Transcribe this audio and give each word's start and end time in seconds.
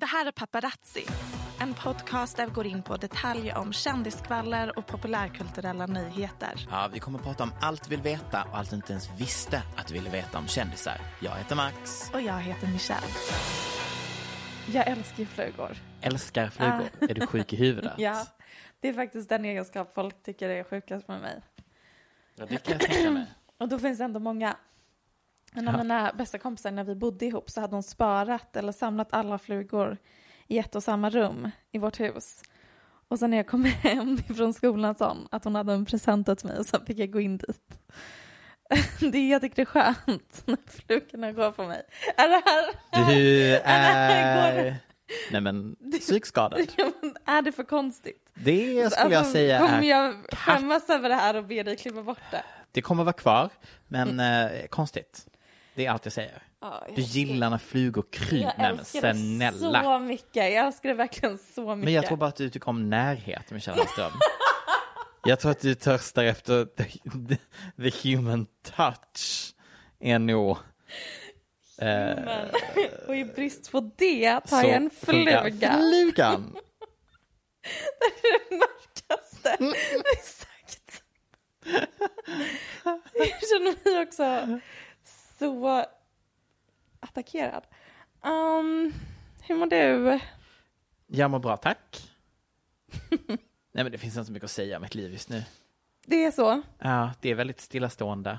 Det 0.00 0.06
här 0.06 0.26
är 0.26 0.30
Paparazzi, 0.32 1.04
en 1.60 1.74
podcast 1.74 2.36
där 2.36 2.46
vi 2.46 2.52
går 2.52 2.66
in 2.66 2.82
på 2.82 2.96
detaljer 2.96 3.58
om 3.58 3.72
kändiskvaller 3.72 4.78
och 4.78 4.86
populärkulturella 4.86 5.86
nyheter. 5.86 6.66
Ja, 6.70 6.88
vi 6.92 6.98
kommer 7.00 7.18
att 7.18 7.24
prata 7.24 7.42
om 7.42 7.52
allt 7.60 7.84
du 7.84 7.90
vill 7.90 8.02
veta 8.02 8.42
och 8.42 8.58
allt 8.58 8.70
du 8.70 8.76
inte 8.76 8.92
ens 8.92 9.10
visste 9.18 9.62
att 9.76 9.86
du 9.86 9.94
ville 9.94 10.10
veta 10.10 10.38
om 10.38 10.46
kändisar. 10.46 11.00
Jag 11.20 11.36
heter 11.36 11.56
Max. 11.56 12.10
Och 12.14 12.20
jag 12.20 12.40
heter 12.40 12.66
Michelle. 12.66 13.06
Jag 14.66 14.88
älskar 14.88 15.18
ju 15.18 15.26
flugor. 15.26 15.76
Älskar 16.00 16.48
flugor. 16.48 16.90
Är 17.00 17.14
du 17.14 17.26
sjuk 17.26 17.52
i 17.52 17.56
huvudet? 17.56 17.92
Ja, 17.98 18.26
det 18.80 18.88
är 18.88 18.92
faktiskt 18.92 19.28
den 19.28 19.44
egenskap 19.44 19.94
folk 19.94 20.22
tycker 20.22 20.48
är 20.48 20.64
sjukast 20.64 21.08
med 21.08 21.20
mig. 21.20 21.40
Ja, 22.34 22.46
det 22.48 22.56
kan 22.56 22.72
jag 22.72 22.80
tänka 22.80 23.10
mig. 23.10 23.26
Och 23.58 23.68
då 23.68 23.78
finns 23.78 23.98
det 23.98 24.04
ändå 24.04 24.20
många. 24.20 24.56
En 25.54 25.68
av 25.68 25.74
Ja. 25.74 25.78
mina 25.78 26.12
bästa 26.18 26.38
kompisar 26.38 26.70
när 26.70 26.84
vi 26.84 26.94
bodde 26.94 27.26
ihop 27.26 27.50
så 27.50 27.60
hade 27.60 27.76
hon 27.76 27.82
sparat 27.82 28.56
eller 28.56 28.72
samlat 28.72 29.08
alla 29.12 29.38
flugor 29.38 29.96
i 30.48 30.58
ett 30.58 30.74
och 30.74 30.82
samma 30.82 31.10
rum 31.10 31.50
i 31.72 31.78
vårt 31.78 32.00
hus. 32.00 32.42
Och 33.08 33.18
sen 33.18 33.30
när 33.30 33.36
jag 33.36 33.46
kom 33.46 33.64
hem 33.82 34.18
från 34.36 34.54
skolan 34.54 34.94
sa 34.94 35.08
hon 35.08 35.28
att 35.30 35.44
hon 35.44 35.54
hade 35.54 35.72
en 35.72 35.84
present 35.84 36.28
åt 36.28 36.44
mig 36.44 36.58
och 36.58 36.66
så 36.66 36.80
fick 36.86 36.98
jag 36.98 37.10
gå 37.12 37.20
in 37.20 37.36
dit. 37.36 37.78
Det 39.12 39.18
är, 39.18 39.30
jag 39.30 39.40
tycker 39.40 39.56
det 39.56 39.62
är 39.62 39.66
skönt 39.66 40.42
när 40.46 40.58
flugorna 40.70 41.32
går 41.32 41.50
på 41.52 41.66
mig. 41.66 41.82
Är 42.16 42.28
det 42.28 42.42
här, 42.46 43.06
Du 43.08 43.54
är 43.54 43.60
är... 43.64 44.76
Nej 45.30 45.40
men, 45.40 45.76
psykskadad. 46.00 46.58
det, 46.76 46.82
är 47.30 47.42
det 47.42 47.52
för 47.52 47.64
konstigt? 47.64 48.30
Det 48.34 48.90
skulle 48.90 49.10
jag 49.10 49.18
Alltså, 49.18 49.32
säga 49.32 49.58
Kommer 49.58 49.78
är... 49.82 49.88
jag 49.90 50.14
skämmas 50.32 50.90
över 50.90 51.08
det 51.08 51.14
här 51.14 51.36
och 51.36 51.44
be 51.44 51.62
dig 51.62 51.76
klippa 51.76 52.02
bort 52.02 52.18
det? 52.30 52.42
Det 52.72 52.82
kommer 52.82 53.04
vara 53.04 53.12
kvar, 53.12 53.50
men 53.88 54.20
eh, 54.20 54.66
konstigt. 54.68 55.26
Det 55.80 55.86
är 55.86 55.90
allt 55.90 56.06
jag 56.06 56.12
säger. 56.12 56.42
Ja, 56.60 56.84
jag 56.86 56.96
Du 56.96 57.02
gillar 57.02 57.50
när 57.50 57.58
flugor 57.58 58.04
kryper. 58.10 58.54
Jag 58.58 58.70
älskar 58.70 59.02
det 59.02 59.14
snälla. 59.14 59.82
så 59.82 59.98
mycket. 59.98 60.36
Jag 60.36 60.52
älskar 60.52 60.88
det 60.88 60.94
verkligen 60.94 61.38
så 61.38 61.74
mycket. 61.76 61.84
Men 61.84 61.92
jag 61.92 62.06
tror 62.06 62.16
bara 62.16 62.28
att 62.28 62.36
du 62.36 62.50
tycker 62.50 62.68
om 62.68 62.90
närhet, 62.90 63.50
Michelle 63.50 63.76
Hallström. 63.78 64.12
jag 65.24 65.40
tror 65.40 65.50
att 65.50 65.60
du 65.60 65.74
törstar 65.74 66.24
efter 66.24 66.64
the, 66.64 66.84
the, 67.28 67.36
the 67.90 68.08
human 68.08 68.46
touch. 68.62 69.54
Är 70.00 70.18
nog... 70.18 70.58
eh, 71.78 72.14
och 73.08 73.16
i 73.16 73.24
brist 73.24 73.72
på 73.72 73.90
det 73.96 74.40
tar 74.40 74.62
jag 74.62 74.72
en 74.72 74.90
funkar 74.90 75.42
fluga. 75.42 75.76
Flugan! 75.78 76.56
Det 78.00 78.28
är 78.28 78.50
det 78.50 78.56
mörkaste 78.56 79.56
vi 79.60 80.16
sagt. 80.22 81.02
Jag 83.14 83.28
känner 83.28 83.90
mig 83.92 84.02
också 84.02 84.60
så 85.40 85.84
attackerad. 87.00 87.66
Um, 88.22 88.94
hur 89.42 89.54
mår 89.54 89.66
du? 89.66 90.20
Jag 91.06 91.30
mår 91.30 91.38
bra, 91.38 91.56
tack. 91.56 92.10
Nej 93.72 93.84
men 93.84 93.92
det 93.92 93.98
finns 93.98 94.16
inte 94.16 94.26
så 94.26 94.32
mycket 94.32 94.44
att 94.44 94.50
säga 94.50 94.76
om 94.76 94.82
mitt 94.82 94.94
liv 94.94 95.12
just 95.12 95.28
nu. 95.28 95.44
Det 96.06 96.24
är 96.24 96.30
så? 96.30 96.62
Ja, 96.78 97.12
det 97.20 97.30
är 97.30 97.34
väldigt 97.34 97.60
stillastående. 97.60 98.38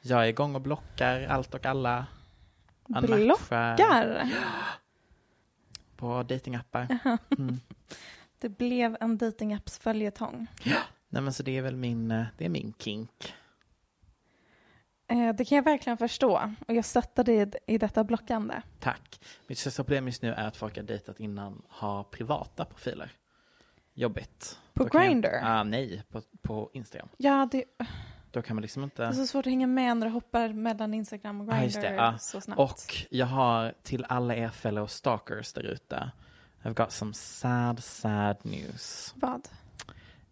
Jag 0.00 0.24
är 0.24 0.28
igång 0.28 0.54
och 0.54 0.60
blockar 0.60 1.26
allt 1.26 1.54
och 1.54 1.66
alla. 1.66 2.06
Man 2.86 3.06
Blockar? 3.06 4.28
På 5.96 6.22
datingappar. 6.22 6.98
Mm. 7.38 7.60
Det 8.40 8.48
blev 8.48 8.96
en 9.00 9.18
datingappsföljetong. 9.18 10.46
Nej 11.08 11.22
men 11.22 11.32
så 11.32 11.42
det 11.42 11.58
är 11.58 11.62
väl 11.62 11.76
min, 11.76 12.10
eh, 12.10 12.24
det 12.38 12.44
är 12.44 12.48
min 12.48 12.72
kink. 12.78 13.34
Eh, 15.10 15.34
det 15.34 15.44
kan 15.44 15.56
jag 15.56 15.62
verkligen 15.64 15.96
förstå. 15.98 16.52
Och 16.68 16.74
jag 16.74 16.84
stöttar 16.84 17.24
dig 17.24 17.50
i- 17.66 17.78
detta 17.78 18.04
blockande. 18.04 18.54
Tack. 18.78 19.20
Mitt 19.46 19.58
största 19.58 19.84
problem 19.84 20.06
just 20.06 20.22
nu 20.22 20.32
är 20.32 20.46
att 20.46 20.56
folk 20.56 20.76
jag 20.76 20.84
dejtat 20.84 21.20
innan 21.20 21.62
har 21.68 22.04
privata 22.04 22.64
profiler. 22.64 23.12
Jobbigt. 23.94 24.58
På 24.74 24.88
kan 24.88 25.00
jag- 25.02 25.10
Grindr? 25.10 25.28
Ah, 25.42 25.62
nej, 25.64 26.02
på, 26.10 26.22
på 26.42 26.70
Instagram. 26.72 27.08
Ja, 27.16 27.48
det, 27.52 27.64
Då 28.30 28.42
kan 28.42 28.56
man 28.56 28.62
liksom 28.62 28.84
inte... 28.84 29.02
det 29.02 29.08
är 29.08 29.12
så 29.12 29.26
svårt 29.26 29.46
att 29.46 29.50
hänga 29.52 29.66
med 29.66 29.96
när 29.96 30.06
du 30.06 30.12
hoppar 30.12 30.48
mellan 30.48 30.94
Instagram 30.94 31.40
och 31.40 31.46
Grindr 31.48 31.80
det. 31.80 31.94
Ja. 31.94 32.18
så 32.18 32.40
snabbt. 32.40 32.60
Och 32.60 33.06
jag 33.10 33.26
har 33.26 33.74
till 33.82 34.04
alla 34.08 34.34
er 34.34 34.48
fellow 34.48 34.86
stalkers 34.86 35.52
där 35.52 35.62
ute. 35.62 36.10
I've 36.62 36.74
got 36.74 36.92
some 36.92 37.14
sad, 37.14 37.82
sad 37.84 38.36
news. 38.42 39.14
Vad? 39.16 39.48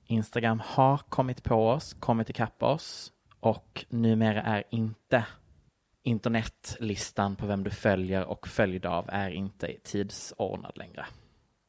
Instagram 0.07 0.63
har 0.67 0.99
kommit 0.99 1.43
på 1.45 1.69
oss, 1.69 1.93
kommit 2.01 2.31
ikapp 2.31 2.63
oss 2.63 3.13
och 3.41 3.85
numera 3.89 4.43
är 4.43 4.65
inte 4.71 5.25
internetlistan 6.03 7.37
på 7.37 7.47
vem 7.47 7.65
du 7.65 7.71
följer 7.71 8.25
och 8.25 8.49
följd 8.49 8.87
av 8.87 9.05
är 9.09 9.31
inte 9.31 9.73
tidsordnad 9.85 10.73
längre. 10.79 11.07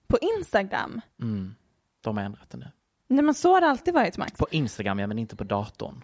På 0.07 0.17
Instagram? 0.37 1.01
Mm. 1.21 1.55
De 2.03 2.17
har 2.17 2.23
ändrat 2.23 2.49
det 2.49 2.57
nu. 2.57 2.67
Nej 3.07 3.23
men 3.23 3.33
så 3.33 3.53
har 3.53 3.61
det 3.61 3.67
alltid 3.67 3.93
varit 3.93 4.17
Max. 4.17 4.31
På 4.37 4.47
Instagram 4.51 4.99
ja, 4.99 5.07
men 5.07 5.19
inte 5.19 5.35
på 5.35 5.43
datorn. 5.43 6.03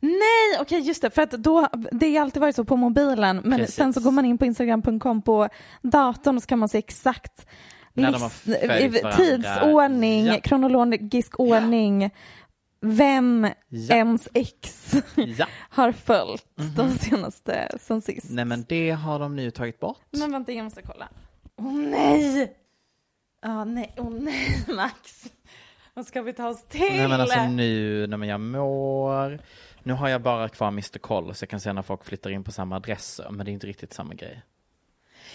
Nej, 0.00 0.60
okej 0.60 0.80
just 0.80 1.02
det, 1.02 1.10
för 1.10 1.22
att 1.22 1.30
då, 1.30 1.68
det 1.92 2.16
har 2.16 2.22
alltid 2.22 2.40
varit 2.40 2.56
så 2.56 2.64
på 2.64 2.76
mobilen, 2.76 3.40
men 3.44 3.58
Precis. 3.58 3.74
sen 3.74 3.92
så 3.92 4.00
går 4.00 4.10
man 4.10 4.24
in 4.24 4.38
på 4.38 4.44
instagram.com 4.46 5.22
på 5.22 5.48
datorn 5.82 6.36
och 6.36 6.42
så 6.42 6.46
kan 6.46 6.58
man 6.58 6.68
se 6.68 6.78
exakt 6.78 7.46
list- 7.94 8.46
varandra. 8.46 9.12
tidsordning, 9.16 10.26
Ja. 10.26 10.40
kronologisk 10.40 11.40
ordning, 11.40 12.10
vem 12.80 13.48
Ja. 13.68 13.94
ens 13.94 14.28
ex 14.34 14.92
Ja. 15.16 15.46
har 15.70 15.92
följt 15.92 16.46
de 16.76 16.90
senaste 16.90 17.78
sen 17.80 18.02
sist. 18.02 18.30
Nej 18.30 18.44
men 18.44 18.64
det 18.68 18.90
har 18.90 19.18
de 19.18 19.36
nu 19.36 19.50
tagit 19.50 19.80
bort. 19.80 20.00
Men 20.10 20.32
vänta, 20.32 20.52
jag 20.52 20.64
måste 20.64 20.82
kolla. 20.82 21.08
Åh 21.56 21.72
nej! 21.74 22.56
Ja, 23.42 23.64
nej, 23.64 23.94
åh 23.96 24.10
nej 24.10 24.64
Max. 24.76 25.24
Vad 25.94 26.06
ska 26.06 26.22
vi 26.22 26.32
ta 26.32 26.48
oss 26.48 26.64
till? 26.68 26.80
Nej 26.80 27.08
men 27.08 27.20
alltså 27.20 27.42
nu 27.46 28.06
när 28.06 28.24
jag 28.26 28.40
mår. 28.40 29.38
Nu 29.82 29.92
har 29.92 30.08
jag 30.08 30.22
bara 30.22 30.48
kvar 30.48 30.68
Mr 30.68 30.98
Koll 30.98 31.34
så 31.34 31.42
jag 31.42 31.48
kan 31.50 31.60
se 31.60 31.72
när 31.72 31.82
folk 31.82 32.04
flyttar 32.04 32.30
in 32.30 32.44
på 32.44 32.52
samma 32.52 32.76
adresser. 32.76 33.26
Men 33.30 33.46
det 33.46 33.50
är 33.50 33.52
inte 33.52 33.66
riktigt 33.66 33.92
samma 33.92 34.14
grej. 34.14 34.42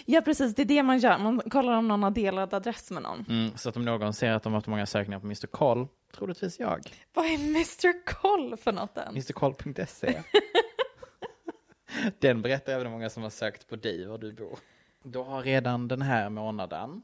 Ja 0.04 0.20
precis, 0.20 0.54
det 0.54 0.62
är 0.62 0.66
det 0.66 0.82
man 0.82 0.98
gör. 0.98 1.18
Man 1.18 1.40
kollar 1.40 1.72
om 1.72 1.88
någon 1.88 2.02
har 2.02 2.10
delad 2.10 2.54
adress 2.54 2.90
med 2.90 3.02
någon. 3.02 3.24
Mm, 3.28 3.56
så 3.56 3.68
att 3.68 3.76
om 3.76 3.84
någon 3.84 4.12
ser 4.12 4.30
att 4.30 4.42
de 4.42 4.52
har 4.52 4.56
haft 4.56 4.66
många 4.66 4.86
sökningar 4.86 5.20
på 5.20 5.26
Mr 5.26 5.46
Koll, 5.46 5.88
troligtvis 6.16 6.60
jag. 6.60 6.80
Vad 7.14 7.24
är 7.24 7.34
Mr 7.34 8.04
Koll 8.04 8.56
för 8.56 8.72
något 8.72 8.98
än? 8.98 9.14
Mrkoll.se. 9.14 10.22
Den 12.18 12.42
berättar 12.42 12.72
även 12.72 12.86
hur 12.86 12.92
många 12.92 13.10
som 13.10 13.22
har 13.22 13.30
sökt 13.30 13.68
på 13.68 13.76
dig 13.76 14.06
var 14.06 14.18
du 14.18 14.32
bor. 14.32 14.58
Då 15.04 15.24
har 15.24 15.42
redan 15.42 15.88
den 15.88 16.02
här 16.02 16.28
månaden 16.30 17.02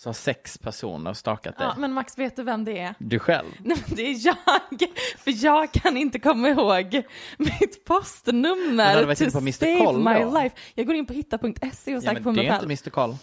så 0.00 0.08
har 0.08 0.14
sex 0.14 0.58
personer 0.58 1.12
stakat 1.12 1.58
dig. 1.58 1.66
Ja, 1.66 1.74
men 1.78 1.92
Max, 1.92 2.18
vet 2.18 2.36
du 2.36 2.42
vem 2.42 2.64
det 2.64 2.78
är? 2.78 2.94
Du 2.98 3.18
själv? 3.18 3.46
Nej, 3.64 3.76
men 3.86 3.96
det 3.96 4.02
är 4.02 4.26
jag, 4.26 4.36
för 5.18 5.44
jag 5.44 5.72
kan 5.72 5.96
inte 5.96 6.18
komma 6.18 6.48
ihåg 6.48 7.02
mitt 7.38 7.84
postnummer 7.84 9.06
Men 9.06 9.16
to 9.16 9.30
på 9.30 9.38
Mr. 9.38 9.52
save 9.52 9.84
Koll 9.84 9.98
my 10.04 10.14
då? 10.24 10.38
life. 10.42 10.56
Jag 10.74 10.86
går 10.86 10.94
in 10.96 11.06
på 11.06 11.12
hitta.se 11.12 11.96
och 11.96 11.96
Ja, 11.96 12.00
söker 12.00 12.14
men 12.14 12.22
på 12.22 12.30
det 12.30 12.36
mig 12.36 12.46
är 12.46 12.50
själv. 12.58 12.70
inte 12.70 12.82
Mr. 12.86 12.90
Koll. 12.90 13.16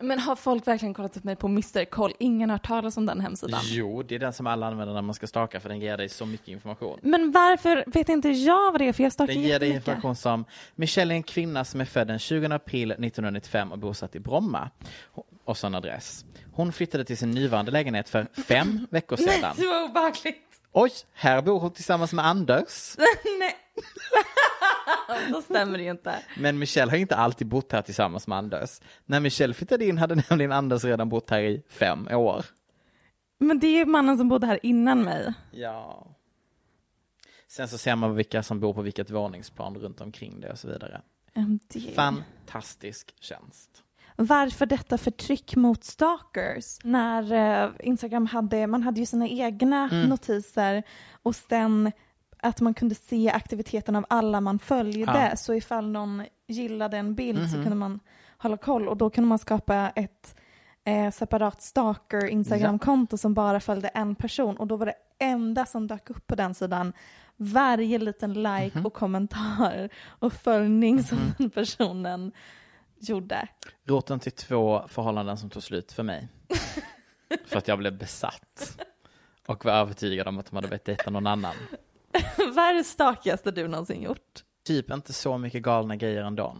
Men 0.00 0.18
har 0.18 0.36
folk 0.36 0.66
verkligen 0.66 0.94
kollat 0.94 1.16
upp 1.16 1.24
mig 1.24 1.36
på 1.36 1.46
Mr. 1.46 1.84
Koll? 1.84 2.12
Ingen 2.18 2.50
har 2.50 2.54
hört 2.58 2.66
talas 2.66 2.96
om 2.96 3.06
den 3.06 3.20
hemsidan. 3.20 3.60
Jo, 3.64 4.02
det 4.02 4.14
är 4.14 4.18
den 4.18 4.32
som 4.32 4.46
alla 4.46 4.66
använder 4.66 4.94
när 4.94 5.02
man 5.02 5.14
ska 5.14 5.26
staka 5.26 5.60
för 5.60 5.68
den 5.68 5.80
ger 5.80 5.96
dig 5.96 6.08
så 6.08 6.26
mycket 6.26 6.48
information. 6.48 6.98
Men 7.02 7.30
varför 7.32 7.84
vet 7.86 8.08
inte 8.08 8.28
jag 8.28 8.72
vad 8.72 8.80
det 8.80 8.88
är? 8.88 8.92
För 8.92 9.02
jag 9.02 9.12
stalkar 9.12 9.34
Den 9.34 9.42
ger 9.42 9.58
dig 9.60 9.70
information 9.70 10.16
som 10.16 10.44
Michelle 10.74 11.14
är 11.14 11.16
en 11.16 11.22
kvinna 11.22 11.64
som 11.64 11.80
är 11.80 11.84
född 11.84 12.06
den 12.06 12.18
20 12.18 12.46
april 12.54 12.90
1995 12.90 13.72
och 13.72 13.78
bosatt 13.78 14.14
i 14.16 14.20
Bromma. 14.20 14.70
Och 15.44 15.56
så 15.56 15.66
en 15.66 15.74
adress. 15.74 16.24
Hon 16.52 16.72
flyttade 16.72 17.04
till 17.04 17.18
sin 17.18 17.30
nuvarande 17.30 17.70
lägenhet 17.70 18.08
för 18.08 18.26
fem 18.46 18.86
veckor 18.90 19.16
sedan. 19.16 19.40
Nej, 19.40 19.52
det 19.56 19.66
var 19.66 19.84
obehagligt. 19.84 20.48
Oj, 20.72 20.90
här 21.12 21.42
bor 21.42 21.60
hon 21.60 21.72
tillsammans 21.72 22.12
med 22.12 22.26
Anders. 22.26 22.96
Nej. 23.38 23.56
Då 25.32 25.42
stämmer 25.42 25.78
det 25.78 25.84
ju 25.84 25.90
inte. 25.90 26.14
Men 26.38 26.58
Michelle 26.58 26.90
har 26.92 26.98
inte 26.98 27.16
alltid 27.16 27.46
bott 27.46 27.72
här 27.72 27.82
tillsammans 27.82 28.26
med 28.26 28.38
Anders. 28.38 28.80
När 29.04 29.20
Michelle 29.20 29.54
flyttade 29.54 29.84
in 29.84 29.98
hade 29.98 30.22
nämligen 30.30 30.52
Anders 30.52 30.84
redan 30.84 31.08
bott 31.08 31.30
här 31.30 31.40
i 31.40 31.62
fem 31.68 32.08
år. 32.10 32.44
Men 33.38 33.58
det 33.58 33.66
är 33.66 33.76
ju 33.78 33.84
mannen 33.84 34.18
som 34.18 34.28
bodde 34.28 34.46
här 34.46 34.58
innan 34.62 35.02
mig. 35.02 35.32
Ja. 35.50 36.06
Sen 37.48 37.68
så 37.68 37.78
ser 37.78 37.96
man 37.96 38.14
vilka 38.14 38.42
som 38.42 38.60
bor 38.60 38.74
på 38.74 38.82
vilket 38.82 39.10
våningsplan 39.10 39.74
runt 39.78 40.00
omkring 40.00 40.40
det 40.40 40.50
och 40.52 40.58
så 40.58 40.68
vidare. 40.68 41.00
Det- 41.68 41.94
Fantastisk 41.94 43.14
tjänst. 43.20 43.70
Varför 44.16 44.66
detta 44.66 44.98
förtryck 44.98 45.56
mot 45.56 45.84
stalkers? 45.84 46.78
När 46.84 47.32
eh, 47.64 47.70
Instagram 47.80 48.26
hade, 48.26 48.66
man 48.66 48.82
hade 48.82 49.00
ju 49.00 49.06
sina 49.06 49.28
egna 49.28 49.88
Mm. 49.92 50.08
notiser 50.08 50.82
och 51.22 51.36
sen 51.36 51.92
att 52.42 52.60
man 52.60 52.74
kunde 52.74 52.94
se 52.94 53.30
aktiviteten 53.30 53.96
av 53.96 54.04
alla 54.08 54.40
man 54.40 54.58
följde. 54.58 55.00
Ja. 55.00 55.26
Mhm. 55.28 55.36
Så 55.36 55.54
ifall 55.54 55.90
någon 55.90 56.22
gillade 56.48 56.96
en 56.96 57.14
bild 57.14 57.50
så 57.50 57.54
kunde 57.62 57.74
man 57.74 58.00
hålla 58.38 58.56
koll 58.56 58.88
och 58.88 58.96
då 58.96 59.10
kunde 59.10 59.28
man 59.28 59.38
skapa 59.38 59.90
ett 59.96 60.36
eh, 60.84 61.10
separat 61.10 61.62
stalker 61.62 62.26
Instagram-konto 62.26 63.16
som 63.18 63.34
bara 63.34 63.60
följde 63.60 63.88
en 63.88 64.14
person 64.14 64.56
och 64.56 64.66
då 64.66 64.76
var 64.76 64.86
det 64.86 64.94
enda 65.18 65.66
som 65.66 65.86
dök 65.86 66.10
upp 66.10 66.26
på 66.26 66.34
den 66.34 66.54
sidan 66.54 66.92
varje 67.36 67.98
liten 67.98 68.34
like 68.34 68.70
Mhm. 68.78 68.86
och 68.86 68.92
kommentar 68.92 69.88
och 70.06 70.32
följning 70.32 71.02
som 71.02 71.18
den 71.38 71.50
personen 71.50 72.32
gjorde. 73.08 73.48
Roten 73.84 74.20
till 74.20 74.32
två 74.32 74.88
förhållanden 74.88 75.38
som 75.38 75.50
tog 75.50 75.62
slut 75.62 75.92
för 75.92 76.02
mig. 76.02 76.28
för 77.46 77.58
att 77.58 77.68
jag 77.68 77.78
blev 77.78 77.98
besatt. 77.98 78.78
Och 79.46 79.64
var 79.64 79.72
övertygad 79.72 80.28
om 80.28 80.38
att 80.38 80.46
de 80.46 80.56
hade 80.56 80.68
börjat 80.68 80.84
dejta 80.84 81.10
någon 81.10 81.26
annan. 81.26 81.54
Vad 82.36 82.64
är 82.64 82.74
det 82.74 82.84
stakigaste 82.84 83.50
du 83.50 83.68
någonsin 83.68 84.02
gjort? 84.02 84.44
Typ 84.64 84.90
inte 84.90 85.12
så 85.12 85.38
mycket 85.38 85.62
galna 85.62 85.96
grejer 85.96 86.22
ändå. 86.22 86.56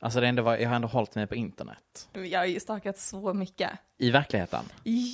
Alltså 0.00 0.20
det 0.20 0.26
ändå 0.26 0.42
var, 0.42 0.56
jag 0.56 0.68
har 0.68 0.76
ändå 0.76 0.88
hållit 0.88 1.14
mig 1.14 1.26
på 1.26 1.34
internet. 1.34 2.08
Jag 2.12 2.40
har 2.40 2.46
ju 2.46 2.60
stakat 2.60 2.98
så 2.98 3.34
mycket. 3.34 3.70
I 3.98 4.10
verkligheten. 4.10 4.64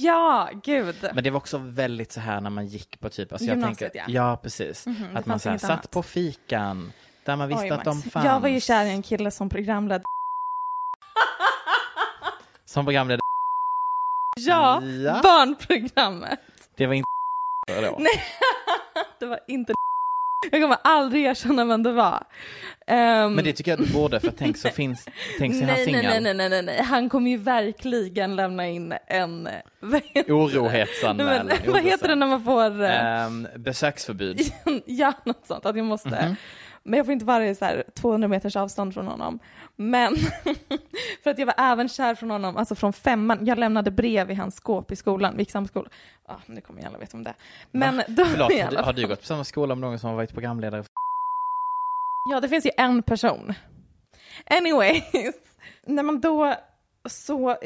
Ja, 0.00 0.50
gud. 0.62 0.96
Men 1.14 1.24
det 1.24 1.30
var 1.30 1.36
också 1.36 1.58
väldigt 1.58 2.12
så 2.12 2.20
här 2.20 2.40
när 2.40 2.50
man 2.50 2.66
gick 2.66 3.00
på 3.00 3.08
typ, 3.08 3.32
alltså 3.32 3.48
jag 3.48 3.62
tänker, 3.62 3.90
ja. 3.94 4.04
ja 4.08 4.36
precis. 4.42 4.84
det 4.84 4.94
att 5.14 5.26
man 5.26 5.40
så 5.40 5.50
här, 5.50 5.58
satt 5.58 5.70
annat. 5.70 5.90
på 5.90 6.02
fikan, 6.02 6.92
där 7.24 7.36
man 7.36 7.48
visste 7.48 7.64
Oj, 7.64 7.70
att 7.70 7.84
de 7.84 7.96
Max. 7.96 8.10
fanns. 8.10 8.26
Jag 8.26 8.40
var 8.40 8.48
ju 8.48 8.60
kär 8.60 8.84
i 8.84 8.90
en 8.90 9.02
kille 9.02 9.30
som 9.30 9.48
programledde. 9.48 10.04
Som 12.74 12.84
programledare. 12.84 13.20
Ja, 14.36 14.82
Ja. 14.82 15.20
barnprogrammet. 15.22 16.40
Det 16.76 16.86
var 16.86 16.94
inte 16.94 17.08
då. 17.66 17.96
Nej. 17.98 18.22
Det 19.18 19.26
var 19.26 19.40
inte 19.48 19.74
Jag 20.52 20.62
kommer 20.62 20.76
aldrig 20.84 21.24
erkänna 21.24 21.64
vem 21.64 21.82
det 21.82 21.92
var. 21.92 22.24
Ehm, 22.86 23.34
Men 23.34 23.44
det 23.44 23.52
tycker 23.52 23.70
jag 23.70 23.78
du 23.80 23.92
borde, 23.92 24.20
för 24.20 24.30
tänk 24.38 24.56
så 24.56 24.68
finns, 24.80 25.08
tänk 25.38 25.54
han 25.54 25.66
nej, 25.66 25.92
nej, 25.92 26.20
nej, 26.20 26.34
nej, 26.34 26.48
nej, 26.48 26.62
nej. 26.62 26.82
Han 26.82 27.08
kommer 27.08 27.30
ju 27.30 27.36
verkligen 27.36 28.36
lämna 28.36 28.66
in 28.68 28.94
en... 29.06 29.48
Orohetsanmälan. 30.28 31.50
Vad 31.66 31.82
heter 31.82 32.08
det 32.08 32.14
när 32.14 32.26
man 32.26 32.44
får... 32.44 32.82
Um, 33.26 33.48
besöksförbud. 33.56 34.40
ja, 34.86 35.12
något 35.24 35.46
sånt. 35.46 35.66
Att 35.66 35.76
jag 35.76 35.84
måste. 35.84 36.08
Mhm. 36.26 36.36
Men 36.84 36.96
jag 36.96 37.06
får 37.06 37.12
inte 37.12 37.24
vara 37.24 37.46
i 37.46 37.54
så 37.54 37.64
här 37.64 37.84
200 37.94 38.28
meters 38.28 38.56
avstånd 38.56 38.94
från 38.94 39.06
honom. 39.06 39.38
Men 39.76 40.16
för 41.22 41.30
att 41.30 41.38
jag 41.38 41.46
var 41.46 41.54
även 41.58 41.88
kär 41.88 42.14
från 42.14 42.30
honom, 42.30 42.56
alltså 42.56 42.74
från 42.74 42.92
femman. 42.92 43.46
Jag 43.46 43.58
lämnade 43.58 43.90
brev 43.90 44.30
i 44.30 44.34
hans 44.34 44.54
skåp 44.56 44.90
i 44.92 44.96
skolan, 44.96 45.32
vi 45.36 45.38
gick 45.42 45.50
samma 45.50 45.66
skola. 45.66 45.88
Ja, 46.28 46.40
nu 46.46 46.60
kommer 46.60 46.80
ju 46.80 46.86
alla 46.86 46.98
veta 46.98 47.16
om 47.16 47.22
det. 47.24 47.34
Men 47.70 48.02
då 48.08 48.24
Förlåt, 48.24 48.52
alla 48.62 48.70
du, 48.80 48.84
har 48.84 48.92
du 48.92 49.06
gått 49.08 49.20
på 49.20 49.26
samma 49.26 49.44
skola 49.44 49.74
med 49.74 49.80
någon 49.90 49.98
som 49.98 50.08
har 50.10 50.16
varit 50.16 50.32
programledare? 50.32 50.82
för- 50.82 50.92
Ja, 52.30 52.40
det 52.40 52.48
finns 52.48 52.66
ju 52.66 52.70
en 52.76 53.02
person. 53.02 53.54
Anyways, 54.50 55.04
när 55.86 56.02
man 56.02 56.20
då 56.20 56.54
så 57.08 57.50
eh, 57.50 57.56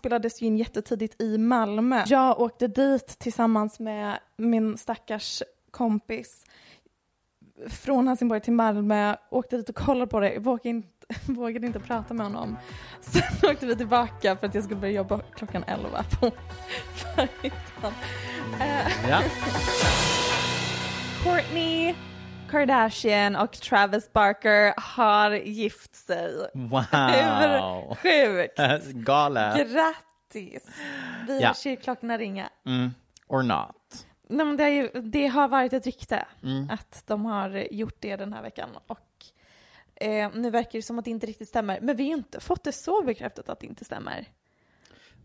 spelades 0.00 0.42
ju 0.42 0.46
in 0.46 0.56
jättetidigt 0.56 1.22
i 1.22 1.38
Malmö. 1.38 2.02
Jag 2.06 2.40
åkte 2.40 2.66
dit 2.66 3.06
tillsammans 3.18 3.80
med 3.80 4.18
min 4.36 4.78
stackars 4.78 5.42
kompis 5.70 6.44
från 7.70 8.08
Helsingborg 8.08 8.40
till 8.40 8.52
Malmö, 8.52 9.16
åkte 9.30 9.56
dit 9.56 9.68
och 9.68 9.74
kollade 9.76 10.06
på 10.10 10.20
det, 10.20 10.38
vågade 10.38 10.68
inte, 10.68 10.88
vågade 11.32 11.66
inte 11.66 11.80
prata 11.80 12.14
med 12.14 12.26
honom. 12.26 12.56
Sen 13.00 13.22
åkte 13.50 13.66
vi 13.66 13.76
tillbaka 13.76 14.36
för 14.36 14.46
att 14.46 14.54
jag 14.54 14.64
skulle 14.64 14.80
börja 14.80 14.92
jobba 14.94 15.20
klockan 15.36 15.64
11 15.66 15.88
på 16.20 16.30
förmiddagen. 16.94 17.92
Eh, 18.60 19.10
Ja. 19.10 19.20
Kourtney 21.24 21.94
Kardashian 22.50 23.36
och 23.36 23.52
Travis 23.52 24.12
Barker 24.12 24.74
har 24.80 25.30
gift 25.30 25.94
sig. 25.96 26.50
Wow. 26.54 26.86
Hur 26.92 27.94
sjukt? 27.94 28.92
Galet. 28.94 29.56
Grattis! 29.56 30.62
Vi 31.26 31.40
Ja. 31.40 31.46
har 31.48 31.54
kyrkklockorna 31.54 32.18
ringa. 32.18 32.48
Mm. 32.66 32.90
Or 33.26 33.42
not. 33.42 33.70
Nej, 34.28 34.46
men 34.46 34.56
det, 34.56 34.64
är 34.64 34.68
ju, 34.68 35.00
det 35.00 35.26
har 35.26 35.48
varit 35.48 35.72
ett 35.72 35.86
rykte 35.86 36.26
Mm. 36.42 36.70
att 36.70 37.02
de 37.06 37.24
har 37.24 37.66
gjort 37.70 37.96
det 37.98 38.16
den 38.16 38.32
här 38.32 38.42
veckan. 38.42 38.70
Och 38.86 39.24
eh, 39.94 40.30
nu 40.34 40.50
verkar 40.50 40.78
det 40.78 40.82
som 40.82 40.98
att 40.98 41.04
det 41.04 41.10
inte 41.10 41.26
riktigt 41.26 41.48
stämmer. 41.48 41.80
Men 41.80 41.96
vi 41.96 42.02
har 42.02 42.08
ju 42.08 42.16
inte 42.16 42.40
fått 42.40 42.64
det 42.64 42.72
så 42.72 43.02
bekräftat 43.02 43.48
att 43.48 43.60
det 43.60 43.66
inte 43.66 43.84
stämmer. 43.84 44.26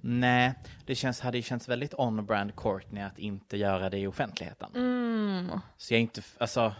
Nej, 0.01 0.53
det 0.85 0.95
känns, 0.95 1.19
hade 1.19 1.37
ju 1.37 1.43
känts 1.43 1.69
väldigt 1.69 1.93
on-brand 1.93 2.55
Courtney 2.55 3.03
att 3.03 3.19
inte 3.19 3.57
göra 3.57 3.89
det 3.89 3.97
i 3.97 4.07
offentligheten. 4.07 4.71
Mm. 4.75 5.59
Så 5.77 5.93
jag 5.93 6.01
inte, 6.01 6.21
alltså, 6.37 6.75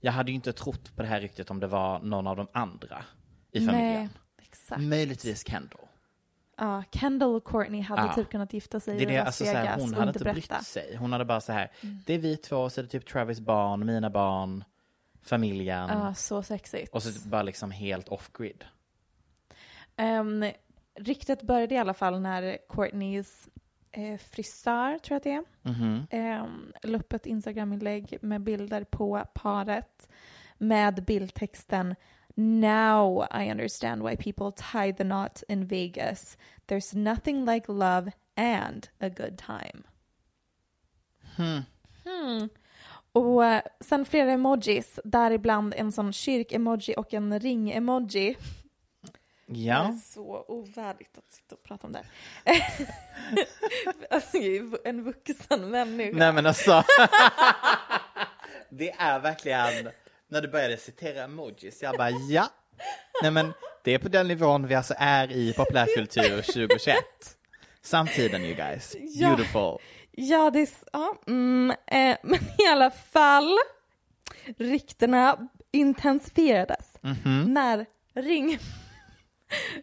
jag 0.00 0.12
hade 0.12 0.30
ju 0.30 0.34
inte 0.34 0.52
trott 0.52 0.96
på 0.96 1.02
det 1.02 1.08
här 1.08 1.20
ryktet 1.20 1.50
om 1.50 1.60
det 1.60 1.66
var 1.66 1.98
någon 2.00 2.26
av 2.26 2.36
de 2.36 2.46
andra 2.52 3.04
i 3.52 3.66
familjen. 3.66 3.92
Nej, 3.94 4.08
exakt. 4.42 4.82
Möjligtvis 4.82 5.46
Kendall. 5.48 5.80
Ja, 6.56 6.82
Kendall 6.92 7.34
och 7.34 7.44
Courtney 7.44 7.80
hade 7.80 8.02
Ja. 8.02 8.14
typ 8.14 8.30
kunnat 8.30 8.52
gifta 8.52 8.80
sig 8.80 8.96
Det 8.96 9.02
är 9.04 9.08
i 9.10 9.12
det, 9.12 9.18
Las 9.18 9.26
alltså, 9.26 9.44
Vegas 9.44 9.80
hon 9.80 9.90
och 9.94 9.98
hade 9.98 10.08
inte 10.08 10.18
inte 10.18 10.24
berätta. 10.24 10.54
brytt 10.56 10.66
sig. 10.66 10.96
Hon 10.96 11.12
hade 11.12 11.24
bara 11.24 11.40
så 11.40 11.52
här, 11.52 11.70
det 12.06 12.14
är 12.14 12.18
vi 12.18 12.36
två, 12.36 12.70
så 12.70 12.80
är 12.80 12.82
det 12.82 12.88
typ 12.88 13.06
Travis 13.06 13.40
barn, 13.40 13.86
mina 13.86 14.10
barn, 14.10 14.64
familjen. 15.22 15.88
Ja, 15.88 16.14
så 16.14 16.42
sexigt. 16.42 16.94
Och 16.94 17.02
så 17.02 17.28
bara 17.28 17.42
liksom 17.42 17.70
helt 17.70 18.08
off-grid. 18.08 18.64
Um, 19.96 20.44
ryktet 20.98 21.42
började 21.42 21.74
i 21.74 21.78
alla 21.78 21.94
fall 21.94 22.20
när 22.20 22.58
Courtneys 22.68 23.48
eh, 23.90 24.18
frisör, 24.18 24.98
tror 24.98 25.14
jag 25.14 25.16
att 25.16 25.22
det 25.22 25.32
är, 25.32 25.44
Mhm. 25.72 26.06
um, 26.44 26.72
la 26.82 26.98
upp 26.98 27.12
ett 27.12 27.26
Instagram-inlägg 27.26 28.18
med 28.22 28.40
bilder 28.40 28.84
på 28.84 29.24
paret 29.34 30.08
med 30.58 31.04
bildtexten 31.04 31.94
Now 32.36 33.26
I 33.30 33.50
understand 33.50 34.02
why 34.02 34.16
people 34.16 34.52
tie 34.52 34.92
the 34.92 35.04
knot 35.04 35.42
in 35.48 35.66
Vegas. 35.66 36.36
There's 36.66 36.94
nothing 36.98 37.44
like 37.44 37.72
love 37.72 38.10
and 38.36 38.88
a 39.00 39.08
good 39.08 39.38
time. 39.38 39.82
Hmm. 41.36 42.48
Och 43.12 43.44
eh, 43.44 43.62
sen 43.80 44.04
flera 44.04 44.30
emojis, 44.32 45.00
däribland 45.04 45.74
en 45.76 45.92
sån 45.92 46.12
kyrk-emoji 46.12 46.94
och 46.96 47.14
en 47.14 47.40
ring-emoji. 47.40 48.36
Det 49.46 49.60
är 49.60 49.64
Ja. 49.66 49.98
så 50.04 50.44
ovärdigt 50.48 51.18
att 51.18 51.30
sitta 51.32 51.54
och 51.54 51.62
prata 51.62 51.86
om 51.86 51.92
det 51.92 52.02
alltså, 54.10 54.36
jag 54.38 54.46
är 54.74 54.88
en 54.88 55.02
vuxen 55.02 55.70
människa. 55.70 56.16
Nej 56.18 56.32
men 56.32 56.46
alltså. 56.46 56.84
det 58.70 58.90
är 58.90 59.20
verkligen, 59.20 59.90
när 60.34 60.40
du 60.42 60.48
började 60.48 60.76
citera 60.76 61.24
emojis, 61.24 61.82
jag 61.82 61.96
bara 61.96 62.10
ja. 62.10 62.48
Nej 63.22 63.30
men 63.30 63.52
det 63.84 63.94
är 63.94 63.98
på 63.98 64.08
den 64.08 64.28
nivån 64.28 64.66
vi 64.66 64.74
alltså 64.74 64.94
är 64.98 65.32
i 65.32 65.52
populärkultur 65.52 66.42
2021. 66.42 66.96
Samtiden 67.82 68.42
you 68.44 68.54
guys. 68.54 68.96
Ja. 69.00 69.28
Beautiful. 69.28 69.78
Ja, 70.12 70.50
det 70.50 70.60
är... 70.60 70.68
Ja, 70.92 71.16
mm, 71.26 71.70
eh, 71.70 72.16
men 72.22 72.38
i 72.58 72.66
alla 72.72 72.90
fall. 72.90 73.58
ryktena 74.58 75.48
intensifierades 75.72 76.86
Mhm. 77.00 77.44
när 77.54 77.86
ring, 78.14 78.58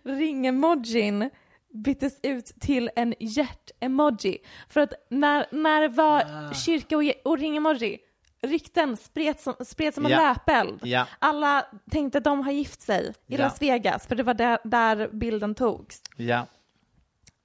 ring-emojin 0.03 1.29
byttes 1.73 2.19
ut 2.23 2.45
till 2.45 2.89
en 2.95 3.13
hjärt-emoji. 3.19 4.37
För 4.69 4.81
att 4.81 4.93
när, 5.09 5.45
när 5.51 5.81
det 5.81 5.87
var 5.87 6.21
Ah. 6.21 6.53
kyrka 6.53 6.97
och, 6.97 7.03
och 7.25 7.37
ring-emoji, 7.37 7.97
rykten 8.41 8.97
spreds 8.97 9.43
som, 9.43 9.55
spreds 9.65 9.95
som 9.95 10.05
en 10.05 10.11
Ja. 10.11 10.21
löpeld. 10.33 10.79
Ja. 10.83 11.07
Alla 11.19 11.65
tänkte 11.91 12.17
att 12.17 12.23
de 12.23 12.41
har 12.43 12.51
gift 12.51 12.81
sig 12.81 13.07
i 13.07 13.13
Ja. 13.27 13.37
Las 13.37 13.61
Vegas, 13.61 14.07
för 14.07 14.15
det 14.15 14.23
var 14.23 14.33
där, 14.33 14.59
där 14.63 15.07
bilden 15.11 15.55
togs. 15.55 16.01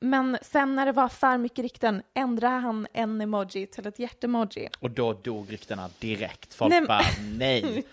Men 0.01 0.39
sen 0.43 0.75
när 0.75 0.87
det 0.87 0.93
var 0.93 1.09
för 1.09 1.39
mycket 1.39 1.59
rykten 1.59 2.03
ändrade 2.15 2.55
han 2.57 2.87
en 2.93 3.21
emoji 3.21 3.67
till 3.67 3.87
ett 3.87 3.99
hjärtemoji. 3.99 4.69
Och 4.81 4.91
då 4.91 5.13
dog 5.13 5.53
ryktena 5.53 5.91
direkt. 5.99 6.55
Folk 6.55 6.71
Nej, 6.71 6.81
bara, 6.87 7.03
nej. 7.39 7.85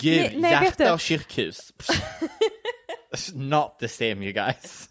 Gud, 0.00 0.30
Nej, 0.36 0.50
hjärta 0.52 0.92
och 0.94 1.00
kyrkhus. 1.00 1.72
Not 3.34 3.78
the 3.78 3.88
same 3.88 4.24
you 4.24 4.32
guys. 4.32 4.88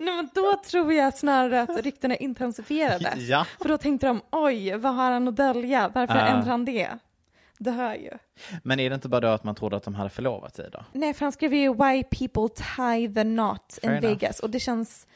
Nej 0.00 0.16
men 0.16 0.30
då 0.34 0.60
tror 0.70 0.92
jag 0.92 1.14
snarare 1.14 1.62
att 1.62 1.76
ryktena 1.84 2.16
intensifierades. 2.16 3.16
Ja. 3.28 3.46
För 3.62 3.68
då 3.68 3.78
tänkte 3.78 4.06
de, 4.06 4.20
oj, 4.32 4.76
vad 4.76 4.94
har 4.94 5.10
han 5.10 5.28
att 5.28 5.36
dölja? 5.36 5.90
Varför 5.94 6.14
Ah. 6.16 6.26
ändrar 6.26 6.50
han 6.50 6.64
det? 6.64 6.88
Det 7.58 7.70
hör 7.70 7.94
ju. 7.94 8.10
Men 8.62 8.80
är 8.80 8.90
det 8.90 8.94
inte 8.94 9.08
bara 9.08 9.20
då 9.20 9.28
att 9.28 9.44
man 9.44 9.54
trodde 9.54 9.76
att 9.76 9.82
de 9.82 9.94
hade 9.94 10.10
förlovat 10.10 10.56
sig 10.56 10.68
då? 10.72 10.84
Nej, 10.92 11.14
för 11.14 11.24
han 11.26 11.32
skrev 11.32 11.54
ju 11.54 11.74
Why 11.74 12.02
people 12.02 12.48
tie 12.76 13.14
the 13.14 13.22
knot 13.22 13.78
Fair 13.82 13.90
in 13.90 13.96
enough. 13.98 14.06
Vegas. 14.20 14.40
Och 14.40 14.50
det 14.50 14.60
känns 14.60 15.06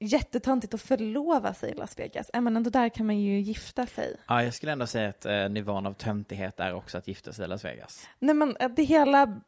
jättetöntigt 0.00 0.74
att 0.74 0.82
förlova 0.82 1.54
sig 1.54 1.70
i 1.70 1.74
Las 1.74 1.98
Vegas. 1.98 2.30
Äh, 2.34 2.40
men 2.40 2.56
ändå 2.56 2.70
där 2.70 2.88
kan 2.88 3.06
man 3.06 3.18
ju 3.20 3.40
gifta 3.40 3.86
sig. 3.86 4.16
Ja, 4.28 4.42
jag 4.42 4.54
skulle 4.54 4.72
ändå 4.72 4.86
säga 4.86 5.08
att 5.08 5.26
eh, 5.26 5.48
nivån 5.48 5.86
av 5.86 5.92
töntighet 5.92 6.60
är 6.60 6.74
också 6.74 6.98
att 6.98 7.08
gifta 7.08 7.32
sig 7.32 7.44
i 7.44 7.48
Las 7.48 7.64
Vegas. 7.64 8.06
Nej 8.18 8.34
men 8.34 8.56
äh, 8.56 8.68
det 8.68 8.82
hela 8.82 9.40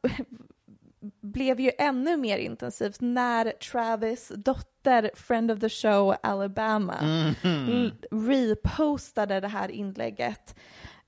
blev 1.23 1.61
ju 1.61 1.71
ännu 1.78 2.17
mer 2.17 2.38
intensivt 2.38 3.00
när 3.00 3.50
Travis 3.50 4.33
dotter, 4.37 5.11
friend 5.14 5.50
of 5.50 5.61
the 5.61 5.69
show 5.69 6.14
Alabama, 6.23 6.97
l- 7.45 7.93
repostade 8.11 9.40
det 9.40 9.49
här 9.49 9.69
inlägget 9.71 10.57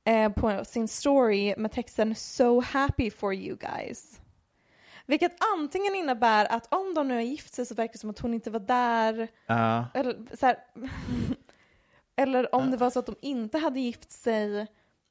eh, 0.04 0.32
på 0.32 0.64
sin 0.64 0.88
story 0.88 1.54
med 1.56 1.72
texten 1.72 2.14
“So 2.14 2.60
happy 2.60 3.10
for 3.10 3.34
you 3.34 3.56
guys”. 3.56 4.20
Vilket 5.06 5.32
antingen 5.58 5.94
innebär 5.94 6.44
att 6.52 6.74
om 6.74 6.94
de 6.94 7.08
nu 7.08 7.14
har 7.14 7.20
gift 7.22 7.54
sig 7.54 7.66
så 7.66 7.74
verkar 7.74 7.92
det 7.92 7.98
som 7.98 8.10
att 8.10 8.18
hon 8.18 8.34
inte 8.34 8.50
var 8.50 8.60
där, 8.60 9.28
Ja. 9.46 9.86
eller 9.94 10.36
så 10.36 10.46
här, 10.46 10.56
eller 12.16 12.54
om 12.54 12.70
det 12.70 12.76
var 12.76 12.90
så 12.90 12.98
att 12.98 13.06
de 13.06 13.16
inte 13.22 13.58
hade 13.58 13.80
gift 13.80 14.12
sig, 14.12 14.66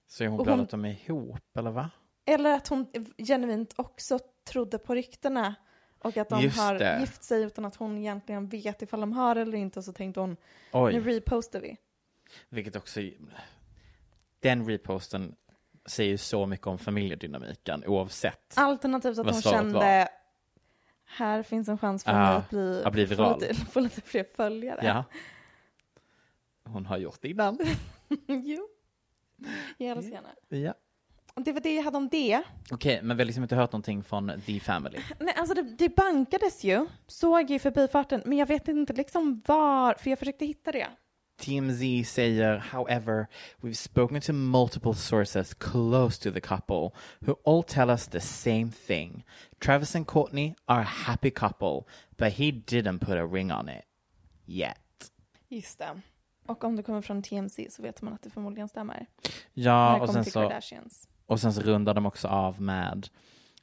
så 0.08 0.24
är 0.24 0.28
hon 0.28 0.44
glad 0.44 0.56
hon- 0.58 0.64
att 0.64 0.70
de 0.70 0.86
är 0.86 0.98
ihop, 1.10 1.58
eller 1.58 1.72
va? 1.72 1.90
eller 2.26 2.54
att 2.54 2.68
hon 2.68 2.88
genuint 3.18 3.74
också 3.76 4.20
trodde 4.50 4.78
på 4.80 4.96
ryktena 4.96 5.56
och 6.00 6.18
att 6.18 6.30
de 6.30 6.42
Just 6.42 6.58
har 6.60 6.76
det. 6.80 6.98
gift 7.00 7.24
sig 7.24 7.44
utan 7.44 7.66
att 7.66 7.76
hon 7.76 7.98
egentligen 7.98 8.48
vet 8.48 8.82
ifall 8.82 9.00
de 9.00 9.14
har 9.14 9.36
eller 9.36 9.58
inte 9.58 9.80
och 9.80 9.86
så 9.86 9.94
tänkte 9.94 10.20
hon, 10.20 10.30
nu 10.30 10.38
Oj, 10.74 11.00
repostar 11.00 11.60
vi. 11.62 11.78
vilket 12.50 12.76
också... 12.76 13.00
Den 14.40 14.66
reposten 14.70 15.36
säger 15.86 16.10
ju 16.12 16.18
så 16.18 16.46
mycket 16.46 16.68
om 16.68 16.78
familjedynamiken 16.78 17.84
oavsett. 17.86 18.54
Alternativt 18.58 19.18
att 19.20 19.26
Vad 19.26 19.34
hon 19.34 19.42
svaret 19.42 19.58
kände, 19.58 19.74
var. 19.80 20.08
här 21.06 21.44
finns 21.44 21.70
en 21.70 21.78
chans 21.78 22.04
för 22.04 22.12
Ah, 22.12 22.16
mig 22.30 22.36
att 22.38 22.50
bli, 22.50 22.84
att 22.86 22.94
bli 22.94 23.08
få, 23.08 23.14
viral. 23.16 23.40
lite, 23.42 23.56
få 23.72 23.80
lite 23.80 24.02
fler 24.02 24.24
följare. 24.36 24.80
Ja. 24.84 25.04
Hon 26.64 26.86
har 26.86 26.98
gjort 26.98 27.22
det 27.22 27.30
innan. 27.30 27.60
jo. 28.28 28.68
Jag 29.78 29.90
älskar 29.98 30.16
henne. 30.16 30.64
Ja. 30.66 30.74
Det 31.46 31.52
var 31.52 31.62
det 31.62 31.76
jag 31.76 31.84
hade 31.84 31.98
om 31.98 32.10
det. 32.10 32.42
Okej, 32.72 33.00
men 33.04 33.18
vi 33.18 33.24
har 33.24 33.26
liksom 33.26 33.44
inte 33.44 33.56
hört 33.56 33.72
någonting 33.72 34.04
från 34.04 34.42
The 34.46 34.60
Family. 34.60 35.00
Nej, 35.20 35.34
alltså 35.38 35.56
det, 35.56 35.62
det 35.62 35.96
bankades 35.96 36.64
ju, 36.64 36.86
såg 37.08 37.42
jag 37.42 37.52
i 37.52 37.60
förbifarten, 37.60 38.22
men 38.26 38.38
jag 38.38 38.46
vet 38.46 38.68
inte 38.68 38.94
liksom 38.94 39.42
var, 39.46 39.94
för 39.94 40.10
jag 40.10 40.20
försökte 40.20 40.46
hitta 40.46 40.72
det. 40.72 40.88
TMZ 41.40 42.10
säger, 42.10 42.58
however, 42.72 43.28
we've 43.62 43.74
spoken 43.74 44.22
to 44.22 44.34
multiple 44.34 44.94
sources 44.94 45.54
close 45.54 46.24
to 46.24 46.32
the 46.32 46.42
couple 46.42 46.92
who 47.20 47.36
all 47.46 47.64
tell 47.64 47.90
us 47.90 48.08
the 48.08 48.20
same 48.20 48.72
thing. 48.88 49.26
Travis 49.60 49.96
and 49.96 50.08
Courtney 50.08 50.56
are 50.66 50.82
a 50.82 50.88
happy 51.06 51.32
couple, 51.32 51.84
but 52.18 52.34
he 52.34 52.52
didn't 52.52 53.00
put 53.00 53.18
a 53.18 53.26
ring 53.26 53.52
on 53.52 53.70
it. 53.70 53.84
Yet. 54.48 55.12
Just 55.50 55.80
det. 55.80 56.02
Och 56.48 56.64
om 56.64 56.76
det 56.76 56.84
kommer 56.84 57.02
från 57.02 57.24
TMZ 57.24 57.60
så 57.70 57.82
vet 57.82 58.02
man 58.02 58.14
att 58.14 58.22
det 58.22 58.30
förmodligen 58.30 58.68
stämmer. 58.68 59.06
Ja, 59.54 60.02
och 60.02 60.10
sen, 60.10 60.26
så, 60.26 60.42
Kardashians. 60.42 61.09
Och 61.30 61.40
sen 61.40 61.54
så 61.54 61.62
rundar 61.62 61.94
de 61.94 62.06
också 62.06 62.28
av 62.28 62.62
med 62.62 63.10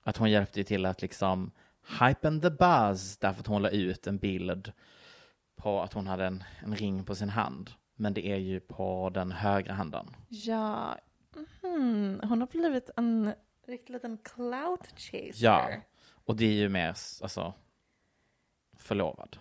att 0.03 0.17
hon 0.17 0.31
hjälpte 0.31 0.65
till 0.65 0.87
att 0.87 1.03
liksom 1.03 1.51
hypen 2.01 2.41
the 2.41 2.51
buzz 2.51 3.17
därför 3.17 3.41
att 3.41 3.47
hon 3.47 3.63
la 3.63 3.69
ut 3.69 4.07
en 4.07 4.19
bild 4.19 4.73
på 5.57 5.83
att 5.83 5.93
hon 5.93 6.07
hade 6.07 6.27
en, 6.27 6.45
en 6.65 6.77
ring 6.77 7.05
på 7.05 7.15
sin 7.15 7.29
hand. 7.29 7.71
Men 7.95 8.15
det 8.15 8.27
är 8.27 8.37
ju 8.37 8.61
på 8.61 9.11
den 9.15 9.33
högra 9.33 9.75
handen. 9.75 10.07
Ja, 10.29 10.99
mhm. 11.63 12.21
hon 12.23 12.41
har 12.41 12.47
blivit 12.47 12.91
en 12.97 13.33
riktig 13.67 13.93
liten 13.93 14.19
clout 14.19 14.87
chaser. 14.97 15.45
Ja, 15.45 15.71
och 16.25 16.37
det 16.37 16.45
är 16.45 16.53
ju 16.53 16.69
mer 16.69 16.89
alltså, 16.89 17.55
förlovad, 18.77 19.39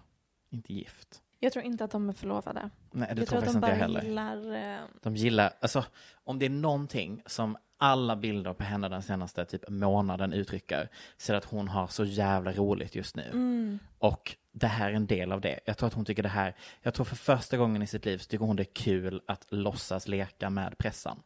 inte 0.49 0.73
gift. 0.73 1.21
Jag 1.39 1.53
tror 1.53 1.65
inte 1.65 1.83
att 1.83 1.91
de 1.91 2.09
är 2.09 2.13
förlovade. 2.13 2.69
Nej, 2.91 3.09
det 3.15 3.21
jag 3.21 3.27
tror 3.27 3.41
jag 3.41 3.47
att 3.47 3.53
de 3.53 3.53
faktiskt 3.53 3.55
inte 3.55 3.67
jag 3.67 3.75
heller. 3.75 4.01
gillar... 4.01 4.77
Eh, 4.79 4.85
De 5.01 5.15
gillar, 5.15 5.53
alltså 5.59 5.85
om 6.13 6.39
det 6.39 6.45
är 6.45 6.49
någonting 6.49 7.21
som 7.25 7.57
alla 7.77 8.15
bilder 8.15 8.53
på 8.53 8.63
henne 8.63 8.89
den 8.89 9.03
senaste 9.03 9.45
typ 9.45 9.69
månaden 9.69 10.33
uttrycker 10.33 10.89
så 11.17 11.33
att 11.33 11.45
hon 11.45 11.67
har 11.67 11.87
så 11.87 12.05
jävla 12.05 12.51
roligt 12.51 12.95
just 12.95 13.15
nu. 13.15 13.29
mm. 13.31 13.79
Och 13.99 14.35
det 14.51 14.67
här 14.67 14.89
är 14.89 14.93
en 14.93 15.05
del 15.07 15.31
av 15.31 15.41
det. 15.41 15.59
Jag 15.65 15.77
tror 15.77 15.87
att 15.87 15.93
hon 15.93 16.05
tycker 16.05 16.23
det 16.23 16.29
här, 16.29 16.55
jag 16.81 16.93
tror 16.93 17.05
för 17.05 17.15
första 17.15 17.57
gången 17.57 17.81
i 17.81 17.87
sitt 17.87 18.05
liv 18.05 18.17
så 18.17 18.25
tycker 18.29 18.45
hon 18.45 18.55
det 18.55 18.63
är 18.63 18.73
kul 18.73 19.21
att 19.27 19.45
låtsas 19.49 20.07
leka 20.07 20.49
med 20.49 20.77
pressen. 20.77 21.17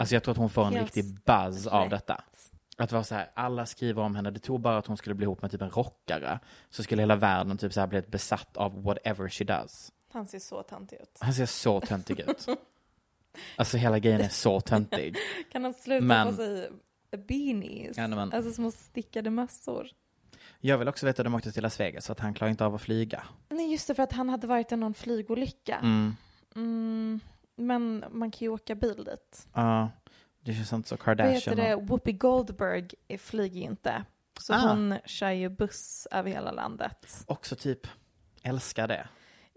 Alltså 0.00 0.14
jag 0.14 0.22
tror 0.22 0.32
att 0.32 0.38
hon 0.38 0.50
får 0.50 0.62
en 0.62 0.68
Mm. 0.68 0.78
Helt 0.80 0.96
riktig 0.96 1.14
buzz 1.24 1.66
av 1.66 1.82
rätt. 1.82 1.90
detta. 1.90 2.24
Att 2.78 2.92
vara 2.92 3.04
så 3.04 3.14
här, 3.14 3.30
alla 3.34 3.66
skriver 3.66 4.02
om 4.02 4.16
henne, 4.16 4.30
det 4.30 4.38
tog 4.40 4.60
bara 4.60 4.78
att 4.78 4.86
hon 4.86 4.96
skulle 4.96 5.14
bli 5.14 5.24
ihop 5.24 5.42
med 5.42 5.50
typ 5.50 5.62
en 5.62 5.70
rockare. 5.70 6.38
Så 6.70 6.82
skulle 6.82 7.02
hela 7.02 7.16
världen 7.16 7.58
typ 7.58 7.72
så 7.72 7.80
här 7.80 7.86
bli 7.86 8.02
besatt 8.02 8.56
av 8.56 8.82
whatever 8.82 9.28
she 9.28 9.44
does. 9.44 9.92
Han 10.12 10.26
ser 10.26 10.38
så 10.38 10.62
töntig 10.62 10.96
ut. 10.96 11.18
Han 11.20 11.32
ser 11.34 11.46
så 11.46 11.80
töntig 11.80 12.20
ut. 12.20 12.46
Alltså 13.56 13.76
hela 13.76 13.98
grejen 13.98 14.20
är 14.20 14.28
så 14.28 14.60
töntig. 14.60 15.16
Kan 15.52 15.64
han 15.64 15.74
sluta 15.74 16.04
Men- 16.04 16.26
på 16.28 16.32
sig 16.36 16.70
beanies? 17.28 17.96
Ja, 17.96 18.08
men- 18.08 18.32
Alltså 18.32 18.52
små 18.52 18.70
stickade 18.70 19.30
mössor. 19.30 19.88
Jag 20.60 20.78
vill 20.78 20.88
också 20.88 21.06
veta 21.06 21.22
att 21.22 21.26
de 21.26 21.34
åkte 21.34 21.52
till 21.52 21.62
Las 21.62 21.80
Vegas 21.80 22.04
så 22.04 22.12
att 22.12 22.20
han 22.20 22.34
klarar 22.34 22.50
inte 22.50 22.64
av 22.64 22.74
att 22.74 22.82
flyga. 22.82 23.22
Nej, 23.48 23.72
just 23.72 23.88
det, 23.88 23.94
för 23.94 24.02
att 24.02 24.12
han 24.12 24.28
hade 24.28 24.46
varit 24.46 24.72
i 24.72 24.76
någon 24.76 24.94
flygolycka. 24.94 25.76
Mm. 25.76 26.16
Mm, 26.56 27.20
men 27.56 28.04
man 28.10 28.30
kan 28.30 28.38
ju 28.40 28.48
åka 28.48 28.74
bil 28.74 29.04
dit. 29.04 29.46
Ja, 29.54 29.90
det 30.40 30.54
känns 30.54 30.72
inte 30.72 30.88
så 30.88 30.94
Vad 30.94 31.00
Kardashian. 31.04 31.34
heter 31.34 31.56
det? 31.56 31.76
Whoopi 31.76 32.12
Goldberg 32.12 32.88
flyger 33.18 33.56
ju 33.60 33.62
inte. 33.66 34.04
Så 34.40 34.54
Ah. 34.54 34.56
hon 34.58 34.98
kör 35.04 35.30
ju 35.30 35.48
buss 35.48 36.08
över 36.10 36.30
hela 36.30 36.52
landet. 36.52 37.24
Också 37.26 37.56
typ, 37.56 37.86
älskar 38.42 38.88
det. 38.88 39.08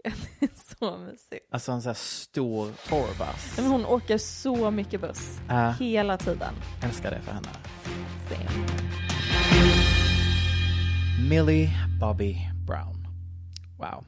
så 0.80 0.98
mysigt. 0.98 1.46
Alltså 1.50 1.72
en 1.72 1.82
sån 1.82 1.88
här 1.88 1.94
stor 1.94 2.72
tourbus. 2.88 3.56
Men 3.56 3.66
hon 3.66 3.86
åker 3.86 4.18
så 4.18 4.70
mycket 4.70 5.00
buss. 5.00 5.40
Ja. 5.48 5.70
Hela 5.70 6.16
tiden. 6.16 6.54
Älskar 6.82 7.10
det 7.10 7.20
för 7.20 7.32
henne. 7.32 7.48
Same. 8.28 8.66
Millie 11.28 11.70
Bobby 12.00 12.36
Brown. 12.66 13.06
Wow. 13.78 14.04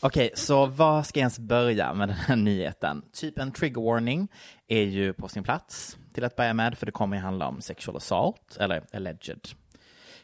Okej, 0.00 0.30
så 0.34 0.66
vad 0.66 1.06
ska 1.06 1.20
jag 1.20 1.22
ens 1.22 1.38
börja 1.38 1.94
med 1.94 2.08
den 2.08 2.16
här 2.16 2.36
nyheten? 2.36 3.02
Typ 3.12 3.38
en 3.38 3.52
trigger 3.52 3.80
warning 3.80 4.28
är 4.68 4.82
ju 4.82 5.12
på 5.12 5.28
sin 5.28 5.42
plats 5.42 5.96
till 6.14 6.24
att 6.24 6.36
börja 6.36 6.54
med, 6.54 6.78
för 6.78 6.86
det 6.86 6.92
kommer 6.92 7.16
ju 7.16 7.22
handla 7.22 7.48
om 7.48 7.60
sexual 7.60 7.96
assault, 7.96 8.56
eller 8.60 8.84
alleged. 8.92 9.48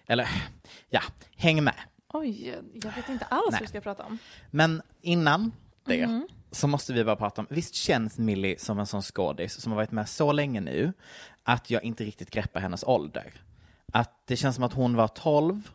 Eller, 0.06 0.28
ja, 0.90 1.00
häng 1.36 1.64
med. 1.64 1.74
Oj, 2.12 2.54
jag 2.74 2.92
vet 2.92 3.08
inte 3.08 3.24
alls 3.24 3.42
Nej. 3.50 3.52
vad 3.52 3.60
vi 3.60 3.66
ska 3.66 3.80
prata 3.80 4.04
om. 4.04 4.18
Men 4.50 4.82
innan 5.00 5.52
det 5.84 6.06
Mhm. 6.06 6.28
så 6.50 6.66
måste 6.66 6.92
vi 6.92 7.04
bara 7.04 7.16
prata 7.16 7.40
om, 7.40 7.46
visst 7.50 7.74
känns 7.74 8.18
Millie 8.18 8.58
som 8.58 8.78
en 8.78 8.86
sån 8.86 9.02
skådis 9.02 9.60
som 9.60 9.72
har 9.72 9.76
varit 9.76 9.90
med 9.92 10.08
så 10.08 10.32
länge 10.32 10.60
nu 10.60 10.92
att 11.42 11.70
jag 11.70 11.84
inte 11.84 12.04
riktigt 12.04 12.30
greppar 12.30 12.60
hennes 12.60 12.84
ålder. 12.84 13.32
Att 13.92 14.22
det 14.26 14.36
känns 14.36 14.54
som 14.54 14.64
att 14.64 14.72
hon 14.72 14.96
var 14.96 15.08
12 15.08 15.70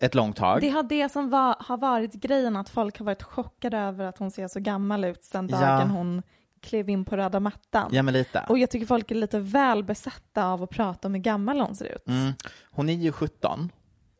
ett 0.00 0.14
långt 0.14 0.36
tag. 0.36 0.60
Det 0.60 0.68
har 0.70 0.82
det 0.82 1.08
som 1.08 1.30
var, 1.30 1.56
har 1.60 1.76
varit 1.78 2.12
grejen 2.14 2.56
att 2.56 2.68
folk 2.68 2.98
har 2.98 3.04
varit 3.06 3.22
chockade 3.22 3.78
över 3.78 4.04
att 4.04 4.18
hon 4.18 4.30
ser 4.30 4.48
så 4.48 4.60
gammal 4.60 5.04
ut 5.04 5.24
sedan 5.24 5.48
Ja. 5.52 5.60
dagen 5.60 5.90
hon 5.90 6.22
klev 6.60 6.90
in 6.90 7.04
på 7.04 7.16
röda 7.16 7.40
mattan. 7.40 7.90
Ja 7.92 8.02
men 8.02 8.14
lite. 8.14 8.44
Och 8.48 8.58
jag 8.58 8.70
tycker 8.70 8.86
folk 8.86 9.10
är 9.10 9.14
lite 9.14 9.38
väl 9.38 9.84
besatta 9.84 10.46
av 10.46 10.62
att 10.62 10.70
prata 10.70 11.08
om 11.08 11.14
hur 11.14 11.20
gammal 11.22 11.60
hon 11.60 11.74
ser 11.76 11.84
ut. 11.96 12.06
Mm. 12.08 12.32
Hon 12.70 12.88
är 12.88 12.92
ju 12.94 13.12
17, 13.12 13.72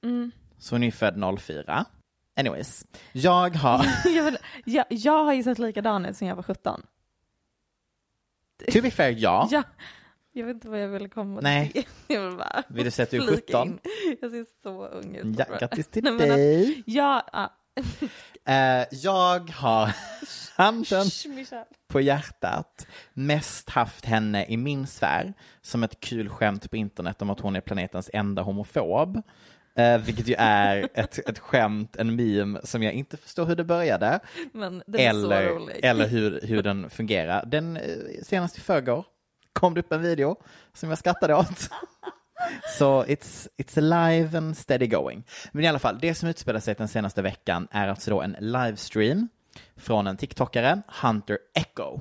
Mm. 0.03 0.31
Så 0.59 0.75
hon 0.75 0.83
är 0.83 0.91
född 0.91 1.39
04. 1.41 1.85
Anyways, 2.37 2.87
jag 3.13 3.57
har, 3.57 3.87
jag, 4.05 4.25
vill, 4.25 4.39
jag, 4.65 4.85
jag 4.89 5.25
har 5.25 5.33
ju 5.33 5.43
sett 5.43 5.59
likadan 5.59 6.07
ut 6.07 6.17
sen 6.17 6.29
jag 6.29 6.37
var 6.37 6.43
17. 6.43 6.83
to 8.73 8.83
be 8.83 8.91
fair 8.91 9.15
ja, 9.19 9.49
Ja, 9.51 9.63
Jag 10.33 10.47
vet 10.47 10.55
inte 10.55 10.69
vad 10.69 10.81
jag 10.83 10.89
ville 10.89 11.09
komma 11.09 11.41
Nej. 11.41 11.73
till. 11.73 11.85
Jag 12.17 12.29
vill 12.29 12.37
bara 12.39 12.63
Vill 12.69 12.85
du 12.85 12.91
säga 12.91 13.05
att 13.05 13.11
du 13.11 13.17
är 13.17 13.27
flika 13.27 13.43
17? 13.59 13.69
in. 13.69 13.79
Jag 14.21 14.31
ser 14.31 14.47
så 14.63 14.87
ung 14.87 15.17
ut. 15.17 15.39
Ja, 15.39 15.59
grattis 15.59 15.89
till 15.89 16.03
Nej, 16.05 16.13
men 16.13 16.31
att- 16.31 16.37
dig. 16.37 16.83
Ja, 16.87 17.27
ja. 17.33 17.55
Eh, 18.45 18.87
jag 18.93 19.51
har 19.51 19.95
handen 20.57 21.07
på 21.89 22.01
hjärtat 22.01 22.87
mest 23.13 23.71
haft 23.71 24.05
henne 24.05 24.45
i 24.47 24.57
min 24.57 24.87
sfär 24.87 25.33
som 25.61 25.83
ett 25.83 26.01
kul 26.01 26.29
skämt 26.29 26.71
på 26.71 26.77
internet 26.77 27.23
om 27.23 27.31
att 27.31 27.41
hon 27.41 27.57
är 27.57 27.61
planetens 27.61 28.11
enda 28.13 28.43
homofob. 28.43 29.23
Eh, 29.79 29.99
vilket 29.99 30.29
ju 30.29 30.35
är 30.39 30.89
ett, 30.95 31.29
ett 31.29 31.39
skämt, 31.39 31.97
en 31.97 32.17
meme 32.17 32.61
som 32.65 32.83
jag 32.83 32.93
inte 32.93 33.17
förstår 33.17 33.47
hur 33.47 33.57
det 33.57 33.65
började. 33.65 34.21
Men 34.53 34.83
så 34.87 34.99
eller, 34.99 35.85
eller 35.85 36.09
hur, 36.09 36.41
hur 36.43 36.63
den 36.63 36.91
fungerar. 36.91 37.47
Den 37.47 37.77
eh, 37.77 37.83
senast 38.23 38.59
i 38.59 38.61
förrgår 38.61 39.05
kom 39.53 39.75
det 39.75 39.81
upp 39.81 39.93
en 39.93 40.03
video 40.03 40.37
som 40.73 40.89
jag 40.89 40.99
skrattade 40.99 41.35
åt. 41.35 41.71
Så 42.79 43.05
it's, 43.05 43.49
it's 43.57 43.79
alive 43.79 44.39
and 44.39 44.57
steady 44.57 44.87
going. 44.87 45.25
Men 45.53 45.65
i 45.65 45.69
alla 45.69 45.79
fall, 45.79 45.99
det 46.01 46.15
som 46.15 46.29
utspelar 46.29 46.61
sig 46.61 46.75
den 46.79 46.89
senaste 46.89 47.23
veckan 47.23 47.69
är 47.71 47.89
alltså 47.89 48.11
då 48.11 48.23
en 48.23 48.37
livestream 48.41 49.29
från 49.77 50.07
en 50.07 50.17
TikTokare, 50.17 50.83
Hunter 51.03 51.39
Echo. 51.55 52.01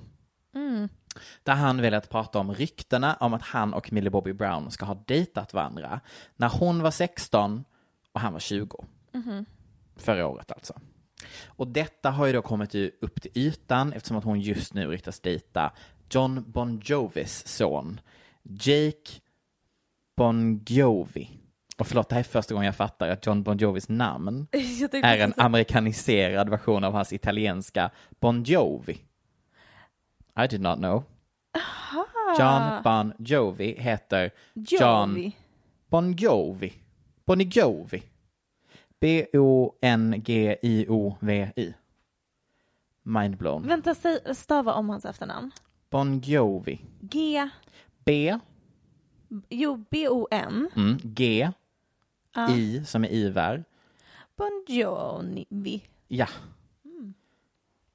Där 1.44 1.54
han 1.56 1.82
velat 1.82 2.10
prata 2.10 2.40
om 2.40 2.54
ryktena 2.54 3.18
om 3.20 3.34
att 3.34 3.42
han 3.42 3.74
och 3.74 3.94
Millie 3.94 4.10
Bobby 4.10 4.34
Brown 4.34 4.72
ska 4.72 4.86
ha 4.86 5.04
dejtat 5.06 5.54
varandra 5.54 6.00
när 6.36 6.50
hon 6.50 6.82
var 6.82 6.92
16 6.92 7.66
och 8.12 8.20
han 8.20 8.34
var 8.34 8.40
20. 8.40 8.86
Förra 9.96 10.28
året 10.28 10.52
alltså. 10.52 10.74
Och 11.46 11.68
detta 11.68 12.10
har 12.10 12.26
ju 12.26 12.34
då 12.34 12.42
kommit 12.42 12.76
upp 12.76 13.22
till 13.22 13.32
ytan 13.34 13.94
eftersom 13.94 14.18
att 14.18 14.24
hon 14.24 14.42
just 14.42 14.74
nu 14.74 14.88
ryktas 14.88 15.20
dejta 15.20 15.72
John 16.10 16.44
Bon 16.48 16.82
Jovis 16.84 17.48
son, 17.48 18.00
Jake 18.44 19.12
Bon 20.18 20.64
Jovi. 20.68 21.30
Och 21.78 21.88
förlåt, 21.88 22.10
det 22.10 22.16
här 22.16 22.20
är 22.20 22.24
första 22.24 22.54
gången 22.54 22.66
jag 22.66 22.76
fattar 22.76 23.10
att 23.10 23.26
John 23.26 23.44
Bon 23.44 23.58
Jovis 23.58 23.90
namn 23.90 24.48
är 25.04 25.18
en 25.18 25.34
amerikaniserad 25.38 26.50
version 26.50 26.84
av 26.84 26.94
hans 26.94 27.14
italienska 27.14 27.92
Bon 28.20 28.44
Jovi. 28.44 28.98
I 30.38 30.48
did 30.48 30.62
not 30.62 30.78
know. 30.80 31.04
John 32.38 32.84
Bon 32.84 33.14
Jovi 33.20 33.80
heter 33.80 34.32
John 34.56 35.16
Jovi. 35.16 35.32
Bon 35.90 36.14
Jovi. 36.16 36.74
Bon 37.26 37.40
Jovi. 37.40 38.04
B-O-N-G-I-O-V-I. 40.38 41.74
Mind 43.04 43.38
blown. 43.38 43.68
Vänta, 43.68 43.96
säg, 43.96 44.36
stava 44.36 44.74
om 44.74 44.90
hans 44.90 45.06
efternamn. 45.06 45.52
Bon 45.90 46.22
Jovi. 46.24 46.80
G, 47.02 47.50
B, 48.06 48.38
jo, 49.50 49.78
B-O-N. 49.92 50.70
mm, 50.76 50.98
G, 51.04 51.52
Ja. 52.36 52.52
I 52.52 52.86
som 52.86 53.04
är 53.04 53.10
Ivar. 53.10 53.64
Bon 54.36 54.64
Jovi. 54.68 55.84
Ja. 56.08 56.28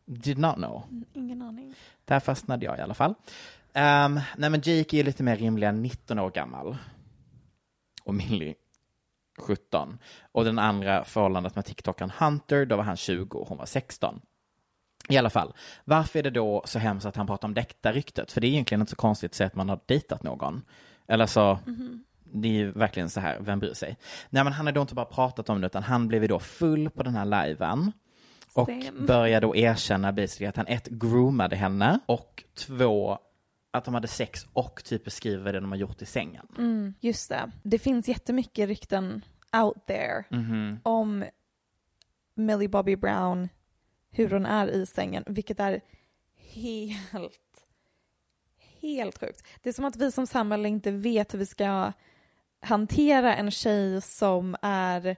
Did 0.06 0.38
not 0.38 0.54
know. 0.56 0.82
Ingen 1.12 1.42
aning. 1.42 1.74
Där 2.04 2.20
fastnade 2.20 2.66
jag 2.66 2.78
i 2.78 2.80
alla 2.80 2.94
fall. 2.94 3.14
Um, 3.74 4.20
nej 4.36 4.50
men 4.50 4.60
Jake 4.64 4.96
är 4.96 5.04
lite 5.04 5.22
mer 5.22 5.36
rimlig 5.36 5.66
än 5.66 5.82
19 5.82 6.18
år 6.18 6.30
gammal. 6.30 6.76
Och 8.04 8.14
Millie 8.14 8.54
17. 9.38 9.98
Och 10.32 10.44
den 10.44 10.58
andra 10.58 11.04
förhållandet 11.04 11.54
med 11.54 11.64
TikTokern 11.64 12.12
Hunter, 12.18 12.66
då 12.66 12.76
var 12.76 12.84
han 12.84 12.96
20 12.96 13.38
och 13.38 13.48
hon 13.48 13.58
var 13.58 13.66
16. 13.66 14.20
I 15.08 15.16
alla 15.16 15.30
fall, 15.30 15.52
varför 15.84 16.18
är 16.18 16.22
det 16.22 16.30
då 16.30 16.62
så 16.64 16.78
hemskt 16.78 17.06
att 17.06 17.16
han 17.16 17.26
pratar 17.26 17.48
om 17.48 17.54
ryktet? 17.82 18.32
För 18.32 18.40
det 18.40 18.46
är 18.46 18.48
egentligen 18.48 18.80
inte 18.80 18.90
så 18.90 18.96
konstigt 18.96 19.30
att 19.30 19.34
säga 19.34 19.46
att 19.46 19.54
man 19.54 19.68
har 19.68 19.80
dejtat 19.86 20.22
någon. 20.22 20.62
Eller 21.08 21.26
så, 21.26 21.58
det 22.24 22.48
är 22.48 22.52
ju 22.52 22.72
verkligen 22.72 23.10
så 23.10 23.20
här, 23.20 23.38
vem 23.40 23.58
bryr 23.58 23.74
sig? 23.74 23.96
Nej 24.30 24.44
men 24.44 24.52
han 24.52 24.66
har 24.66 24.72
då 24.72 24.80
inte 24.80 24.94
bara 24.94 25.06
pratat 25.06 25.48
om 25.48 25.60
det, 25.60 25.66
utan 25.66 25.82
han 25.82 26.08
blev 26.08 26.22
ju 26.22 26.28
då 26.28 26.38
full 26.38 26.90
på 26.90 27.02
den 27.02 27.14
här 27.14 27.24
liven. 27.24 27.92
Och 28.54 28.70
började 29.06 29.46
då 29.46 29.56
erkänna 29.56 30.12
basically 30.12 30.46
att 30.48 30.56
han 30.56 30.66
ett, 30.66 30.88
groomade 30.88 31.56
henne 31.56 32.00
och 32.06 32.44
två, 32.54 33.18
att 33.70 33.84
de 33.84 33.94
hade 33.94 34.08
sex 34.08 34.46
och 34.52 34.84
typ 34.84 35.04
beskriver 35.04 35.52
det 35.52 35.60
de 35.60 35.70
har 35.72 35.78
gjort 35.78 36.02
i 36.02 36.06
sängen. 36.06 36.46
Mm, 36.58 36.94
just 37.00 37.28
det. 37.28 37.50
Det 37.62 37.78
finns 37.78 38.08
jättemycket 38.08 38.68
rykten 38.68 39.24
out 39.62 39.86
there 39.86 40.24
Mhm. 40.30 40.80
om 40.82 41.24
Millie 42.34 42.68
Bobby 42.68 42.96
Brown, 42.96 43.48
hur 44.10 44.30
hon 44.30 44.46
är 44.46 44.66
i 44.66 44.86
sängen, 44.86 45.24
vilket 45.26 45.60
är 45.60 45.80
helt, 46.36 47.66
helt 48.80 49.18
sjukt. 49.18 49.46
Det 49.62 49.68
är 49.68 49.72
som 49.72 49.84
att 49.84 49.96
vi 49.96 50.12
som 50.12 50.26
samhälle 50.26 50.68
inte 50.68 50.90
vet 50.90 51.34
hur 51.34 51.38
vi 51.38 51.46
ska 51.46 51.92
hantera 52.60 53.36
en 53.36 53.50
tjej 53.50 54.00
som 54.00 54.56
är 54.62 55.16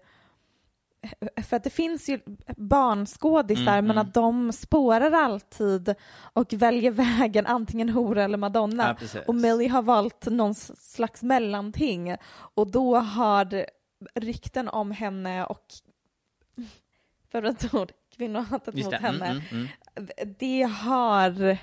för 1.42 1.56
att 1.56 1.64
det 1.64 1.70
finns 1.70 2.08
ju 2.08 2.20
barnskådisar 2.56 3.72
Mm, 3.72 3.86
men 3.86 3.96
mm. 3.96 3.98
att 3.98 4.14
de 4.14 4.52
spårar 4.52 5.12
alltid 5.12 5.94
och 6.32 6.52
väljer 6.52 6.90
vägen 6.90 7.46
antingen 7.46 7.88
hora 7.88 8.24
eller 8.24 8.38
madonna. 8.38 8.96
Ja, 9.14 9.20
och 9.26 9.34
Millie 9.34 9.68
har 9.68 9.82
valt 9.82 10.26
någon 10.26 10.54
slags 10.54 11.22
mellanting 11.22 12.16
och 12.30 12.70
då 12.70 12.96
har 12.96 13.66
rykten 14.14 14.68
om 14.68 14.90
henne 14.90 15.44
och 15.44 15.64
för 17.32 17.42
ett 17.42 17.74
ord, 17.74 17.92
kvinnohatet 18.16 18.74
mot 18.74 18.90
det. 18.90 18.96
Mm, 18.96 19.20
henne, 19.20 19.42
mm, 19.50 19.68
mm. 19.96 20.34
det 20.38 20.62
har 20.62 21.58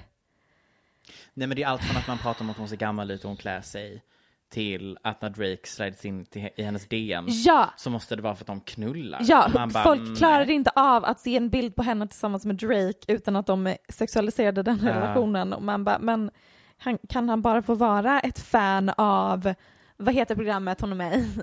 Nej 1.34 1.48
men 1.48 1.56
det 1.56 1.64
är 1.64 1.68
allt 1.68 1.84
från 1.84 1.98
att 1.98 2.08
man 2.08 2.18
pratar 2.18 2.42
om 2.42 2.50
att 2.50 2.58
hon 2.58 2.70
ser 2.70 2.76
gammal 2.76 3.12
ut 3.12 3.24
och 3.24 3.28
hon 3.30 3.38
klär 3.38 3.62
sig 3.62 4.04
till 4.52 4.98
att 5.04 5.22
när 5.22 5.30
Drake 5.30 5.68
slides 5.68 6.06
in 6.06 6.26
till, 6.26 6.50
i 6.56 6.64
hennes 6.64 6.88
DM 6.88 7.26
Ja, 7.28 7.70
så 7.78 7.90
måste 7.90 8.16
det 8.16 8.22
vara 8.22 8.36
för 8.36 8.44
att 8.44 8.48
de 8.48 8.62
knullar. 8.62 9.20
ja 9.24 9.50
man 9.54 9.70
bara, 9.70 9.84
folk 9.84 10.02
mm, 10.02 10.16
klarar 10.16 10.46
nej. 10.46 10.56
inte 10.56 10.70
av 10.76 11.06
att 11.06 11.20
se 11.20 11.38
en 11.38 11.50
bild 11.50 11.76
på 11.76 11.84
henne 11.84 12.08
tillsammans 12.08 12.46
med 12.46 12.56
Drake 12.56 13.00
utan 13.08 13.36
att 13.36 13.48
de 13.48 13.76
sexualiserade 13.90 14.64
den 14.64 14.80
Ja. 14.84 14.90
relationen. 14.90 15.54
Och 15.54 15.64
man 15.64 15.84
bara, 15.84 16.00
men 16.00 16.32
han, 16.78 16.98
kan 17.10 17.30
han 17.30 17.42
bara 17.42 17.62
få 17.62 17.76
vara 17.76 18.20
ett 18.20 18.40
fan 18.40 18.90
av, 18.98 19.54
vad 19.98 20.14
heter 20.14 20.36
programmet 20.36 20.82
hon 20.82 20.92
är 20.92 20.96
med 20.96 21.14
i? 21.20 21.30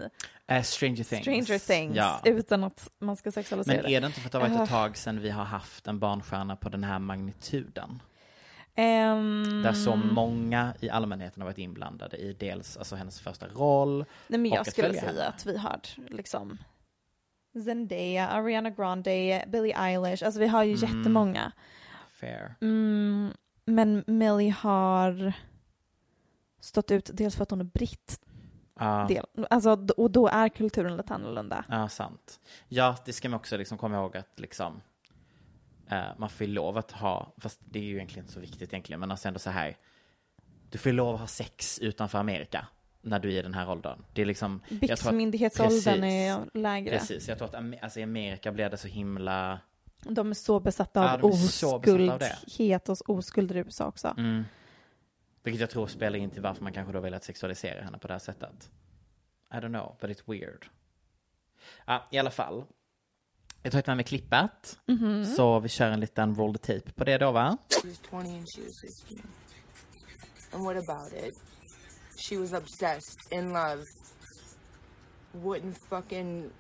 Eh, 0.50 0.62
Stranger 0.62 1.04
Things. 1.04 1.22
Stranger 1.22 1.58
Things, 1.58 1.96
Ja. 1.96 2.20
utan 2.24 2.64
att 2.64 2.90
man 3.00 3.16
ska 3.16 3.32
sexualisera 3.32 3.76
Men 3.76 3.84
det. 3.84 3.96
är 3.96 4.00
det 4.00 4.06
inte 4.06 4.20
för 4.20 4.28
att 4.28 4.32
det 4.32 4.38
har 4.38 4.48
varit 4.48 4.60
ett 4.62 4.70
tag 4.70 4.96
sedan 4.96 5.20
vi 5.20 5.30
har 5.30 5.44
haft 5.44 5.86
en 5.86 5.98
barnstjärna 5.98 6.56
på 6.56 6.68
den 6.68 6.84
här 6.84 6.98
magnituden? 6.98 8.02
Ehm, 8.80 9.62
Där 9.62 9.72
så 9.72 9.96
många 9.96 10.74
i 10.80 10.90
allmänheten 10.90 11.42
har 11.42 11.48
varit 11.48 11.58
inblandade 11.58 12.16
i 12.16 12.32
dels 12.32 12.76
alltså 12.76 12.96
hennes 12.96 13.20
första 13.20 13.48
roll. 13.48 14.04
Nej 14.28 14.40
men 14.40 14.50
jag 14.50 14.66
skulle 14.66 14.88
säga 14.94 15.06
henne. 15.06 15.24
att 15.26 15.46
vi 15.46 15.56
har 15.58 15.80
liksom 16.08 16.58
Zendaya, 17.64 18.28
Ariana 18.28 18.70
Grande, 18.70 19.44
Billie 19.48 19.72
Eilish, 19.76 20.24
alltså 20.24 20.40
vi 20.40 20.46
har 20.46 20.64
ju 20.64 20.74
Mm. 20.74 20.98
jättemånga. 20.98 21.52
Fair. 22.10 22.54
Mm, 22.60 23.30
men 23.64 24.04
Millie 24.06 24.50
har 24.50 25.32
stått 26.60 26.90
ut 26.90 27.10
dels 27.14 27.36
för 27.36 27.42
att 27.42 27.50
hon 27.50 27.60
är 27.60 27.64
britt, 27.64 28.20
Ja, 28.80 29.06
del, 29.08 29.46
alltså, 29.50 29.86
och 29.96 30.10
då 30.10 30.28
är 30.28 30.48
kulturen 30.48 30.96
lite 30.96 31.14
annorlunda. 31.14 31.64
ja, 31.68 31.88
sant. 31.88 32.40
Ja, 32.68 32.96
det 33.04 33.12
ska 33.12 33.28
man 33.28 33.36
också 33.40 33.56
liksom 33.56 33.78
komma 33.78 33.96
ihåg 33.96 34.16
att 34.16 34.40
liksom 34.40 34.80
eh, 35.90 36.04
man 36.18 36.30
får 36.30 36.46
ju 36.46 36.52
lov 36.52 36.78
att 36.78 36.92
ha, 36.92 37.32
fast 37.38 37.60
det 37.64 37.78
är 37.78 37.82
ju 37.82 37.94
egentligen 37.94 38.24
inte 38.24 38.32
så 38.34 38.40
viktigt 38.40 38.72
egentligen, 38.72 39.00
men 39.00 39.10
alltså 39.10 39.28
ändå 39.28 39.40
så 39.40 39.50
här. 39.50 39.76
Du 40.70 40.78
får 40.78 40.90
ju 40.90 40.96
lov 40.96 41.14
att 41.14 41.20
ha 41.20 41.26
sex 41.26 41.78
utanför 41.78 42.18
Amerika 42.18 42.66
när 43.02 43.18
du 43.18 43.28
är 43.32 43.38
i 43.38 43.42
den 43.42 43.54
här 43.54 43.70
åldern. 43.70 44.04
Det 44.14 44.22
är 44.22 44.26
liksom, 44.26 44.60
att- 44.64 44.80
Byxmyndighetsåldern 44.80 46.04
är 46.04 46.44
lägre. 46.54 46.98
Precis, 46.98 47.28
jag 47.28 47.38
tror 47.38 47.48
att 47.48 47.82
alltså, 47.82 48.00
i 48.00 48.02
Amerika 48.02 48.52
blir 48.52 48.70
det 48.70 48.76
så 48.76 48.88
himla... 48.88 49.60
De 50.02 50.30
är 50.30 50.34
så 50.34 50.60
besatta 50.60 51.00
Ja, 51.04 51.14
av 51.14 51.24
oskuldhet 51.24 52.88
och 52.88 53.10
oskuld 53.10 53.52
i 53.52 53.54
USA 53.54 53.86
också. 53.86 54.14
Mm. 54.18 54.44
Vilket 55.42 55.60
jag 55.60 55.70
tror 55.70 55.86
spelar 55.86 56.18
in 56.18 56.30
till 56.30 56.42
varför 56.42 56.62
man 56.62 56.72
kanske 56.72 56.92
då 56.92 57.00
velat 57.00 57.24
sexualisera 57.24 57.82
henne 57.84 57.98
på 57.98 58.06
det 58.08 58.14
här 58.14 58.18
sättet. 58.18 58.70
I 59.52 59.54
don't 59.56 59.68
know, 59.68 59.96
but 60.00 60.10
it's 60.10 60.22
weird. 60.32 60.66
Ja, 61.86 62.08
i 62.10 62.18
alla 62.18 62.30
fall. 62.30 62.64
Jag 63.62 63.70
har 63.70 63.72
tagit 63.72 63.86
med 63.86 63.96
mig 63.96 64.04
klippet. 64.04 64.78
Mhm. 64.86 65.24
Så 65.24 65.60
vi 65.60 65.68
kör 65.68 65.90
en 65.90 66.00
liten 66.00 66.34
roll 66.34 66.54
the 66.54 66.74
tape 66.74 66.92
på 66.92 67.04
det 67.04 67.18
då 67.18 67.32
va? 67.32 67.56
She 67.70 67.88
was 67.88 67.98
20 68.10 68.16
and 68.16 68.46
she 68.54 68.62
was 68.62 68.80
16. 68.80 69.22
And 70.52 70.64
what 70.64 70.76
about 70.88 71.12
it? 71.12 71.34
She 72.16 72.36
was 72.38 72.52
obsessed, 72.52 73.32
in 73.32 73.52
love. 73.52 73.84
Wouldn't 75.32 75.76
fucking 75.90 76.50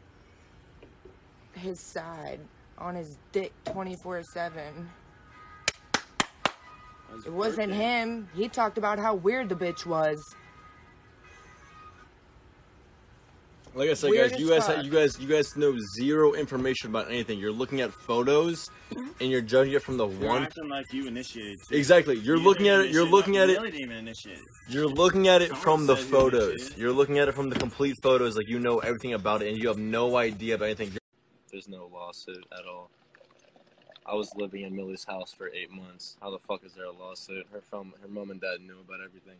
his 1.54 1.80
side 1.80 2.40
on 2.78 2.94
his 2.96 3.16
dick 3.32 3.52
24 3.64 4.22
7. 4.34 4.90
It 7.26 7.32
wasn't 7.32 7.72
him. 7.72 8.28
He 8.34 8.48
talked 8.48 8.78
about 8.78 8.98
how 8.98 9.14
weird 9.14 9.48
the 9.48 9.54
bitch 9.54 9.86
was. 9.86 10.18
Like 13.74 13.90
I 13.90 13.94
said, 13.94 14.10
Weird 14.10 14.30
guys, 14.32 14.40
you 14.40 14.48
guys, 14.48 14.66
fuck. 14.66 14.84
you 14.84 14.90
guys, 14.90 15.20
you 15.20 15.28
guys 15.28 15.56
know 15.56 15.76
zero 15.96 16.32
information 16.34 16.88
about 16.90 17.08
anything. 17.08 17.38
You're 17.38 17.52
looking 17.52 17.80
at 17.80 17.92
photos, 17.92 18.70
mm-hmm. 18.90 19.08
and 19.20 19.30
you're 19.30 19.40
judging 19.42 19.74
it 19.74 19.82
from 19.82 19.96
the 19.96 20.08
You're 20.08 20.28
one. 20.28 20.42
acting 20.44 20.68
like 20.68 20.92
you 20.92 21.06
initiated. 21.06 21.58
too. 21.68 21.76
Exactly. 21.76 22.16
You're 22.18 22.36
You 22.38 22.42
looking 22.42 22.64
didn't 22.64 22.80
at 22.80 22.86
it. 22.86 22.92
You're 22.92 23.02
initiate 23.02 23.12
looking 23.14 23.36
at 23.36 23.48
nothing. 23.48 23.54
it. 23.54 23.58
Millie 23.60 23.70
didn't 23.70 23.84
even 23.84 23.96
initiate. 23.98 24.38
You're 24.68 24.88
looking 24.88 25.28
at 25.28 25.42
it 25.42 25.48
Someone 25.50 25.62
from 25.62 25.86
the 25.86 25.96
said 25.96 26.04
you 26.06 26.10
photos. 26.10 26.48
initiated. 26.50 26.78
You're 26.78 26.92
looking 26.92 27.18
at 27.18 27.28
it 27.28 27.32
from 27.34 27.50
the 27.50 27.56
complete 27.58 27.96
photos, 28.02 28.36
like 28.36 28.48
you 28.48 28.58
know 28.58 28.78
everything 28.80 29.14
about 29.14 29.42
it, 29.42 29.48
and 29.48 29.56
you 29.58 29.68
have 29.68 29.78
no 29.78 30.16
idea 30.16 30.56
about 30.56 30.64
anything. 30.66 30.92
There's 31.52 31.68
no 31.68 31.88
lawsuit 31.92 32.44
at 32.52 32.64
all. 32.66 32.90
I 34.06 34.14
was 34.14 34.30
living 34.36 34.62
in 34.62 34.74
Millie's 34.74 35.04
house 35.04 35.32
for 35.34 35.50
eight 35.54 35.70
months. 35.70 36.16
How 36.22 36.30
the 36.30 36.38
fuck 36.38 36.64
is 36.64 36.72
there 36.74 36.86
a 36.86 36.92
lawsuit? 36.92 37.46
Her 37.52 37.60
from 37.60 37.92
her 38.00 38.08
mom 38.08 38.30
and 38.30 38.40
dad 38.40 38.60
knew 38.60 38.76
about 38.80 39.00
everything. 39.04 39.36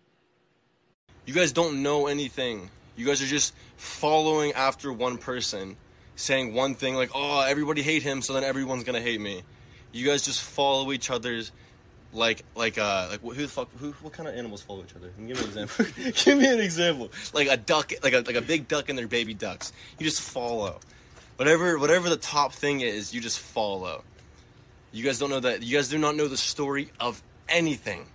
You 1.27 1.35
guys 1.35 1.53
don't 1.53 1.83
know 1.83 2.07
anything. 2.07 2.71
You 2.99 3.07
guys 3.07 3.23
are 3.23 3.27
just 3.27 3.55
following 3.77 4.53
after 4.55 4.93
one 4.93 5.19
person, 5.19 5.77
saying 6.17 6.53
one 6.53 6.75
thing 6.75 6.97
like, 6.97 7.11
"Oh, 7.15 7.41
everybody 7.41 7.81
hate 7.81 8.03
him, 8.03 8.23
so 8.23 8.33
then 8.33 8.43
everyone's 8.43 8.83
gonna 8.83 9.01
hate 9.01 9.21
me." 9.21 9.45
You 9.93 10.05
guys 10.05 10.23
just 10.23 10.43
follow 10.43 10.91
each 10.91 11.09
other's 11.09 11.53
like 12.13 12.45
like 12.57 12.77
uh 12.77 13.07
like 13.09 13.21
who 13.21 13.35
the 13.35 13.47
fuck 13.47 13.69
who 13.79 13.93
what 14.03 14.13
kind 14.13 14.29
of 14.29 14.35
animals 14.35 14.63
follow 14.63 14.83
each 14.83 14.97
other? 14.97 15.13
Give 15.17 15.27
me 15.29 15.33
an 15.33 15.45
example. 15.45 15.87
Give 16.25 16.39
me 16.39 16.53
an 16.53 16.59
example. 16.59 17.13
Like 17.33 17.49
a 17.49 17.57
duck, 17.57 17.93
like 18.03 18.15
a 18.15 18.23
like 18.23 18.35
a 18.35 18.43
big 18.43 18.67
duck 18.67 18.89
and 18.89 18.99
their 18.99 19.07
baby 19.07 19.33
ducks. 19.33 19.73
You 20.01 20.05
just 20.05 20.21
follow. 20.21 20.81
Whatever 21.37 21.79
whatever 21.79 22.09
the 22.09 22.17
top 22.17 22.53
thing 22.53 22.81
is, 22.81 23.15
you 23.15 23.21
just 23.21 23.39
follow. 23.39 24.03
You 24.91 25.05
guys 25.05 25.21
don't 25.21 25.31
know 25.31 25.41
that. 25.41 25.63
You 25.63 25.77
guys 25.77 25.89
do 25.89 25.99
not 25.99 26.17
know 26.17 26.27
the 26.27 26.37
story 26.37 26.91
of 26.99 27.23
anything. 27.49 28.07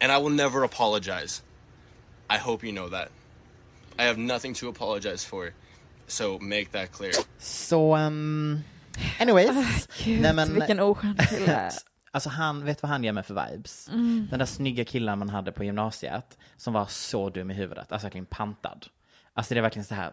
And 0.00 0.10
I 0.10 0.18
will 0.18 0.30
never 0.30 0.64
apologize. 0.64 1.40
I 2.28 2.38
hope 2.38 2.64
you 2.64 2.72
know 2.72 2.88
that. 2.88 3.12
I 3.98 4.02
have 4.02 4.16
nothing 4.20 4.54
to 4.54 4.68
apologize 4.68 5.26
for. 5.28 5.52
So 6.06 6.38
make 6.40 6.66
that 6.72 6.92
clear. 6.92 7.12
Så, 7.38 7.96
um, 7.96 8.60
anyways. 9.20 9.86
Gud, 10.04 10.20
Nej, 10.20 10.34
men- 10.34 10.54
vilken 10.54 10.80
oskön 10.80 11.16
kille. 11.30 11.70
Alltså 12.10 12.28
han, 12.28 12.64
vet 12.64 12.82
vad 12.82 12.90
han 12.90 13.04
ger 13.04 13.12
mig 13.12 13.22
för 13.22 13.48
vibes? 13.50 13.88
Mm. 13.88 14.26
Den 14.30 14.38
där 14.38 14.46
snygga 14.46 14.84
killen 14.84 15.18
man 15.18 15.28
hade 15.28 15.52
på 15.52 15.64
gymnasiet 15.64 16.38
som 16.56 16.72
var 16.72 16.86
så 16.86 17.30
dum 17.30 17.50
i 17.50 17.54
huvudet, 17.54 17.92
alltså 17.92 18.06
verkligen 18.06 18.26
pantad. 18.26 18.86
Alltså 19.32 19.54
det 19.54 19.60
är 19.60 19.62
verkligen 19.62 19.84
så 19.84 19.94
här, 19.94 20.12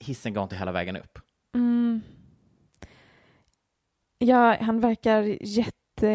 hissen 0.00 0.34
går 0.34 0.42
inte 0.42 0.56
hela 0.56 0.72
vägen 0.72 0.96
upp. 0.96 1.18
Mm. 1.54 2.02
Ja, 4.18 4.56
han 4.60 4.80
verkar 4.80 5.22
jätte... 5.40 6.06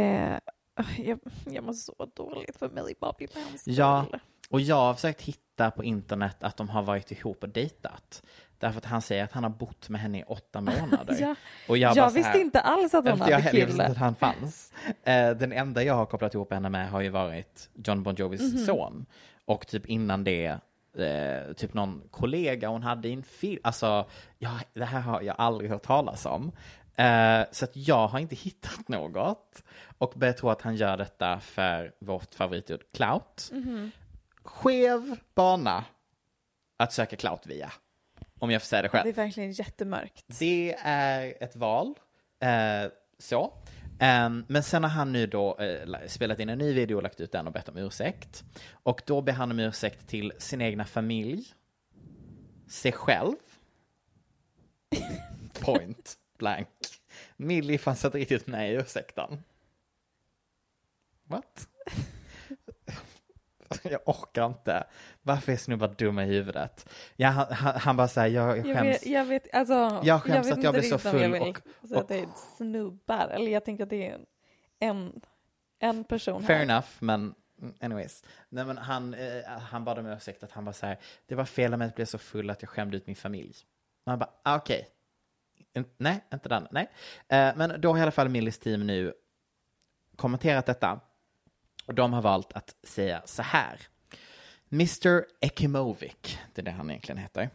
Jag, 0.97 1.19
jag 1.45 1.63
mår 1.63 1.73
så 1.73 2.07
dåligt 2.15 2.57
för 2.57 2.69
Millie 2.69 2.95
Bobby 3.01 3.27
Browns 3.33 3.67
Ja. 3.67 4.05
Och 4.49 4.61
jag 4.61 4.75
har 4.75 4.93
försökt 4.93 5.21
hitta 5.21 5.71
på 5.71 5.83
internet 5.83 6.37
att 6.43 6.57
de 6.57 6.69
har 6.69 6.81
varit 6.83 7.11
ihop 7.11 7.43
och 7.43 7.49
dejtat. 7.49 8.23
Därför 8.57 8.77
att 8.77 8.85
han 8.85 9.01
säger 9.01 9.23
att 9.23 9.31
han 9.31 9.43
har 9.43 9.49
bott 9.49 9.89
med 9.89 10.01
henne 10.01 10.19
i 10.19 10.23
åtta 10.23 10.61
månader. 10.61 11.17
Ja, 11.19 11.35
och 11.67 11.77
jag 11.77 11.95
så 11.95 12.09
visste 12.09 12.29
här- 12.31 12.39
inte 12.39 12.59
alls 12.61 12.93
att 12.93 13.09
hon 13.09 13.19
hade 13.19 13.31
jag 13.31 13.39
heller, 13.39 13.59
jag 13.59 13.65
visste 13.65 13.81
kille. 13.81 13.91
att 13.91 13.97
han 13.97 14.15
fanns. 14.15 14.73
Eh, 15.03 15.29
Den 15.31 15.51
enda 15.51 15.83
jag 15.83 15.93
har 15.93 16.05
kopplat 16.05 16.33
ihop 16.33 16.53
henne 16.53 16.69
med 16.69 16.89
har 16.89 17.01
ju 17.01 17.09
varit 17.09 17.69
John 17.73 18.03
Bon 18.03 18.15
Jovis 18.15 18.53
Mhm. 18.53 18.65
son. 18.65 19.05
Och 19.45 19.67
typ 19.67 19.85
innan 19.85 20.23
det, 20.23 20.45
eh, 20.97 21.53
typ 21.55 21.73
någon 21.73 22.01
kollega 22.11 22.67
hon 22.69 22.83
hade 22.83 23.07
i 23.07 23.13
en 23.13 23.23
film. 23.23 23.59
Alltså, 23.63 24.05
ja, 24.37 24.59
det 24.73 24.85
här 24.85 24.99
har 25.01 25.21
jag 25.21 25.35
aldrig 25.37 25.69
hört 25.69 25.83
talas 25.83 26.25
om. 26.25 26.51
Eh, 26.95 27.41
Så 27.51 27.65
att 27.65 27.75
jag 27.75 28.07
har 28.07 28.19
inte 28.19 28.35
hittat 28.45 28.87
något. 28.87 29.63
Och 29.97 30.13
börjar 30.15 30.33
tro 30.33 30.49
att 30.49 30.61
han 30.61 30.75
gör 30.75 30.97
detta 30.97 31.39
för 31.39 31.91
vårt 31.99 32.33
favoritord 32.35 32.81
clout. 32.93 33.49
Mhm. 33.53 33.91
Skev 34.53 35.19
bana 35.35 35.85
att 36.77 36.93
söka 36.93 37.15
clout 37.15 37.45
via. 37.47 37.71
Om 38.39 38.51
jag 38.51 38.61
får 38.61 38.65
säga 38.67 38.81
det 38.81 38.89
själv. 38.89 39.03
Det 39.03 39.09
är 39.09 39.25
verkligen 39.25 39.51
jättemörkt. 39.51 40.25
Det 40.39 40.75
är 40.83 41.43
ett 41.43 41.55
val. 41.55 41.95
Eh, 42.39 42.91
så. 43.19 43.53
Ehm, 43.99 44.45
men 44.47 44.63
sen 44.63 44.83
har 44.83 44.89
han 44.89 45.11
nu 45.11 45.27
då 45.27 45.57
la- 45.85 46.07
spelat 46.07 46.39
in 46.39 46.49
en 46.49 46.57
ny 46.57 46.73
video 46.73 46.95
och 46.95 47.03
lagt 47.03 47.19
ut 47.21 47.31
den 47.31 47.47
och 47.47 47.53
bett 47.53 47.69
om 47.69 47.77
ursäkt. 47.77 48.43
Och 48.71 49.01
då 49.05 49.21
ber 49.21 49.33
han 49.33 49.51
om 49.51 49.59
ursäkt 49.59 50.07
till 50.07 50.33
sin 50.37 50.61
egna 50.61 50.85
familj, 50.85 51.45
sig 52.67 52.91
själv, 52.91 53.35
point 55.61 56.17
blank. 56.37 56.67
Millie 57.37 57.77
fanns 57.77 58.05
inte 58.05 58.17
riktigt 58.17 58.47
med 58.47 58.71
i 58.71 58.75
ursäkten. 58.75 59.43
What? 61.23 61.67
Jag 63.83 64.01
orkar 64.05 64.45
inte. 64.45 64.83
Varför 65.21 65.51
är 65.51 65.57
snubbar 65.57 65.87
dumma 65.97 66.23
i 66.23 66.27
huvudet? 66.27 66.89
Ja, 67.15 67.29
han, 67.29 67.73
han, 67.75 67.97
bara 67.97 68.07
säger 68.07 68.35
jag, 68.41 68.57
jag 68.57 68.67
Jag 68.67 68.77
skäms. 68.77 68.95
vet, 68.95 69.05
jag 69.05 69.25
vet, 69.25 69.53
alltså, 69.55 70.01
Jag 70.03 70.23
skäms 70.23 70.47
vet 70.47 70.57
att 70.57 70.63
jag 70.63 70.73
blir 70.73 70.83
så 70.83 70.95
om 70.95 71.01
jag 71.03 71.11
full 71.11 71.31
vill 71.31 71.41
och- 71.41 71.87
säga 71.87 71.99
att 72.01 72.07
det 72.07 72.19
är 72.19 72.27
snubbar, 72.57 73.27
eller 73.27 73.51
jag 73.51 73.65
tänker 73.65 73.83
att 73.83 73.89
det 73.89 74.07
är 74.09 74.19
en, 74.79 75.21
en 75.79 76.03
person 76.03 76.43
Fair 76.43 76.55
här. 76.55 76.63
enough, 76.63 76.87
men 76.99 77.35
anyways. 77.79 78.23
Nej, 78.49 78.65
men 78.65 78.77
han, 78.77 79.13
eh, 79.13 79.43
han 79.47 79.83
bad 79.85 79.99
om 79.99 80.05
ursäkt 80.05 80.43
att 80.43 80.51
han 80.51 80.65
bara 80.65 80.73
så 80.73 80.85
här, 80.85 80.97
det 81.25 81.35
var 81.35 81.45
fel 81.45 81.73
av 81.73 81.79
mig 81.79 81.87
att 81.87 81.95
bli 81.95 82.05
så 82.05 82.17
full 82.17 82.49
att 82.49 82.61
jag 82.61 82.69
skämde 82.69 82.97
ut 82.97 83.07
min 83.07 83.15
familj. 83.15 83.55
Och 84.05 84.11
han 84.11 84.19
bara, 84.19 84.29
ah, 84.43 84.55
okej. 84.57 84.87
In- 85.73 85.85
Nej, 85.97 86.23
inte 86.33 86.49
den, 86.49 86.67
nej. 86.71 86.89
Eh, 87.27 87.51
men 87.55 87.81
då 87.81 87.91
har 87.91 87.97
i 87.97 88.01
alla 88.01 88.11
fall 88.11 88.29
Millis 88.29 88.59
team 88.59 88.87
nu 88.87 89.13
kommenterat 90.15 90.65
detta. 90.65 90.99
Och 91.89 91.95
de 91.95 92.13
har 92.13 92.21
valt 92.21 92.53
att 92.53 92.75
säga 92.83 93.21
så 93.25 93.41
här. 93.41 93.79
Mr 94.71 95.25
Ekimovic, 95.41 96.37
det 96.53 96.61
är 96.61 96.65
det 96.65 96.71
han 96.71 96.89
egentligen 96.89 97.17
heter. 97.17 97.49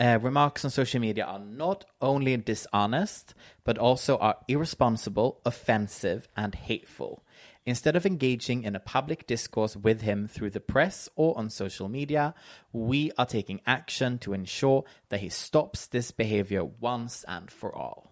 Uh, 0.00 0.24
remarks 0.24 0.64
on 0.64 0.70
social 0.70 1.00
media 1.00 1.26
are 1.26 1.44
not 1.44 1.84
only 2.00 2.36
dishonest, 2.36 3.34
but 3.64 3.78
also 3.78 4.16
are 4.16 4.34
irresponsible, 4.48 5.32
offensive, 5.44 6.20
and 6.34 6.54
hateful. 6.54 7.22
Instead 7.64 7.96
of 7.96 8.06
engaging 8.06 8.64
in 8.64 8.76
a 8.76 8.80
public 8.80 9.26
discourse 9.26 9.78
with 9.78 10.02
him 10.02 10.28
through 10.28 10.52
the 10.52 10.60
press 10.60 11.08
or 11.16 11.38
on 11.38 11.48
social 11.48 11.88
media, 11.88 12.34
we 12.72 13.10
are 13.16 13.26
taking 13.26 13.60
action 13.66 14.18
to 14.18 14.34
ensure 14.34 14.84
that 15.08 15.20
he 15.20 15.30
stops 15.30 15.86
this 15.86 16.12
behavior 16.12 16.64
once 16.64 17.24
and 17.28 17.50
for 17.50 17.74
all. 17.74 18.10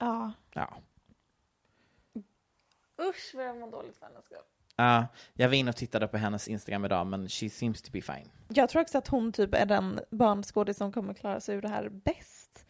Ja. 0.00 0.32
Ja. 0.56 0.66
Usch 3.00 3.32
vad 3.34 3.46
jag 3.46 3.56
mår 3.56 3.70
dåligt 3.70 3.96
för 3.96 4.06
hennes 4.06 4.24
skull. 4.24 4.38
Ja, 4.76 5.06
jag 5.34 5.48
var 5.48 5.54
inne 5.54 5.70
och 5.70 5.76
tittade 5.76 6.08
på 6.08 6.16
hennes 6.16 6.48
Instagram 6.48 6.84
idag, 6.84 7.06
men 7.06 7.28
she 7.28 7.50
seems 7.50 7.82
to 7.82 7.90
be 7.92 8.00
fine. 8.00 8.30
Jag 8.48 8.68
tror 8.68 8.82
också 8.82 8.98
att 8.98 9.08
hon 9.08 9.32
typ 9.32 9.54
är 9.54 9.66
den 9.66 10.00
barnskådis 10.10 10.76
som 10.76 10.92
kommer 10.92 11.14
klara 11.14 11.40
sig 11.40 11.56
ur 11.56 11.62
det 11.62 11.68
här 11.68 11.88
bäst. 11.88 12.66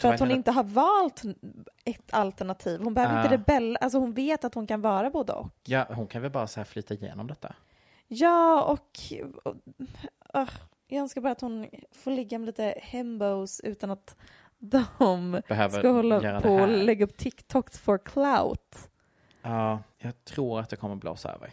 För 0.00 0.12
att 0.12 0.20
hon 0.20 0.30
inte 0.30 0.50
har 0.50 0.64
valt 0.64 1.22
ett 1.84 2.12
alternativ. 2.14 2.80
Hon 2.82 2.94
behöver 2.94 3.14
Ah. 3.14 3.22
inte 3.22 3.34
rebella, 3.34 3.78
alltså 3.78 3.98
hon 3.98 4.12
vet 4.14 4.44
att 4.44 4.54
hon 4.54 4.66
kan 4.66 4.80
vara 4.80 5.10
både 5.10 5.32
och. 5.32 5.48
Ja, 5.64 5.86
hon 5.90 6.06
kan 6.06 6.22
väl 6.22 6.30
bara 6.30 6.46
så 6.46 6.60
här 6.60 6.64
flyta 6.64 6.94
igenom 6.94 7.26
detta. 7.26 7.54
Ja, 8.08 8.62
och, 8.62 8.98
och 9.44 9.54
uh, 10.40 10.48
jag 10.88 11.00
önskar 11.00 11.20
bara 11.20 11.32
att 11.32 11.40
hon 11.40 11.66
får 11.92 12.10
ligga 12.10 12.38
med 12.38 12.46
lite 12.46 12.74
hembos 12.82 13.60
utan 13.60 13.90
att 13.90 14.16
de 14.58 15.42
Behöver 15.48 15.78
ska 15.78 15.88
hålla 15.88 16.40
på 16.40 16.54
och 16.54 16.68
lägga 16.68 17.04
upp 17.04 17.16
TikToks 17.16 17.78
for 17.78 17.98
clout. 17.98 18.90
Ja, 19.42 19.82
jag 19.98 20.24
tror 20.24 20.60
att 20.60 20.70
det 20.70 20.76
kommer 20.76 20.96
blåsa 20.96 21.32
över. 21.32 21.50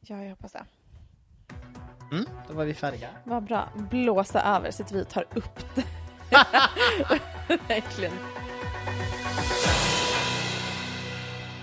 Ja, 0.00 0.22
jag 0.22 0.30
hoppas 0.30 0.52
det. 0.52 0.64
Mm, 2.12 2.24
då 2.48 2.54
var 2.54 2.64
vi 2.64 2.74
färdiga. 2.74 3.08
Vad 3.24 3.42
bra. 3.42 3.68
Blåsa 3.90 4.42
över 4.42 4.70
så 4.70 4.82
att 4.82 4.92
vi 4.92 5.04
tar 5.04 5.24
upp 5.34 5.74
det. 5.74 5.84
Verkligen. 7.68 8.12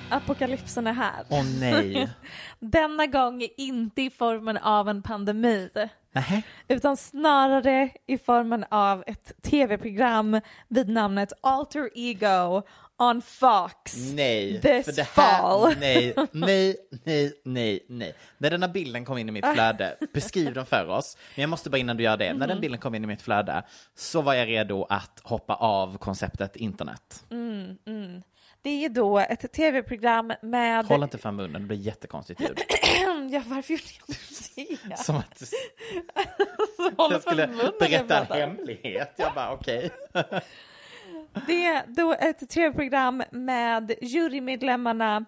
Apokalypsen 0.10 0.88
är 0.88 0.94
här. 0.94 1.26
Åh 1.30 1.44
nej. 1.60 2.10
Denna 2.60 3.06
gång 3.06 3.48
inte 3.58 4.02
i 4.02 4.10
formen 4.10 4.58
av 4.58 4.90
en 4.90 5.02
pandemi. 5.04 5.70
Nähä. 6.12 6.42
Utan 6.68 6.98
snarare 6.98 7.90
i 8.08 8.18
formen 8.18 8.66
av 8.70 9.04
ett 9.08 9.42
tv-program 9.42 10.42
vid 10.68 10.90
namnet 10.90 11.34
Alter 11.42 11.90
Ego 11.96 12.62
on 13.10 13.22
Fox. 13.22 13.98
Nej, 14.14 14.62
This 14.62 14.86
för 14.86 14.92
det 14.92 15.02
här, 15.04 15.38
fall. 15.42 15.76
nej, 15.80 16.14
nej, 16.32 16.76
nej, 17.04 17.34
nej, 17.46 17.86
nej. 17.90 18.16
När 18.38 18.50
denna 18.50 18.68
bilden 18.68 19.06
kom 19.06 19.18
in 19.18 19.30
i 19.30 19.32
mitt 19.32 19.46
flöde, 19.54 19.96
beskriv 20.14 20.54
den 20.54 20.66
för 20.66 20.88
oss, 20.90 21.18
men 21.36 21.42
jag 21.42 21.50
måste 21.50 21.70
bara 21.70 21.78
innan 21.78 21.98
du 21.98 22.04
gör 22.04 22.18
det, 22.18 22.34
när 22.34 22.48
den 22.48 22.58
Mhm. 22.58 22.62
bilden 22.62 22.80
kom 22.80 22.96
in 22.96 23.04
i 23.04 23.08
mitt 23.08 23.22
flöde 23.22 23.64
så 23.96 24.22
var 24.22 24.34
jag 24.34 24.48
redo 24.48 24.86
att 24.90 25.20
hoppa 25.24 25.56
av 25.56 25.98
konceptet 25.98 26.56
internet. 26.56 27.24
Mm, 27.32 27.78
mm. 27.88 28.22
Det 28.64 28.86
är 28.86 28.90
då 28.90 29.20
ett 29.20 29.52
tv-program 29.54 30.34
med... 30.42 30.86
Håll 30.86 31.04
inte 31.04 31.18
för 31.18 31.32
munnen, 31.32 31.62
det 31.62 31.68
blir 31.68 31.78
jättekonstigt 31.78 32.42
ljud. 32.42 32.60
ja, 33.32 33.42
varför 33.46 33.74
gjorde 33.74 33.84
jag 34.56 34.78
det? 34.90 34.98
Som 34.98 35.16
att 35.16 35.40
du 35.40 35.46
Håll 36.98 37.12
jag 37.12 37.22
skulle 37.22 37.48
berätta 37.80 38.18
en 38.36 38.50
hemlighet. 38.56 39.14
Jag 39.16 39.34
bara 39.34 39.52
okej. 39.54 39.90
Det 41.48 41.66
är 41.66 41.86
då 41.88 42.14
ett 42.14 42.50
tv-program 42.50 43.24
med 43.32 43.94
jurymedlemmarna 44.02 45.26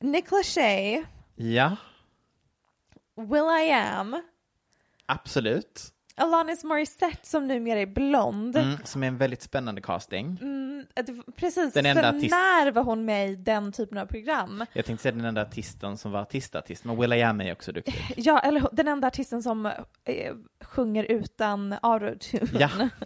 Nick 0.00 0.30
Lachey, 0.30 1.04
Ja, 1.36 1.76
Will 3.16 3.66
I 3.68 3.72
Am, 3.72 4.22
Absolut. 5.06 5.91
Alanis 6.16 6.64
Morissette 6.64 7.26
som 7.26 7.46
numera 7.48 7.80
är 7.80 7.86
blond. 7.86 8.56
Mm, 8.56 8.76
som 8.84 9.02
är 9.02 9.06
en 9.06 9.18
väldigt 9.18 9.42
spännande 9.42 9.80
casting. 9.80 10.38
Mm, 10.42 10.86
det- 10.94 11.32
precis, 11.36 11.72
Den 11.72 11.86
enda 11.86 12.02
för 12.02 12.08
artist- 12.08 12.30
när 12.30 12.70
var 12.72 12.82
hon 12.84 13.04
med 13.04 13.30
i 13.30 13.36
den 13.36 13.72
typen 13.72 13.98
av 13.98 14.06
program? 14.06 14.66
Jag 14.72 14.84
tänkte 14.84 15.02
säga 15.02 15.12
den 15.12 15.24
enda 15.24 15.42
artisten 15.42 15.96
som 15.98 16.12
var 16.12 16.20
artistartist, 16.20 16.84
men 16.84 17.00
Will.i.am 17.00 17.40
är 17.40 17.52
också 17.52 17.72
duktig. 17.72 17.94
Ja, 18.16 18.38
eller 18.38 18.68
den 18.72 18.88
enda 18.88 19.06
artisten 19.08 19.42
som 19.42 19.66
eh, 19.66 19.72
sjunger 20.64 21.04
utan 21.04 21.74
autotune. 21.82 22.48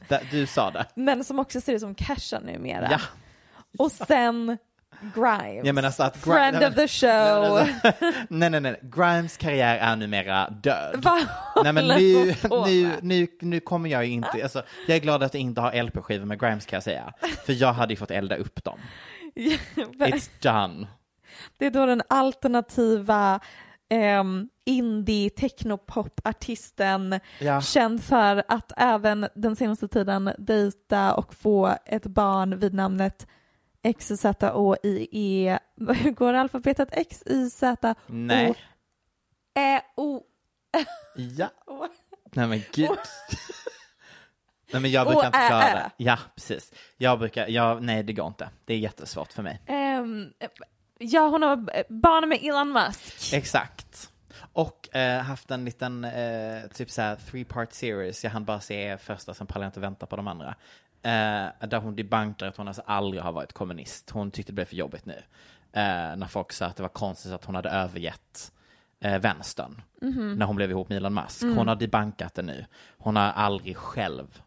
Ja, 0.08 0.18
du 0.30 0.46
sa 0.46 0.70
det. 0.70 0.86
Men 0.94 1.24
som 1.24 1.38
också 1.38 1.60
ser 1.60 1.72
ut 1.74 1.80
som 1.80 1.94
Kesha 1.94 2.40
numera. 2.40 2.88
Ja. 2.90 3.00
Och 3.78 3.92
sen 3.92 4.58
Grimes. 5.14 5.66
Jag 5.66 5.74
menar 5.74 5.90
så 5.90 6.02
att 6.02 6.16
Gri- 6.16 6.32
Friend 6.34 6.56
nej, 6.60 6.68
of 6.68 6.74
the 6.74 6.88
show. 6.88 7.68
Nej, 8.28 8.50
nej, 8.50 8.60
nej. 8.60 8.80
Grimes 8.82 9.36
karriär 9.36 9.76
är 9.78 9.96
numera 9.96 10.50
död. 10.50 11.06
Nej 11.64 11.72
men 11.72 11.86
nu, 11.88 12.34
nu, 12.66 12.90
nu, 13.02 13.26
nu 13.40 13.60
kommer 13.60 13.90
jag 13.90 14.04
ju 14.06 14.12
inte, 14.12 14.42
alltså, 14.42 14.62
jag 14.86 14.96
är 14.96 15.00
glad 15.00 15.22
att 15.22 15.34
jag 15.34 15.40
inte 15.40 15.60
har 15.60 15.82
LP-skivor 15.82 16.24
med 16.26 16.40
Grimes 16.40 16.66
kan 16.66 16.76
jag 16.76 16.82
säga. 16.84 17.12
För 17.46 17.52
jag 17.52 17.72
hade 17.72 17.92
ju 17.92 17.96
fått 17.96 18.10
elda 18.10 18.36
upp 18.36 18.64
dem. 18.64 18.78
It's 19.98 20.30
done. 20.40 20.86
Det 21.58 21.66
är 21.66 21.70
då 21.70 21.86
den 21.86 22.02
alternativa 22.08 23.40
um, 24.20 24.48
indie 24.64 25.30
technopop-artisten 25.30 27.20
Ja. 27.38 27.60
känd 27.60 28.02
för 28.04 28.42
att 28.48 28.72
även 28.76 29.28
den 29.34 29.56
senaste 29.56 29.88
tiden 29.88 30.30
dejta 30.38 31.14
och 31.14 31.34
få 31.34 31.76
ett 31.86 32.06
barn 32.06 32.58
vid 32.58 32.74
namnet 32.74 33.26
XYZOIE. 33.92 35.58
Hur 35.76 36.10
går 36.14 36.34
alfabetet? 36.34 36.88
X, 36.92 37.22
Y, 37.26 37.50
Z, 37.50 37.94
Nej. 38.06 38.50
O, 38.50 38.54
Ä, 39.58 39.80
O. 39.96 40.20
Ja. 41.16 41.50
Nej 42.32 42.46
men 42.46 42.62
gud. 42.72 42.88
Nej 44.72 44.82
men 44.82 44.90
jag 44.90 45.06
brukar 45.06 45.26
inte 45.26 45.38
ä, 45.38 45.48
klara 45.48 45.74
det. 45.74 45.90
Ja, 45.96 46.18
precis. 46.34 46.72
Jag 46.96 47.18
brukar, 47.18 47.48
ja, 47.48 47.78
nej 47.80 48.02
det 48.02 48.12
går 48.12 48.26
inte. 48.26 48.48
Det 48.64 48.74
är 48.74 48.78
jättesvårt 48.78 49.32
för 49.32 49.42
mig. 49.42 49.62
Ehm, 49.66 50.32
ja, 50.98 51.28
hon 51.28 51.42
har 51.42 51.56
barn 51.92 52.28
med 52.28 52.38
Elon 52.42 52.72
Musk. 52.72 53.32
Exakt. 53.34 54.12
Och 54.52 54.96
eh, 54.96 55.22
haft 55.22 55.50
en 55.50 55.64
liten 55.64 56.04
eh, 56.04 56.66
typ 56.74 56.90
så 56.90 57.02
här 57.02 57.16
three 57.16 57.44
part 57.44 57.72
series, 57.72 58.24
jag 58.24 58.30
hann 58.30 58.44
bara 58.44 58.60
se 58.60 58.98
första, 58.98 59.34
sen 59.34 59.46
pallade 59.46 59.64
jag 59.64 59.68
inte 59.68 59.80
vänta 59.80 60.06
på 60.06 60.16
de 60.16 60.28
andra. 60.28 60.54
Eh, 61.06 61.68
där 61.68 61.78
hon 61.78 61.96
debankar 61.96 62.46
att 62.46 62.56
hon 62.56 62.68
alltså 62.68 62.82
aldrig 62.86 63.22
har 63.22 63.32
varit 63.32 63.52
kommunist. 63.52 64.10
Hon 64.10 64.30
tyckte 64.30 64.52
det 64.52 64.54
blev 64.54 64.64
för 64.64 64.76
jobbigt 64.76 65.06
nu. 65.06 65.22
Eh, 65.72 66.16
när 66.16 66.26
folk 66.26 66.52
sa 66.52 66.66
att 66.66 66.76
det 66.76 66.82
var 66.82 66.88
konstigt 66.90 67.32
att 67.32 67.44
hon 67.44 67.54
hade 67.54 67.70
övergett 67.70 68.52
eh, 69.00 69.18
vänstern. 69.18 69.82
Mhm. 70.02 70.34
När 70.34 70.46
hon 70.46 70.56
blev 70.56 70.70
ihop 70.70 70.88
med 70.88 70.96
Elon 70.96 71.14
Musk. 71.14 71.42
Mm. 71.42 71.56
Hon 71.56 71.68
har 71.68 71.76
debankat 71.76 72.34
det 72.34 72.42
nu. 72.42 72.66
Hon 72.98 73.16
har 73.16 73.22
aldrig 73.32 73.76
själv, 73.76 74.42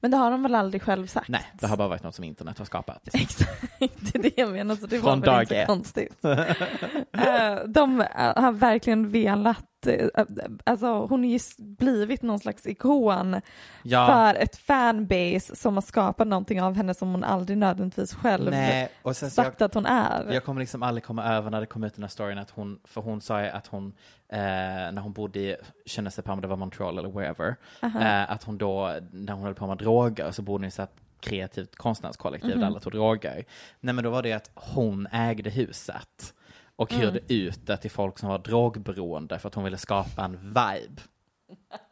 Men 0.00 0.10
det 0.10 0.16
har 0.16 0.30
de 0.30 0.42
väl 0.42 0.54
aldrig 0.54 0.82
själv 0.82 1.06
sagt? 1.06 1.28
nej, 1.28 1.46
det 1.60 1.66
har 1.66 1.76
bara 1.76 1.88
varit 1.88 2.02
något 2.02 2.14
som 2.14 2.24
internet 2.24 2.58
har 2.58 2.64
skapat. 2.64 3.08
Exakt, 3.12 3.78
det 3.78 4.14
är 4.14 4.22
det 4.22 4.38
jag 4.38 4.52
menar, 4.52 4.76
så 4.76 4.86
det 4.86 5.00
Från 5.00 5.20
var 5.20 5.26
väl 5.32 5.40
inte 5.40 5.64
konstigt. 5.66 6.24
Eh, 6.24 7.54
de 7.66 7.98
har 8.36 8.52
verkligen 8.52 9.10
velat, 9.10 9.66
eh, 9.88 10.24
alltså 10.64 10.86
hon 11.06 11.20
har 11.24 11.30
ju 11.30 11.38
blivit 11.58 12.22
någon 12.22 12.38
slags 12.38 12.66
ikon 12.66 13.40
Ja. 13.82 14.06
för 14.06 14.34
ett 14.42 14.56
fanbase 14.56 15.56
som 15.56 15.74
har 15.74 15.82
skapat 15.82 16.26
någonting 16.28 16.62
av 16.62 16.74
henne 16.76 16.94
som 16.94 17.10
hon 17.10 17.24
aldrig 17.24 17.58
nödvändigtvis 17.58 18.14
själv 18.14 18.50
Nej, 18.50 18.88
och 19.02 19.16
sen 19.16 19.30
sagt 19.30 19.60
jag- 19.60 19.66
att 19.66 19.74
hon 19.74 19.86
är. 19.86 20.32
Jag 20.32 20.44
kommer 20.44 20.60
liksom 20.60 20.82
aldrig 20.82 21.04
komma 21.04 21.24
över 21.24 21.50
när 21.50 21.60
det 21.60 21.66
kom 21.66 21.84
ut 21.84 21.94
den 21.94 22.02
här 22.04 22.08
storyn 22.08 22.38
att 22.38 22.50
hon, 22.50 22.78
för 22.84 23.00
hon 23.00 23.20
sa 23.20 23.42
ju 23.42 23.48
att 23.48 23.66
hon, 23.66 23.92
eh, 24.28 24.38
när 24.38 25.00
hon 25.00 25.12
bodde 25.12 25.38
i, 25.40 25.56
kände 25.86 26.10
sig 26.10 26.24
på 26.24 26.32
om 26.32 26.40
det 26.40 26.48
var 26.48 26.56
Montreal 26.56 26.98
eller 26.98 27.08
wherever, 27.08 27.56
eh, 27.82 28.30
att 28.32 28.42
hon 28.44 28.58
då, 28.58 28.94
när 29.12 29.32
hon 29.32 29.42
höll 29.42 29.54
på 29.54 29.66
med 29.66 29.78
droger, 29.78 30.30
så 30.30 30.42
bodde 30.42 30.62
hon 30.62 30.68
i 30.68 30.70
så 30.70 30.82
här 30.82 30.88
kreativt 31.20 31.76
konstnärskollektiv 31.76 32.50
Mhm. 32.50 32.60
där 32.60 32.66
alla 32.66 32.80
tog 32.80 32.92
droger. 32.92 33.44
Nej 33.80 33.94
men 33.94 34.04
då 34.04 34.10
var 34.10 34.22
det 34.22 34.32
att 34.32 34.50
hon 34.54 35.06
ägde 35.12 35.50
huset 35.50 36.34
och 36.78 36.92
Mm. 36.92 37.02
hyrde 37.04 37.34
ut 37.34 37.66
det 37.66 37.76
till 37.76 37.90
folk 37.90 38.18
som 38.18 38.28
var 38.28 38.38
drogberoende 38.38 39.38
för 39.38 39.48
att 39.48 39.54
hon 39.54 39.64
ville 39.64 39.78
skapa 39.78 40.22
en 40.24 40.36
vibe. 40.36 41.02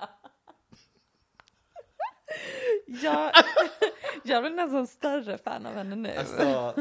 Jag, 2.87 3.33
jag 4.25 4.43
blir 4.43 4.51
nästan 4.53 4.87
större 4.87 5.39
fan 5.39 5.67
av 5.67 5.75
henne 5.75 5.97
nu. 5.97 6.11
Alltså, 6.17 6.75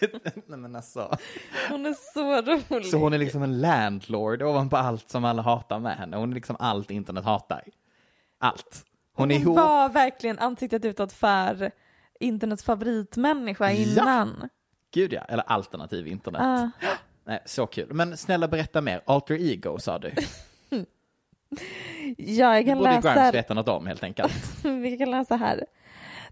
nej 0.46 0.58
men 0.58 0.76
alltså. 0.76 1.16
Hon 1.70 1.86
är 1.86 1.94
så 2.14 2.42
rolig. 2.42 2.86
Så 2.86 2.96
hon 2.98 3.12
är 3.12 3.18
liksom 3.18 3.42
en 3.42 3.60
landlord 3.60 4.42
ovanpå 4.42 4.76
allt 4.76 5.10
som 5.10 5.24
alla 5.24 5.42
hatar 5.42 5.78
med 5.78 5.96
henne. 5.96 6.16
Hon 6.16 6.30
är 6.30 6.34
liksom 6.34 6.56
allt 6.58 6.90
internet 6.90 7.24
hatar. 7.24 7.64
Allt. 8.38 8.84
Hon 9.14 9.30
är 9.30 9.34
ihop. 9.34 9.56
var 9.56 9.88
verkligen 9.88 10.38
ansiktet 10.38 10.84
utåt 10.84 11.12
för 11.12 11.70
internets 12.20 12.64
favoritmänniska 12.64 13.72
Ja. 13.72 13.78
innan. 13.92 14.48
Gud 14.94 15.12
ja, 15.12 15.20
eller 15.20 15.42
alternativ 15.42 16.06
internet. 16.06 16.40
Ah. 16.44 16.70
Nej, 17.24 17.42
så 17.44 17.66
kul. 17.66 17.92
Men 17.92 18.16
snälla 18.16 18.48
berätta 18.48 18.80
mer. 18.80 19.02
Alter 19.04 19.34
ego 19.34 19.78
sa 19.78 19.98
du. 19.98 20.12
Ja, 22.16 22.54
jag 22.54 22.64
Det 22.64 22.68
kan 22.68 22.78
borde 22.78 22.90
läsa. 22.90 23.14
Grimes 23.14 23.34
veta 23.34 23.54
något 23.54 23.68
om 23.68 23.86
helt 23.86 24.02
enkelt. 24.02 24.32
Vi 24.62 24.98
kan 24.98 25.10
läsa 25.10 25.36
här. 25.36 25.64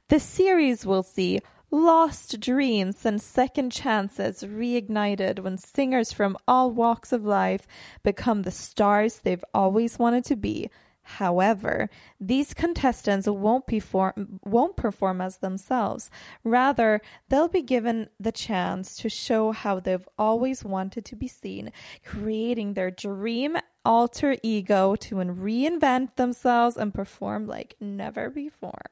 The 0.09 0.21
series 0.21 0.87
will 0.87 1.05
see 1.05 1.41
lost 1.71 2.41
dreams 2.41 3.07
and 3.07 3.23
second 3.23 3.73
chances 3.75 4.43
reignited 4.43 5.39
when 5.39 5.59
singers 5.59 6.15
from 6.15 6.37
all 6.45 6.73
walks 6.73 7.13
of 7.13 7.23
life 7.23 7.69
become 8.03 8.43
the 8.43 8.51
stars 8.51 9.21
they've 9.21 9.45
always 9.53 9.99
wanted 9.99 10.25
to 10.25 10.37
be. 10.37 10.69
However, 11.03 11.91
these 12.21 12.55
contestants 12.55 13.27
won't 13.27 13.67
perform 13.67 14.41
won't 14.45 14.77
perform 14.77 15.21
as 15.21 15.39
themselves. 15.39 16.11
Rather, 16.45 17.01
they'll 17.29 17.49
be 17.49 17.63
given 17.63 18.09
the 18.19 18.33
chance 18.33 18.97
to 18.97 19.09
show 19.09 19.53
how 19.53 19.81
they've 19.81 20.09
always 20.19 20.65
wanted 20.65 21.05
to 21.07 21.17
be 21.17 21.29
seen, 21.29 21.73
creating 22.05 22.75
their 22.75 22.91
dream 22.91 23.57
alter 23.85 24.37
ego 24.43 24.95
to 24.95 25.15
reinvent 25.17 26.17
themselves 26.17 26.77
and 26.77 26.93
perform 26.93 27.47
like 27.47 27.77
never 27.81 28.29
before. 28.31 28.83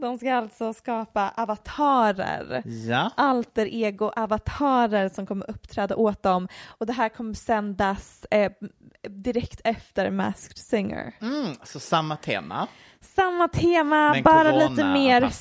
De 0.00 0.18
ska 0.18 0.34
alltså 0.34 0.72
skapa 0.72 1.32
avatarer. 1.36 2.62
Ja. 2.66 3.10
Alter 3.16 3.66
ego-avatarer 3.66 5.08
som 5.08 5.26
kommer 5.26 5.50
uppträda 5.50 5.96
åt 5.96 6.22
dem. 6.22 6.48
Och 6.66 6.86
det 6.86 6.92
här 6.92 7.08
kommer 7.08 7.34
sändas 7.34 8.24
eh, 8.30 8.52
direkt 9.08 9.60
efter 9.64 10.10
Masked 10.10 10.58
Singer. 10.58 11.14
Mm, 11.20 11.54
så 11.62 11.80
samma 11.80 12.16
tema. 12.16 12.66
Samma 13.00 13.48
tema, 13.48 14.12
Men 14.12 14.22
bara 14.22 14.68
lite 14.68 14.84
mer. 14.84 15.32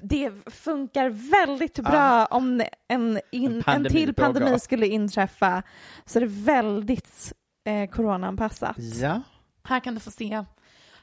Det 0.02 0.50
funkar 0.52 1.08
väldigt 1.08 1.78
bra 1.78 2.26
om 2.26 2.62
en, 2.88 3.20
in, 3.32 3.56
en, 3.56 3.62
pandemi 3.62 3.90
till 3.90 4.14
pågår. 4.14 4.26
pandemi 4.26 4.58
skulle 4.58 4.86
inträffa. 4.86 5.62
Så 6.04 6.20
det 6.20 6.26
är 6.26 6.44
väldigt 6.44 7.32
eh, 7.64 7.90
coronaanpassat. 7.90 8.76
Ja. 8.78 9.22
Här 9.64 9.80
kan 9.80 9.94
du 9.94 10.00
få 10.00 10.10
se 10.10 10.44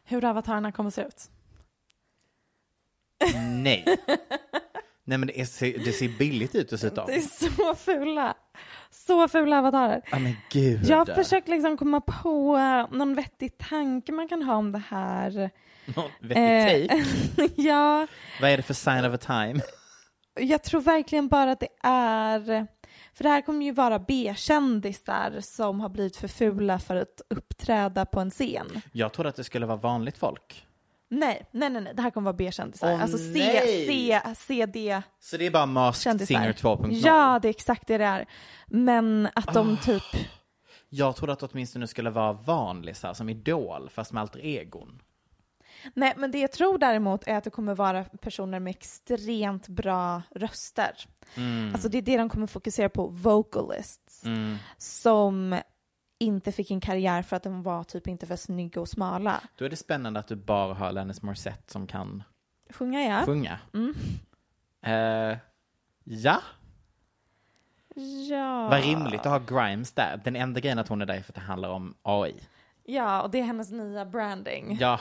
hur 0.04 0.26
avatarerna 0.26 0.72
kommer 0.72 0.90
se 0.90 1.02
ut. 1.02 1.30
Nej. 3.36 3.86
Nej 5.06 5.18
men 5.18 5.28
det, 5.28 5.40
är, 5.40 5.86
det 5.86 5.92
ser 5.92 6.18
billigt 6.18 6.56
ut 6.56 6.70
dessutom. 6.70 7.06
Det 7.08 7.16
är 7.16 7.22
så 7.22 7.76
fula. 7.76 8.34
Så 8.92 9.28
fula 9.28 9.60
avatarer. 9.60 10.02
Ja 10.12 10.20
men 10.20 10.36
gud. 10.52 10.86
Jag 10.86 10.98
har 10.98 11.06
försökt 11.06 11.48
liksom 11.48 11.78
komma 11.78 12.02
på 12.02 12.58
någon 12.92 13.16
vettig 13.16 13.58
tanke 13.58 14.12
man 14.12 14.28
kan 14.28 14.44
ha 14.44 14.56
om 14.56 14.72
det 14.72 14.84
här. 14.90 15.50
Någon 15.96 16.12
vettig 16.20 16.90
take. 16.90 17.54
ja, 17.62 18.08
Vad 18.42 18.50
är 18.50 18.58
det 18.58 18.64
för 18.64 18.74
sign 18.74 19.06
of 19.06 19.14
a 19.14 19.18
time? 19.18 19.62
jag 20.40 20.64
tror 20.64 20.82
verkligen 20.82 21.28
bara 21.28 21.52
att 21.52 21.60
det 21.60 21.88
är... 21.88 22.68
För 23.14 23.24
det 23.24 23.30
här 23.30 23.42
kommer 23.42 23.66
ju 23.66 23.72
vara 23.72 24.00
B-kändisar 24.00 25.40
som 25.42 25.80
har 25.80 25.90
blivit 25.90 26.18
för 26.18 26.28
fula 26.28 26.80
för 26.80 26.96
att 26.96 27.22
uppträda 27.30 28.06
på 28.06 28.20
en 28.20 28.32
scen. 28.32 28.82
Jag 28.92 29.14
trodde 29.14 29.30
att 29.30 29.36
det 29.36 29.44
skulle 29.44 29.66
vara 29.66 29.78
vanligt 29.78 30.18
folk. 30.18 30.66
Nej, 31.14 31.46
nej, 31.52 31.70
nej, 31.70 31.82
nej. 31.82 31.94
det 31.96 32.02
här 32.02 32.10
kommer 32.10 32.26
vara 32.26 32.38
B-kändisar. 32.38 32.94
Åh, 32.94 33.02
alltså 33.02 33.18
C, 33.18 33.32
nej. 33.34 33.88
C, 33.88 34.22
CD. 34.36 35.02
Så 35.20 35.38
det 35.38 35.46
är 35.46 35.52
bara 35.52 35.66
Masked. 35.66 36.28
Singer 36.28 36.54
2.0? 36.54 36.92
Ja, 36.92 37.40
det 37.42 37.48
är 37.48 37.50
exakt 37.50 37.88
det 37.88 37.98
det 37.98 38.06
är. 38.06 38.26
Men 38.68 39.30
att 39.36 39.54
de 39.54 39.78
typ... 39.78 40.04
Jag 40.90 41.16
trodde 41.16 41.34
att 41.34 41.40
det 41.40 41.48
åtminstone 41.52 41.88
skulle 41.88 42.10
vara 42.10 42.34
vanlisar 42.34 43.14
som 43.14 43.30
Idol, 43.30 43.90
fast 43.90 44.12
med 44.12 44.22
alter 44.22 44.40
egon. 44.46 45.02
Nej, 45.94 46.14
men 46.18 46.32
det 46.32 46.40
jag 46.40 46.52
tror 46.52 46.78
däremot 46.78 47.28
är 47.28 47.36
att 47.36 47.44
det 47.44 47.50
kommer 47.50 47.76
vara 47.76 48.04
personer 48.04 48.60
med 48.60 48.72
extremt 48.72 49.68
bra 49.68 50.22
röster. 50.36 50.92
Mm. 51.36 51.74
Alltså 51.74 51.90
det 51.90 51.98
är 51.98 52.02
det 52.02 52.18
de 52.18 52.30
kommer 52.30 52.48
fokusera 52.48 52.90
på, 52.90 53.08
vocalists. 53.08 54.26
Mm. 54.26 54.56
Som 54.78 55.60
inte 56.24 56.52
fick 56.52 56.72
en 56.72 56.82
karriär 56.82 57.22
för 57.22 57.36
att 57.36 57.44
de 57.44 57.64
var 57.64 57.84
typ 57.84 58.08
inte 58.08 58.26
för 58.26 58.36
snygga 58.36 58.82
och 58.82 58.90
smala. 58.90 59.42
Då 59.56 59.66
är 59.66 59.70
det 59.70 59.76
spännande 59.76 60.20
att 60.20 60.28
du 60.28 60.36
bara 60.36 60.74
har 60.74 60.88
Alanis 60.88 61.22
Morissette 61.22 61.72
som 61.72 61.88
kan 61.88 62.24
Sjunga 62.70 63.02
ja. 63.04 63.26
sjunga. 63.26 63.60
Mm. 63.74 63.94
Eh, 64.82 65.38
ja, 66.04 66.42
Ja. 68.30 68.68
vad 68.70 68.84
rimligt 68.84 69.26
att 69.26 69.50
ha 69.50 69.60
Grimes 69.60 69.92
där. 69.92 70.22
Den 70.24 70.36
enda 70.36 70.60
grejen 70.60 70.80
att 70.80 70.88
hon 70.88 71.02
är 71.02 71.06
där 71.06 71.14
är 71.14 71.22
för 71.22 71.32
att 71.32 71.36
det 71.36 71.42
handlar 71.42 71.70
om 71.70 71.94
AI. 72.02 72.36
Ja, 72.84 73.22
och 73.22 73.32
det 73.32 73.40
är 73.40 73.44
hennes 73.44 73.72
nya 73.72 74.06
branding. 74.06 74.78
Ja, 74.80 75.00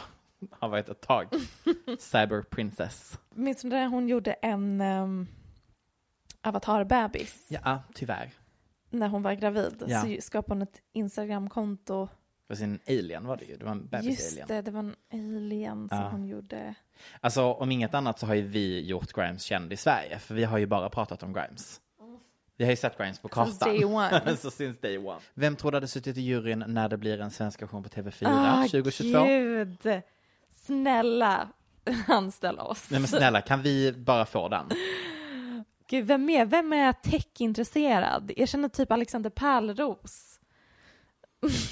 har 0.51 0.69
varit 0.69 0.89
ett 0.89 1.01
tag. 1.01 1.29
Cyber 1.99 2.43
Princess. 2.43 3.19
Minns 3.35 3.63
du 3.63 3.69
när 3.69 3.87
hon 3.87 4.09
gjorde 4.09 4.33
en 4.33 4.81
um, 4.81 5.27
avatarbebis? 6.41 7.47
Ja, 7.49 7.83
tyvärr. 7.95 8.31
När 8.93 9.09
hon 9.09 9.23
var 9.23 9.33
gravid 9.35 9.83
Ja. 9.87 10.03
så 10.03 10.17
skapade 10.21 10.55
hon 10.55 10.63
ett 10.63 10.81
Instagramkonto. 10.93 12.09
För 12.49 12.55
sin 12.55 12.79
alien 12.89 13.27
var 13.27 13.37
det 13.37 13.45
ju. 13.45 13.57
Det 13.57 13.65
var 13.65 13.73
en 13.73 13.79
Just 13.79 13.91
bebis-alien. 13.93 14.49
det, 14.49 14.63
det 14.63 14.71
var 14.71 14.81
en 14.81 14.95
alien 15.13 15.89
som 15.89 15.99
Ja. 15.99 16.09
hon 16.11 16.27
gjorde. 16.27 16.75
Alltså 17.21 17.43
om 17.53 17.71
inget 17.71 17.95
annat 17.95 18.19
så 18.19 18.27
har 18.27 18.35
ju 18.35 18.43
vi 18.43 18.81
gjort 18.87 19.13
Grimes 19.13 19.43
känd 19.43 19.73
i 19.73 19.77
Sverige. 19.77 20.19
För 20.19 20.35
vi 20.35 20.45
har 20.45 20.59
ju 20.59 20.67
bara 20.67 20.89
pratat 20.91 21.23
om 21.23 21.33
Grimes. 21.33 21.81
Vi 22.57 22.65
har 22.65 22.71
ju 22.73 22.77
sett 22.77 22.99
Grimes 22.99 23.19
på 23.19 23.29
kartan. 23.29 23.53
Since 23.53 23.65
day 23.71 23.85
one. 24.25 24.37
så 24.37 24.51
since 24.51 24.79
day 24.83 24.99
one. 24.99 25.21
Vem 25.35 25.57
tror 25.57 25.71
du 25.71 25.77
hade 25.77 25.89
suttit 25.89 26.17
i 26.17 26.21
juryn 26.21 26.65
när 26.67 26.89
det 26.89 26.97
blir 26.97 27.21
en 27.21 27.31
svensk 27.31 27.63
version 27.63 27.83
på 27.83 27.89
TV4 27.89 28.27
Ah, 28.27 28.63
2022? 28.69 29.25
gud! 29.25 30.03
Snälla, 30.51 31.49
anställa 32.09 32.63
oss. 32.65 32.91
Nej 32.91 33.01
men 33.01 33.09
snälla, 33.09 33.41
kan 33.41 33.63
vi 33.63 33.93
bara 33.93 34.25
få 34.27 34.49
den? 34.49 34.67
Gud, 35.93 36.07
vem 36.07 36.31
är, 36.31 36.45
vem 36.45 36.73
är 36.73 36.93
tech-intresserad? 36.93 38.33
Jag 38.37 38.49
känner 38.49 38.69
typ 38.69 38.93
Alexander 38.93 39.31
Pärleros. 39.31 40.41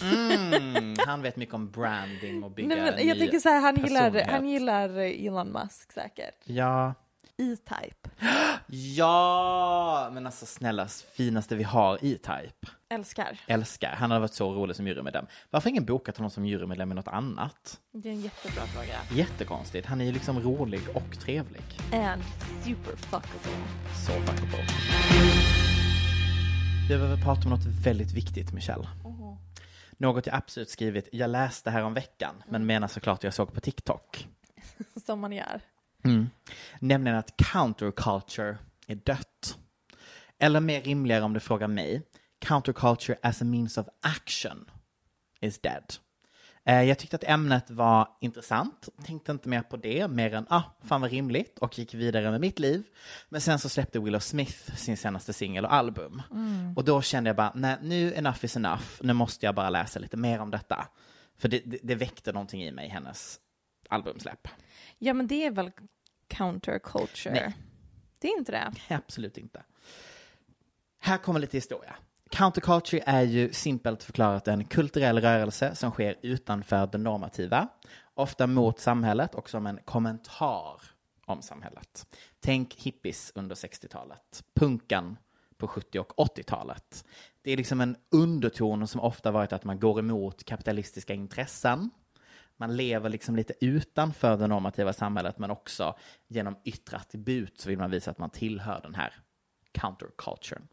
Mm, 0.03 0.97
han 1.07 1.23
vet 1.23 1.37
mycket 1.37 1.55
om 1.55 1.71
branding 1.71 2.43
och 2.45 2.51
bygga 2.51 2.69
Nej, 2.69 2.93
men 2.97 3.09
jag 3.09 3.19
tänker 3.19 3.39
så 3.39 3.49
här, 3.49 3.61
han 3.61 3.77
gillar, 3.77 4.25
han 4.31 4.49
gillar 4.49 4.89
Elon 4.99 5.53
Musk 5.53 5.93
säkert. 5.93 6.35
Ja. 6.45 6.95
E-Type. 7.37 8.11
Ja, 8.67 10.11
men 10.13 10.27
alltså 10.27 10.47
snälla, 10.47 10.89
finaste 11.17 11.57
vi 11.57 11.63
har 11.63 11.95
E-Type. 11.95 12.67
Älskar. 12.93 13.39
Älskar. 13.47 13.95
Han 13.95 14.11
hade 14.11 14.21
varit 14.21 14.35
så 14.35 14.55
rolig 14.55 14.77
som 14.77 14.87
jurymedlem. 14.87 15.27
Varför 15.51 15.65
har 15.65 15.71
ingen 15.71 15.85
bokat 15.85 16.17
honom 16.17 16.31
som 16.31 16.47
jurymedlem 16.47 16.93
i 16.93 16.95
något 16.95 17.09
annat? 17.09 17.81
Det 17.93 18.09
är 18.09 18.13
en 18.13 18.21
jättebra 18.21 18.63
fråga. 18.67 18.95
Jättekonstigt. 19.13 19.87
Han 19.87 20.01
är 20.01 20.05
ju 20.05 20.13
liksom 20.13 20.41
rolig 20.41 20.81
och 20.95 21.21
trevlig. 21.21 21.63
And 21.93 22.23
super 22.63 22.97
fuckable. 22.97 23.59
Så 24.07 24.13
fuckable. 24.13 24.67
Vi 26.89 26.97
behöver 26.97 27.23
prata 27.23 27.41
om 27.45 27.51
något 27.51 27.85
väldigt 27.85 28.13
viktigt, 28.13 28.53
Michelle. 28.53 28.89
Något 29.99 30.27
jag 30.27 30.37
absolut 30.37 30.71
skrivit, 30.71 31.09
jag 31.13 31.31
läste 31.31 31.71
här 31.71 31.83
om 31.83 31.95
veckan, 31.95 32.43
men 32.49 32.67
menar 32.67 32.89
såklart 32.89 33.25
jag 33.25 33.35
såg 33.35 33.55
på 33.55 33.61
TikTok. 33.61 34.29
Som 35.07 35.21
man 35.21 35.33
gör. 35.33 35.61
Mm. 36.05 36.31
Nämligen 36.81 37.19
att 37.19 37.37
counterculture 37.37 38.59
är 38.87 38.95
dött. 38.95 39.59
Eller 40.39 40.61
mer 40.61 40.83
rimligare 40.83 41.25
om 41.25 41.33
du 41.33 41.41
frågar 41.41 41.69
mig, 41.69 42.03
counterculture 42.41 43.17
as 43.23 43.43
a 43.43 43.45
means 43.45 43.79
of 43.79 43.89
action 44.01 44.71
is 45.41 45.59
dead. 45.59 45.85
Eh, 46.65 46.83
Jag 46.83 46.99
tyckte 46.99 47.17
att 47.17 47.25
ämnet 47.25 47.71
var 47.71 48.09
intressant, 48.21 48.89
tänkte 49.05 49.33
inte 49.33 49.49
mer 49.49 49.63
på 49.63 49.77
det, 49.77 50.09
mer 50.09 50.35
än 50.35 50.47
ah, 50.49 50.63
fan 50.85 51.01
vad 51.01 51.11
rimligt 51.11 51.59
och 51.59 51.79
gick 51.79 51.95
vidare 51.95 52.31
med 52.31 52.41
mitt 52.41 52.59
liv. 52.59 52.83
Men 53.29 53.41
sen 53.41 53.59
så 53.59 53.69
släppte 53.69 53.99
Willow 54.01 54.21
Smith 54.21 54.75
sin 54.77 54.97
senaste 54.97 55.33
singel 55.33 55.65
och 55.65 55.73
album. 55.73 56.23
Och 56.77 56.85
då 56.85 57.03
kände 57.03 57.29
jag 57.29 57.37
bara, 57.37 57.53
nej 57.55 57.77
nu 57.83 58.15
enough 58.15 58.45
is 58.45 58.57
enough, 58.57 58.83
nu 59.01 59.13
måste 59.13 59.47
jag 59.47 59.55
bara 59.55 59.71
läsa 59.71 59.99
lite 59.99 60.17
mer 60.17 60.39
om 60.41 60.51
detta. 60.51 60.89
För 61.37 61.49
det, 61.49 61.63
det, 61.67 61.79
det 61.83 61.95
väckte 61.95 62.33
någonting 62.33 62.63
i 62.65 62.71
mig, 62.73 62.89
hennes 62.89 63.41
albumsläpp. 63.89 64.49
Ja, 64.99 65.15
men 65.15 65.27
det 65.27 65.47
är 65.47 65.51
väl 65.51 65.71
counterculture? 66.29 67.33
Nej. 67.35 67.55
Det 68.19 68.29
är 68.29 68.39
inte 68.39 68.53
det. 68.53 68.73
Absolut 68.95 69.39
inte. 69.39 69.63
Här 70.99 71.19
kommer 71.19 71.41
lite 71.41 71.57
historia. 71.57 71.95
Counterculture 72.31 73.03
är 73.07 73.23
ju 73.23 73.53
simpelt 73.53 74.03
förklarat 74.03 74.49
en 74.49 74.65
kulturell 74.65 75.21
rörelse 75.21 75.75
som 75.75 75.91
sker 75.91 76.17
utanför 76.23 76.87
det 76.87 76.99
normativa, 76.99 77.69
ofta 78.15 78.47
mot 78.47 78.81
samhället 78.81 79.35
och 79.35 79.51
som 79.51 79.67
en 79.67 79.79
kommentar 79.85 80.81
om 81.27 81.43
samhället. 81.43 82.07
Tänk 82.41 82.75
hippies 82.75 83.33
under 83.35 83.55
60-talet, 83.55 84.45
punkan 84.55 85.17
på 85.57 85.69
70 85.69 85.99
och 85.99 86.13
80-talet. 86.17 87.05
Det 87.43 87.53
är 87.53 87.57
liksom 87.57 87.81
en 87.81 87.97
underton 88.11 88.87
som 88.87 89.01
ofta 89.01 89.31
varit 89.31 89.53
att 89.53 89.65
man 89.65 89.81
går 89.81 89.99
emot 89.99 90.45
kapitalistiska 90.45 91.15
intressen. 91.15 91.91
Man 92.57 92.77
lever 92.77 93.09
liksom 93.09 93.37
lite 93.37 93.55
utanför 93.61 94.37
det 94.37 94.47
normativa 94.47 94.93
samhället 94.93 95.39
men 95.39 95.51
också 95.51 95.97
genom 96.29 96.57
yttre 96.65 96.97
attribut 96.97 97.61
så 97.61 97.69
vill 97.69 97.79
man 97.79 97.91
visa 97.91 98.11
att 98.11 98.19
man 98.19 98.31
tillhör 98.31 98.81
den 98.83 98.95
här 98.95 99.15
counterculturen. 99.73 100.69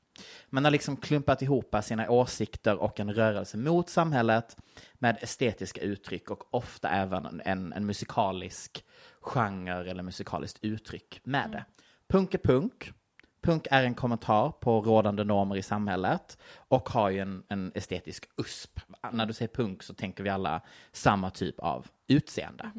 Man 0.49 0.63
har 0.63 0.71
liksom 0.71 0.97
klumpat 0.97 1.41
ihop 1.41 1.75
sina 1.83 2.09
åsikter 2.09 2.77
och 2.77 2.99
en 2.99 3.13
rörelse 3.13 3.57
mot 3.57 3.89
samhället 3.89 4.57
med 4.93 5.17
estetiska 5.21 5.81
uttryck 5.81 6.31
och 6.31 6.53
ofta 6.53 6.89
även 6.89 7.41
en, 7.45 7.73
en 7.73 7.85
musikalisk 7.85 8.83
genre 9.21 9.89
eller 9.91 10.03
musikaliskt 10.03 10.59
uttryck 10.61 11.21
med 11.23 11.51
det. 11.51 11.65
Punk 12.07 12.33
är 12.33 12.37
punk. 12.37 12.93
Punk 13.41 13.67
är 13.71 13.83
en 13.83 13.95
kommentar 13.95 14.51
på 14.51 14.81
rådande 14.81 15.23
normer 15.23 15.55
i 15.55 15.61
samhället 15.61 16.37
och 16.55 16.89
har 16.89 17.09
ju 17.09 17.19
en, 17.19 17.43
en 17.47 17.71
estetisk 17.75 18.29
USP. 18.37 18.79
När 19.11 19.25
du 19.25 19.33
säger 19.33 19.49
punk 19.53 19.83
så 19.83 19.93
tänker 19.93 20.23
vi 20.23 20.29
alla 20.29 20.61
samma 20.91 21.29
typ 21.29 21.59
av 21.59 21.87
utseende. 22.07 22.71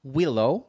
Willow 0.00 0.64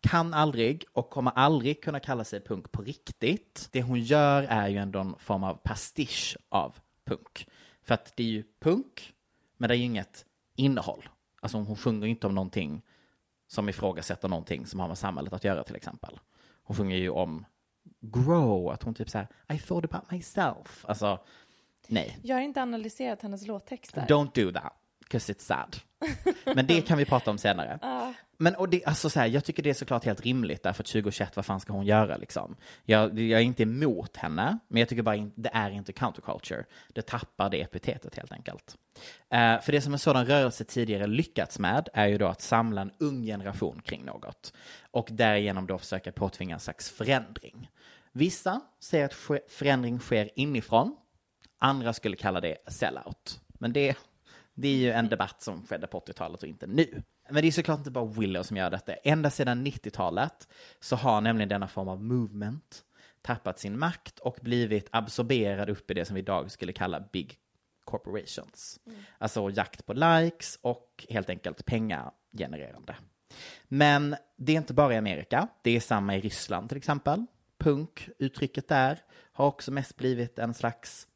kan 0.00 0.34
aldrig 0.34 0.84
och 0.92 1.10
kommer 1.10 1.30
aldrig 1.30 1.82
kunna 1.82 2.00
kalla 2.00 2.24
sig 2.24 2.40
punk 2.40 2.72
på 2.72 2.82
riktigt. 2.82 3.68
Det 3.72 3.82
hon 3.82 4.00
gör 4.00 4.42
är 4.42 4.68
ju 4.68 4.76
ändå 4.76 4.98
en 4.98 5.14
form 5.18 5.44
av 5.44 5.54
pastisch 5.54 6.36
av 6.48 6.78
punk. 7.04 7.48
För 7.82 7.94
att 7.94 8.16
det 8.16 8.22
är 8.22 8.28
ju 8.28 8.44
punk, 8.60 9.14
men 9.56 9.68
det 9.68 9.74
är 9.74 9.78
ju 9.78 9.84
inget 9.84 10.26
innehåll. 10.56 11.08
Alltså 11.40 11.58
hon 11.58 11.76
sjunger 11.76 12.06
inte 12.06 12.26
om 12.26 12.34
någonting 12.34 12.82
som 13.46 13.68
ifrågasätter 13.68 14.28
någonting 14.28 14.66
som 14.66 14.80
har 14.80 14.88
med 14.88 14.98
samhället 14.98 15.32
att 15.32 15.44
göra 15.44 15.64
till 15.64 15.76
exempel. 15.76 16.20
Hon 16.62 16.76
sjunger 16.76 16.96
ju 16.96 17.10
om 17.10 17.44
grow, 18.00 18.70
att 18.70 18.82
hon 18.82 18.94
typ 18.94 19.10
såhär 19.10 19.28
I 19.52 19.58
thought 19.58 19.84
about 19.84 20.10
myself. 20.10 20.84
Alltså, 20.88 21.18
nej. 21.86 22.18
Jag 22.22 22.36
har 22.36 22.42
inte 22.42 22.62
analyserat 22.62 23.22
hennes 23.22 23.46
låttexter. 23.46 24.06
Don't 24.08 24.44
do 24.44 24.52
that, 24.52 24.72
because 25.08 25.32
it's 25.32 25.42
sad. 25.42 25.76
Men 26.54 26.66
det 26.66 26.80
kan 26.80 26.98
vi 26.98 27.04
prata 27.04 27.30
om 27.30 27.38
senare. 27.38 27.78
Men 28.40 28.54
och 28.54 28.68
det, 28.68 28.84
alltså 28.84 29.10
så 29.10 29.20
här, 29.20 29.26
jag 29.26 29.44
tycker 29.44 29.62
det 29.62 29.70
är 29.70 29.74
såklart 29.74 30.04
helt 30.04 30.20
rimligt 30.20 30.62
därför 30.62 30.82
att 30.82 30.86
2021, 30.86 31.36
vad 31.36 31.46
fan 31.46 31.60
ska 31.60 31.72
hon 31.72 31.86
göra 31.86 32.16
liksom? 32.16 32.56
Jag, 32.84 33.18
jag 33.18 33.40
är 33.40 33.44
inte 33.44 33.62
emot 33.62 34.16
henne, 34.16 34.58
men 34.68 34.80
jag 34.80 34.88
tycker 34.88 35.02
bara 35.02 35.16
in, 35.16 35.32
det 35.34 35.50
är 35.52 35.70
inte 35.70 35.92
counterculture. 35.92 36.64
Det 36.88 37.02
tappar 37.02 37.50
det 37.50 37.62
epitetet 37.62 38.14
helt 38.14 38.32
enkelt. 38.32 38.76
Eh, 39.30 39.60
för 39.60 39.72
det 39.72 39.80
som 39.80 39.92
en 39.92 39.98
sådan 39.98 40.26
rörelse 40.26 40.64
tidigare 40.64 41.06
lyckats 41.06 41.58
med 41.58 41.88
är 41.94 42.06
ju 42.06 42.18
då 42.18 42.26
att 42.26 42.40
samla 42.40 42.80
en 42.80 42.92
ung 42.98 43.22
generation 43.22 43.82
kring 43.84 44.04
något 44.04 44.52
och 44.90 45.08
därigenom 45.10 45.66
då 45.66 45.78
försöka 45.78 46.12
påtvinga 46.12 46.54
en 46.54 46.60
slags 46.60 46.90
förändring. 46.90 47.70
Vissa 48.12 48.60
säger 48.80 49.04
att 49.04 49.14
förändring 49.48 49.98
sker 49.98 50.30
inifrån, 50.34 50.96
andra 51.58 51.92
skulle 51.92 52.16
kalla 52.16 52.40
det 52.40 52.56
sellout. 52.66 53.40
Men 53.58 53.72
det, 53.72 53.96
det 54.60 54.68
är 54.68 54.76
ju 54.76 54.90
en 54.90 55.08
debatt 55.08 55.42
som 55.42 55.66
skedde 55.66 55.86
på 55.86 56.00
80-talet 56.00 56.42
och 56.42 56.48
inte 56.48 56.66
nu. 56.66 57.02
Men 57.30 57.42
det 57.42 57.48
är 57.48 57.52
såklart 57.52 57.78
inte 57.78 57.90
bara 57.90 58.04
Willow 58.04 58.42
som 58.42 58.56
gör 58.56 58.70
detta. 58.70 58.94
Ända 58.94 59.30
sedan 59.30 59.66
90-talet 59.66 60.48
så 60.80 60.96
har 60.96 61.20
nämligen 61.20 61.48
denna 61.48 61.68
form 61.68 61.88
av 61.88 62.02
movement 62.02 62.84
tappat 63.22 63.58
sin 63.58 63.78
makt 63.78 64.18
och 64.18 64.38
blivit 64.42 64.88
absorberad 64.92 65.70
upp 65.70 65.90
i 65.90 65.94
det 65.94 66.04
som 66.04 66.14
vi 66.14 66.20
idag 66.20 66.50
skulle 66.50 66.72
kalla 66.72 67.00
big 67.12 67.38
corporations. 67.84 68.80
Alltså 69.18 69.50
jakt 69.50 69.86
på 69.86 69.92
likes 69.92 70.58
och 70.62 71.06
helt 71.08 71.30
enkelt 71.30 71.66
pengagenererande. 71.66 72.96
Men 73.64 74.16
det 74.36 74.52
är 74.52 74.56
inte 74.56 74.74
bara 74.74 74.94
i 74.94 74.96
Amerika, 74.96 75.48
det 75.62 75.76
är 75.76 75.80
samma 75.80 76.16
i 76.16 76.20
Ryssland 76.20 76.68
till 76.68 76.78
exempel. 76.78 77.26
Punk, 77.58 78.08
uttrycket 78.18 78.68
där, 78.68 78.98
har 79.32 79.46
också 79.46 79.72
mest 79.72 79.96
blivit 79.96 80.38
en 80.38 80.54
slags 80.54 81.07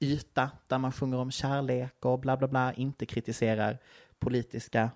yta 0.00 0.50
där 0.66 0.78
man 0.78 0.92
sjunger 0.92 1.18
om 1.18 1.30
kärlek 1.30 2.04
och 2.04 2.20
bla 2.20 2.36
bla 2.36 2.48
bla, 2.48 2.72
inte 2.72 3.06
kritiserar 3.06 3.78
politiska 4.18 4.90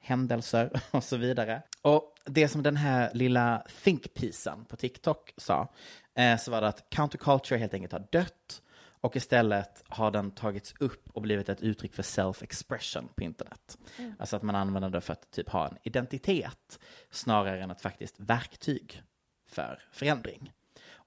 händelser 0.00 0.80
och 0.90 1.04
så 1.04 1.16
vidare. 1.16 1.62
Och 1.82 2.14
det 2.24 2.48
som 2.48 2.62
den 2.62 2.76
här 2.76 3.10
lilla 3.14 3.62
think-pisen 3.84 4.64
på 4.64 4.76
TikTok 4.76 5.32
sa, 5.36 5.72
eh, 6.14 6.38
så 6.38 6.50
var 6.50 6.60
det 6.60 6.68
att 6.68 6.90
counterculture 6.90 7.58
helt 7.58 7.74
enkelt 7.74 7.92
har 7.92 8.06
dött 8.12 8.62
och 9.00 9.16
istället 9.16 9.84
har 9.88 10.10
den 10.10 10.30
tagits 10.30 10.74
upp 10.80 11.10
och 11.12 11.22
blivit 11.22 11.48
ett 11.48 11.60
uttryck 11.60 11.94
för 11.94 12.02
self-expression 12.02 13.08
på 13.16 13.22
internet. 13.22 13.78
Alltså 14.18 14.36
att 14.36 14.42
man 14.42 14.54
använder 14.54 14.90
det 14.90 15.00
för 15.00 15.12
att 15.12 15.30
typ 15.30 15.48
ha 15.48 15.68
en 15.68 15.78
identitet 15.82 16.78
snarare 17.10 17.62
än 17.62 17.70
ett 17.70 17.80
faktiskt 17.80 18.20
verktyg 18.20 19.02
för 19.48 19.82
förändring. 19.92 20.52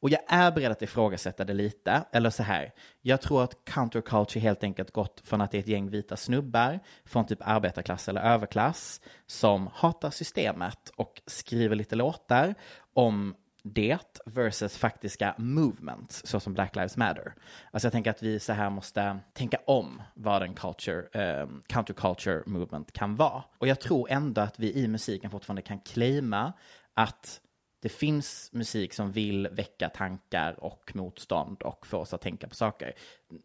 Och 0.02 0.10
jag 0.10 0.22
är 0.28 0.52
beredd 0.52 0.72
att 0.72 0.82
ifrågasätta 0.82 1.46
det 1.46 1.54
lite, 1.54 2.04
eller 2.12 2.30
så 2.30 2.44
här, 2.44 2.74
jag 3.02 3.22
tror 3.22 3.44
att 3.44 3.66
counterculture 3.66 4.42
helt 4.42 4.64
enkelt 4.64 4.92
gått 4.92 5.22
från 5.24 5.42
att 5.42 5.52
det 5.52 5.58
är 5.58 5.60
ett 5.60 5.68
gäng 5.68 5.90
vita 5.90 6.18
snubbar 6.18 6.80
från 7.06 7.26
typ 7.26 7.40
arbetarklass 7.42 8.10
eller 8.10 8.22
överklass 8.22 9.02
som 9.28 9.70
hatar 9.74 10.10
systemet 10.10 10.90
och 10.96 11.22
skriver 11.26 11.76
lite 11.76 11.96
låtar 11.96 12.56
om 12.94 13.36
det 13.64 14.20
versus 14.26 14.78
faktiska 14.78 15.36
movements, 15.38 16.26
såsom 16.26 16.54
Black 16.54 16.76
Lives 16.76 16.98
Matter. 16.98 17.34
Alltså 17.72 17.86
jag 17.86 17.94
tänker 17.94 18.12
att 18.12 18.24
vi 18.24 18.40
så 18.40 18.54
här 18.54 18.70
måste 18.70 19.20
tänka 19.34 19.58
om 19.66 20.02
vad 20.14 20.44
en 20.44 20.54
culture, 20.54 21.08
eh, 21.14 21.48
counterculture 21.68 22.44
movement 22.46 22.92
kan 22.92 23.16
vara. 23.16 23.44
Och 23.58 23.68
jag 23.68 23.80
tror 23.80 24.12
ändå 24.12 24.42
att 24.42 24.60
vi 24.60 24.74
i 24.74 24.88
musiken 24.88 25.32
fortfarande 25.32 25.62
kan 25.62 25.80
claima 25.80 26.54
att 26.94 27.42
det 27.82 27.90
finns 27.90 28.50
musik 28.54 28.94
som 28.94 29.12
vill 29.12 29.48
väcka 29.48 29.90
tankar 29.90 30.64
och 30.64 30.92
motstånd 30.96 31.62
och 31.62 31.88
få 31.88 31.98
oss 31.98 32.14
att 32.14 32.22
tänka 32.22 32.48
på 32.48 32.56
saker. 32.56 32.94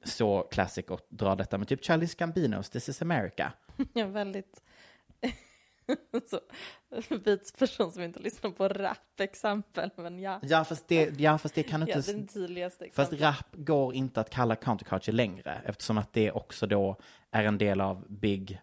Så 0.04 0.42
classic 0.42 0.84
att 0.90 1.10
dra 1.10 1.34
detta 1.34 1.58
med 1.58 1.68
typ 1.68 1.84
Charlie 1.84 2.08
Gambinos 2.18 2.70
This 2.70 2.88
is 2.88 3.02
America. 3.02 3.52
Är 3.94 4.04
väldigt 4.04 4.62
så, 6.30 6.40
beats-person 7.18 7.92
som 7.92 8.02
inte 8.02 8.20
lyssnar 8.20 8.50
på 8.50 8.68
rap-exempel, 8.68 9.90
men 9.96 10.18
ja. 10.18 10.40
Ja 10.42 10.64
fast 10.64 10.88
det, 10.88 11.20
ja, 11.20 11.38
fast 11.38 11.54
det 11.54 11.62
kan 11.62 11.80
du 11.80 11.86
Ja, 11.90 11.96
inte... 11.96 12.12
den 12.12 12.26
tydligaste 12.26 12.84
Fast 12.92 13.12
exemplet. 13.12 13.20
rap 13.20 13.46
går 13.52 13.94
inte 13.94 14.20
att 14.20 14.30
kalla 14.30 14.56
counterculture 14.56 15.16
längre 15.16 15.60
eftersom 15.64 15.98
att 15.98 16.12
det 16.12 16.32
också 16.32 16.66
då 16.66 16.96
är 17.30 17.44
en 17.44 17.58
del 17.58 17.80
av 17.80 18.04
big, 18.08 18.60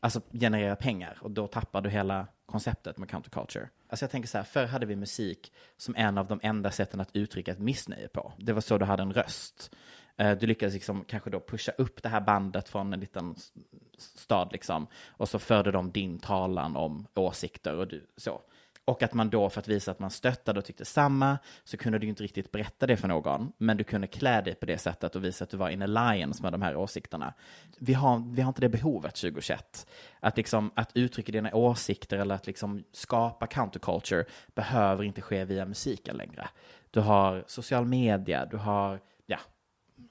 alltså 0.00 0.20
generera 0.32 0.76
pengar 0.76 1.18
och 1.20 1.30
då 1.30 1.46
tappar 1.46 1.80
du 1.80 1.90
hela 1.90 2.26
konceptet 2.52 2.98
med 2.98 3.10
counterculture. 3.10 3.68
Alltså 3.88 4.04
jag 4.04 4.10
tänker 4.10 4.28
så 4.28 4.38
här, 4.38 4.44
förr 4.44 4.66
hade 4.66 4.86
vi 4.86 4.96
musik 4.96 5.52
som 5.76 5.94
en 5.96 6.18
av 6.18 6.26
de 6.26 6.40
enda 6.42 6.70
sätten 6.70 7.00
att 7.00 7.16
uttrycka 7.16 7.52
ett 7.52 7.58
missnöje 7.58 8.08
på. 8.08 8.32
Det 8.38 8.52
var 8.52 8.60
så 8.60 8.78
du 8.78 8.84
hade 8.84 9.02
en 9.02 9.12
röst. 9.12 9.74
Eh, 10.16 10.38
du 10.38 10.46
lyckades 10.46 10.74
liksom 10.74 11.04
kanske 11.04 11.30
då 11.30 11.40
pusha 11.40 11.72
upp 11.78 12.02
det 12.02 12.08
här 12.08 12.20
bandet 12.20 12.68
från 12.68 12.92
en 12.92 13.00
liten 13.00 13.34
stad 13.98 14.48
liksom. 14.52 14.86
Och 15.06 15.28
så 15.28 15.38
förde 15.38 15.70
de 15.70 15.92
din 15.92 16.18
talan 16.18 16.76
om 16.76 17.06
åsikter 17.14 17.74
och 17.74 17.88
du, 17.88 18.06
så. 18.16 18.40
Och 18.84 19.02
att 19.02 19.14
man 19.14 19.30
då, 19.30 19.50
för 19.50 19.60
att 19.60 19.68
visa 19.68 19.90
att 19.90 19.98
man 19.98 20.10
stöttade 20.10 20.58
och 20.58 20.64
tyckte 20.64 20.84
samma, 20.84 21.38
så 21.64 21.76
kunde 21.76 21.98
du 21.98 22.06
ju 22.06 22.10
inte 22.10 22.22
riktigt 22.22 22.52
berätta 22.52 22.86
det 22.86 22.96
för 22.96 23.08
någon. 23.08 23.52
Men 23.58 23.76
du 23.76 23.84
kunde 23.84 24.06
klä 24.06 24.40
dig 24.40 24.54
på 24.54 24.66
det 24.66 24.78
sättet 24.78 25.16
och 25.16 25.24
visa 25.24 25.44
att 25.44 25.50
du 25.50 25.56
var 25.56 25.68
in 25.68 25.82
alliance 25.82 26.42
med 26.42 26.52
de 26.52 26.62
här 26.62 26.76
åsikterna. 26.76 27.34
Vi 27.78 27.94
har, 27.94 28.34
vi 28.34 28.42
har 28.42 28.48
inte 28.48 28.60
det 28.60 28.68
behovet 28.68 29.14
2021. 29.14 29.86
Att, 30.20 30.36
liksom, 30.36 30.70
att 30.74 30.90
uttrycka 30.94 31.32
dina 31.32 31.54
åsikter 31.54 32.18
eller 32.18 32.34
att 32.34 32.46
liksom 32.46 32.84
skapa 32.92 33.46
counterculture 33.46 34.24
behöver 34.54 35.04
inte 35.04 35.20
ske 35.20 35.44
via 35.44 35.66
musiken 35.66 36.16
längre. 36.16 36.48
Du 36.90 37.00
har 37.00 37.44
social 37.46 37.84
media, 37.84 38.46
du 38.46 38.56
har, 38.56 39.00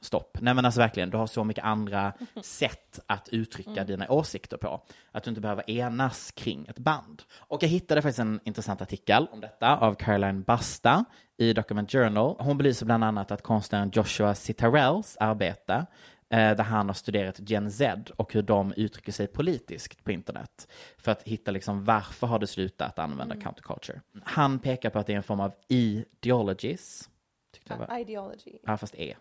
stopp. 0.01 0.37
Nej 0.41 0.53
men 0.53 0.65
alltså 0.65 0.79
verkligen, 0.79 1.09
du 1.09 1.17
har 1.17 1.27
så 1.27 1.43
mycket 1.43 1.63
andra 1.63 2.13
sätt 2.41 2.99
att 3.07 3.29
uttrycka 3.29 3.83
dina 3.83 4.09
åsikter 4.09 4.57
på. 4.57 4.81
Att 5.11 5.23
du 5.23 5.29
inte 5.29 5.41
behöver 5.41 5.69
enas 5.69 6.31
kring 6.31 6.65
ett 6.67 6.79
band. 6.79 7.21
Och 7.37 7.63
jag 7.63 7.69
hittade 7.69 8.01
faktiskt 8.01 8.19
en 8.19 8.39
intressant 8.43 8.81
artikel 8.81 9.27
om 9.31 9.41
detta 9.41 9.77
av 9.77 9.95
Caroline 9.95 10.41
Basta 10.41 11.05
i 11.37 11.53
Document 11.53 11.91
Journal. 11.91 12.35
Hon 12.39 12.57
belyser 12.57 12.85
bland 12.85 13.03
annat 13.03 13.31
att 13.31 13.41
konstnären 13.41 13.91
Joshua 13.93 14.35
Citarells 14.35 15.17
arbete 15.19 15.85
eh, 16.29 16.55
där 16.55 16.63
han 16.63 16.87
har 16.89 16.93
studerat 16.93 17.39
Gen 17.49 17.71
Z 17.71 18.01
och 18.15 18.33
hur 18.33 18.41
de 18.41 18.73
uttrycker 18.77 19.11
sig 19.11 19.27
politiskt 19.27 20.03
på 20.03 20.11
internet. 20.11 20.67
För 20.97 21.11
att 21.11 21.23
hitta 21.23 21.51
liksom 21.51 21.85
varför 21.85 22.27
har 22.27 22.39
du 22.39 22.47
slutat 22.47 22.99
använda 22.99 23.35
counterculture. 23.35 24.01
Han 24.23 24.59
pekar 24.59 24.89
på 24.89 24.99
att 24.99 25.07
det 25.07 25.13
är 25.13 25.17
en 25.17 25.23
form 25.23 25.39
av 25.39 25.53
ideologies. 25.67 27.09
Tyckte 27.53 27.75
var, 27.75 27.99
Ideology. 27.99 28.57
ja 28.63 28.77
fast 28.77 28.95
E. 28.95 29.15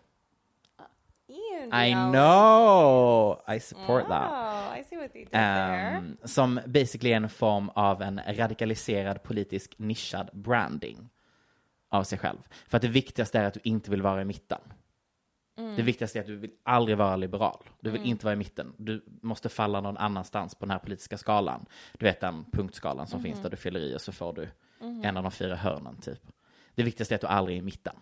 I 1.73 1.93
know! 1.93 3.41
I 3.47 3.59
support 3.59 4.07
that. 4.07 4.31
Oh, 4.31 4.79
I 4.79 4.83
see 4.83 4.97
what 4.97 5.13
they 5.13 5.23
did 5.23 5.31
there. 5.31 5.97
Um, 5.97 6.17
som 6.23 6.59
basically 6.65 7.11
är 7.11 7.17
en 7.17 7.29
form 7.29 7.69
av 7.69 8.01
en 8.01 8.21
radikaliserad 8.27 9.23
politisk 9.23 9.75
nischad 9.77 10.29
branding 10.33 11.09
av 11.89 12.03
sig 12.03 12.17
själv. 12.17 12.37
För 12.67 12.77
att 12.77 12.81
det 12.81 12.87
viktigaste 12.87 13.39
är 13.39 13.43
att 13.43 13.53
du 13.53 13.59
inte 13.63 13.91
vill 13.91 14.01
vara 14.01 14.21
i 14.21 14.25
mitten. 14.25 14.61
Det 15.75 15.81
viktigaste 15.81 16.19
är 16.19 16.21
att 16.21 16.27
du 16.27 16.35
vill 16.35 16.51
aldrig 16.63 16.97
vara 16.97 17.15
liberal. 17.15 17.63
Du 17.79 17.91
vill 17.91 18.01
inte 18.01 18.25
vara 18.25 18.33
i 18.33 18.37
mitten. 18.37 18.73
Du 18.77 19.05
måste 19.21 19.49
falla 19.49 19.81
någon 19.81 19.97
annanstans 19.97 20.55
på 20.55 20.65
den 20.65 20.71
här 20.71 20.79
politiska 20.79 21.17
skalan. 21.17 21.65
Du 21.97 22.05
vet 22.05 22.19
den 22.19 22.45
punktskalan 22.51 23.07
som 23.07 23.21
finns 23.21 23.41
där 23.41 23.49
du 23.49 23.57
fyller 23.57 23.79
i 23.79 23.95
och 23.95 24.01
så 24.01 24.11
får 24.11 24.33
du 24.33 24.49
en 25.03 25.17
av 25.17 25.23
de 25.23 25.31
fyra 25.31 25.55
hörnen 25.55 25.97
typ. 26.01 26.21
Det 26.75 26.83
viktigaste 26.83 27.13
är 27.13 27.15
att 27.15 27.21
du 27.21 27.27
aldrig 27.27 27.57
är 27.57 27.61
i 27.61 27.63
mitten. 27.63 27.95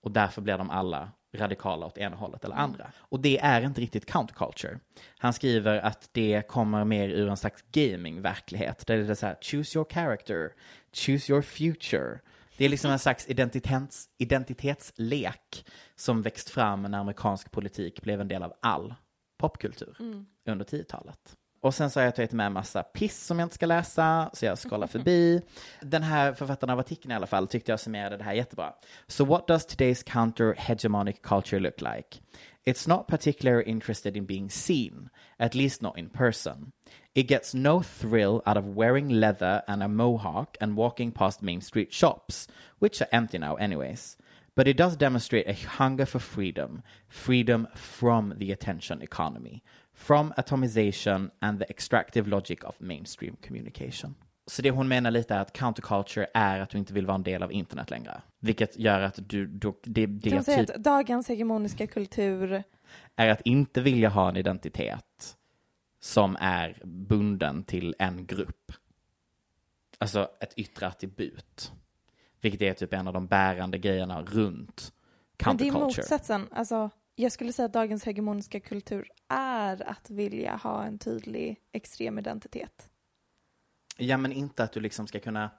Och 0.00 0.10
därför 0.10 0.42
blir 0.42 0.58
de 0.58 0.70
alla 0.70 1.10
radikala 1.34 1.86
åt 1.86 1.98
ena 1.98 2.16
hållet 2.16 2.44
eller 2.44 2.56
andra. 2.56 2.92
Och 2.96 3.20
det 3.20 3.38
är 3.38 3.62
inte 3.62 3.80
riktigt 3.80 4.06
counterculture. 4.06 4.78
Han 5.18 5.32
skriver 5.32 5.76
att 5.76 6.08
det 6.12 6.48
kommer 6.48 6.84
mer 6.84 7.08
ur 7.08 7.28
en 7.28 7.36
slags 7.36 7.64
gaming-verklighet. 7.72 8.86
Där 8.86 8.96
det 8.96 9.10
är 9.10 9.14
så 9.14 9.26
här, 9.26 9.36
choose 9.42 9.78
your 9.78 9.86
character, 9.90 10.52
choose 10.92 11.32
your 11.32 11.42
future. 11.42 12.20
Det 12.56 12.64
är 12.64 12.68
liksom 12.68 12.90
en 12.90 12.98
slags 12.98 13.28
identitets, 13.28 14.08
identitetslek 14.18 15.66
som 15.96 16.22
växt 16.22 16.50
fram 16.50 16.82
när 16.82 16.98
amerikansk 16.98 17.50
politik 17.50 18.02
blev 18.02 18.20
en 18.20 18.28
del 18.28 18.42
av 18.42 18.54
all 18.60 18.94
popkultur 19.38 19.96
under 20.46 20.64
10-talet. 20.64 21.36
Och 21.64 21.74
sen 21.74 21.90
så 21.90 22.00
har 22.00 22.04
jag 22.04 22.14
tagit 22.14 22.32
med 22.32 22.52
massa 22.52 22.82
piss 22.82 23.26
som 23.26 23.38
jag 23.38 23.46
inte 23.46 23.54
ska 23.54 23.66
läsa, 23.66 24.30
så 24.32 24.44
jag 24.44 24.58
scrollar 24.58 24.86
förbi. 24.96 25.42
Den 25.80 26.02
här 26.02 26.32
författaren 26.32 26.70
av 26.70 26.78
artikeln 26.78 27.12
i 27.12 27.14
alla 27.14 27.26
fall 27.26 27.48
tyckte 27.48 27.72
jag 27.72 27.80
summerade 27.80 28.16
det 28.16 28.24
här 28.24 28.32
jättebra. 28.32 28.72
So 29.06 29.24
what 29.24 29.46
does 29.46 29.66
today's 29.66 30.02
counter 30.12 30.54
hegemonic 30.58 31.22
culture 31.22 31.60
look 31.60 31.80
like? 31.80 32.18
It's 32.66 32.88
not 32.88 33.06
particularly 33.06 33.70
interested 33.70 34.16
in 34.16 34.26
being 34.26 34.50
seen, 34.50 35.08
at 35.38 35.54
least 35.54 35.82
not 35.82 35.98
in 35.98 36.08
person. 36.08 36.72
It 37.14 37.28
gets 37.28 37.54
no 37.54 37.82
thrill 37.82 38.42
out 38.46 38.56
of 38.56 38.64
wearing 38.64 39.08
leather 39.08 39.62
and 39.66 39.82
a 39.82 39.88
mohawk 39.88 40.56
and 40.60 40.76
walking 40.76 41.12
past 41.12 41.42
main 41.42 41.60
street 41.60 41.92
shops, 41.92 42.48
which 42.78 43.02
are 43.02 43.08
empty 43.12 43.38
now 43.38 43.54
anyways. 43.54 44.16
But 44.56 44.68
it 44.68 44.76
does 44.76 44.96
demonstrate 44.96 45.48
a 45.48 45.54
hunger 45.78 46.06
for 46.06 46.20
freedom, 46.20 46.82
freedom 47.08 47.66
from 47.74 48.34
the 48.38 48.52
attention 48.52 49.02
economy, 49.02 49.62
from 49.94 50.32
atomization 50.36 51.30
and 51.38 51.58
the 51.58 51.64
extractive 51.68 52.30
logic 52.30 52.64
of 52.64 52.80
mainstream 52.80 53.36
communication. 53.46 54.14
Så 54.46 54.62
det 54.62 54.70
hon 54.70 54.88
menar 54.88 55.10
lite 55.10 55.34
är 55.34 55.40
att 55.40 55.52
counterculture 55.52 56.26
är 56.34 56.60
att 56.60 56.70
du 56.70 56.78
inte 56.78 56.92
vill 56.92 57.06
vara 57.06 57.14
en 57.14 57.22
del 57.22 57.42
av 57.42 57.52
internet 57.52 57.90
längre. 57.90 58.22
Vilket 58.40 58.78
gör 58.78 59.00
att 59.00 59.18
du, 59.28 59.46
då, 59.46 59.74
det, 59.82 60.06
det 60.06 60.30
Kan 60.30 60.44
säga 60.44 60.58
typ 60.58 60.76
att 60.76 60.84
dagens 60.84 61.28
hegemoniska 61.28 61.86
kultur 61.86 62.62
är 63.16 63.28
att 63.28 63.40
inte 63.40 63.80
vilja 63.80 64.08
ha 64.08 64.28
en 64.28 64.36
identitet 64.36 65.36
som 66.00 66.36
är 66.40 66.78
bunden 66.84 67.64
till 67.64 67.94
en 67.98 68.26
grupp. 68.26 68.72
Alltså 69.98 70.28
ett 70.40 70.54
yttre 70.56 70.86
attribut. 70.86 71.72
Vilket 72.40 72.62
är 72.62 72.72
typ 72.72 72.92
en 72.92 73.08
av 73.08 73.14
de 73.14 73.26
bärande 73.26 73.78
grejerna 73.78 74.22
runt 74.22 74.92
Men 75.44 75.56
det 75.56 75.64
är 75.64 75.70
counterculture. 75.70 75.84
motsatsen. 75.84 76.48
Alltså, 76.50 76.90
jag 77.14 77.32
skulle 77.32 77.52
säga 77.52 77.66
att 77.66 77.72
dagens 77.72 78.04
hegemoniska 78.04 78.60
kultur 78.60 79.08
är 79.28 79.88
att 79.88 80.10
vilja 80.10 80.56
ha 80.56 80.84
en 80.84 80.98
tydlig 80.98 81.60
extrem 81.72 82.18
identitet. 82.18 82.88
Ja, 83.96 84.16
men 84.16 84.32
inte 84.32 84.64
att 84.64 84.72
du 84.72 84.80
liksom 84.80 85.06
ska 85.06 85.20
kunna, 85.20 85.50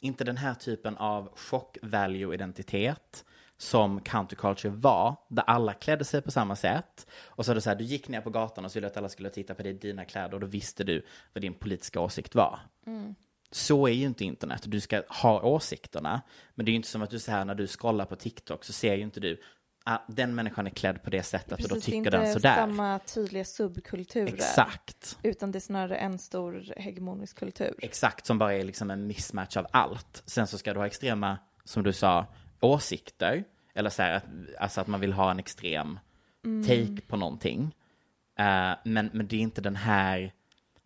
inte 0.00 0.24
den 0.24 0.36
här 0.36 0.54
typen 0.54 0.96
av 0.96 1.36
chock 1.36 1.78
value 1.82 2.34
identitet 2.34 3.24
som 3.56 4.00
counterculture 4.00 4.72
var, 4.72 5.16
där 5.28 5.42
alla 5.42 5.74
klädde 5.74 6.04
sig 6.04 6.22
på 6.22 6.30
samma 6.30 6.56
sätt. 6.56 7.06
Och 7.24 7.44
så 7.44 7.50
är 7.50 7.54
det 7.54 7.60
så 7.60 7.70
här, 7.70 7.76
du 7.76 7.84
gick 7.84 8.08
ner 8.08 8.20
på 8.20 8.30
gatan 8.30 8.64
och 8.64 8.70
så 8.70 8.76
ville 8.76 8.86
att 8.86 8.96
alla 8.96 9.08
skulle 9.08 9.30
titta 9.30 9.54
på 9.54 9.62
dig, 9.62 9.72
dina 9.72 10.04
kläder 10.04 10.34
och 10.34 10.40
då 10.40 10.46
visste 10.46 10.84
du 10.84 11.06
vad 11.32 11.42
din 11.42 11.54
politiska 11.54 12.00
åsikt 12.00 12.34
var. 12.34 12.60
Så 13.50 13.86
är 13.86 13.92
ju 13.92 14.06
inte 14.06 14.24
internet. 14.24 14.62
Du 14.66 14.80
ska 14.80 15.02
ha 15.08 15.42
åsikterna, 15.42 16.22
men 16.54 16.66
det 16.66 16.70
är 16.70 16.72
ju 16.72 16.76
inte 16.76 16.88
som 16.88 17.02
att 17.02 17.10
du 17.10 17.18
så 17.18 17.30
här 17.30 17.44
när 17.44 17.54
du 17.54 17.66
scrollar 17.66 18.04
på 18.04 18.16
TikTok 18.16 18.64
så 18.64 18.72
ser 18.72 18.94
ju 18.94 19.02
inte 19.02 19.20
du 19.20 19.40
ah, 19.84 19.98
den 20.08 20.34
människan 20.34 20.66
är 20.66 20.70
klädd 20.70 21.02
på 21.02 21.10
det 21.10 21.22
sättet 21.22 21.52
och 21.52 21.68
då 21.68 21.74
Precis, 21.74 21.84
det 21.84 21.92
är 21.92 21.98
tycker 21.98 22.10
den 22.10 22.20
inte 22.20 22.32
sådär. 22.32 22.54
samma 22.54 22.98
tydliga 22.98 23.44
subkulturer. 23.44 24.34
Exakt. 24.34 25.18
Utan 25.22 25.52
det 25.52 25.58
är 25.58 25.60
snarare 25.60 25.96
en 25.96 26.18
stor 26.18 26.72
hegemonisk 26.76 27.38
kultur. 27.38 27.74
Exakt, 27.78 28.26
som 28.26 28.38
bara 28.38 28.54
är 28.54 28.64
liksom 28.64 28.90
en 28.90 29.06
mismatch 29.06 29.56
av 29.56 29.66
allt. 29.70 30.22
Sen 30.26 30.46
så 30.46 30.58
ska 30.58 30.72
du 30.72 30.80
ha 30.80 30.86
extrema, 30.86 31.38
som 31.64 31.82
du 31.82 31.92
sa, 31.92 32.26
åsikter. 32.60 33.44
Eller 33.74 33.90
så 33.90 34.02
här, 34.02 34.12
att, 34.12 34.24
alltså 34.58 34.80
att 34.80 34.86
man 34.86 35.00
vill 35.00 35.12
ha 35.12 35.30
en 35.30 35.38
extrem 35.38 35.98
take 36.66 37.00
på 37.06 37.16
någonting. 37.16 37.74
Eh, 38.38 38.72
men, 38.84 39.10
men 39.12 39.26
det 39.26 39.36
är 39.36 39.40
inte 39.40 39.60
den 39.60 39.76
här, 39.76 40.32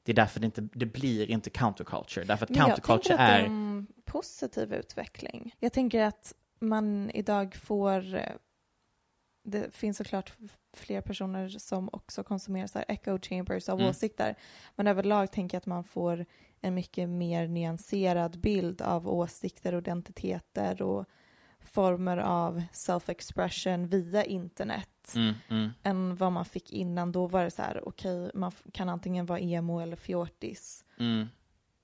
det 0.02 0.12
är 0.12 0.16
därför 0.16 0.40
det 0.40 0.46
inte, 0.46 0.60
det 0.60 0.86
blir 0.86 1.30
inte 1.30 1.50
counterculture. 1.50 2.24
Därför 2.24 2.44
att 2.44 2.50
Men 2.50 2.58
jag 2.58 2.66
counterculture 2.66 3.16
tänker 3.16 3.24
att 3.24 3.30
det 3.30 3.34
är 3.34 3.40
är, 3.40 3.46
en 3.46 3.86
positiv 4.04 4.72
utveckling. 4.74 5.54
Jag 5.58 5.72
tänker 5.72 6.04
att 6.04 6.32
man 6.60 7.10
idag 7.10 7.54
får... 7.54 8.18
Det 9.48 9.74
finns 9.74 9.96
såklart 9.96 10.32
fler 10.72 11.00
personer 11.00 11.48
som 11.48 11.88
också 11.92 12.24
konsumerar 12.24 12.66
så 12.66 12.78
här 12.78 12.84
echo 12.88 13.18
chambers 13.22 13.68
av 13.68 13.78
Mm. 13.78 13.90
åsikter. 13.90 14.34
Men 14.76 14.86
överlag 14.86 15.32
tänker 15.32 15.54
jag 15.56 15.60
att 15.60 15.66
man 15.66 15.84
får 15.84 16.26
en 16.60 16.74
mycket 16.74 17.08
mer 17.08 17.48
nyanserad 17.48 18.40
bild 18.40 18.82
av 18.82 19.08
åsikter 19.08 19.72
och 19.74 19.78
identiteter 19.82 20.82
och 20.82 21.04
former 21.60 22.16
av 22.18 22.62
self-expression 22.72 23.86
via 23.86 24.24
internet 24.24 25.12
mm, 25.14 25.34
mm, 25.48 25.70
än 25.82 26.16
vad 26.16 26.32
man 26.32 26.44
fick 26.44 26.72
innan. 26.72 27.12
Då 27.12 27.26
var 27.26 27.44
det 27.44 27.50
så 27.50 27.62
här, 27.62 27.88
okej, 27.88 28.30
man 28.34 28.48
f- 28.48 28.62
kan 28.72 28.88
antingen 28.88 29.26
vara 29.26 29.40
emo 29.40 29.80
eller 29.80 29.96
fjortis 29.96 30.84
mm, 30.98 31.26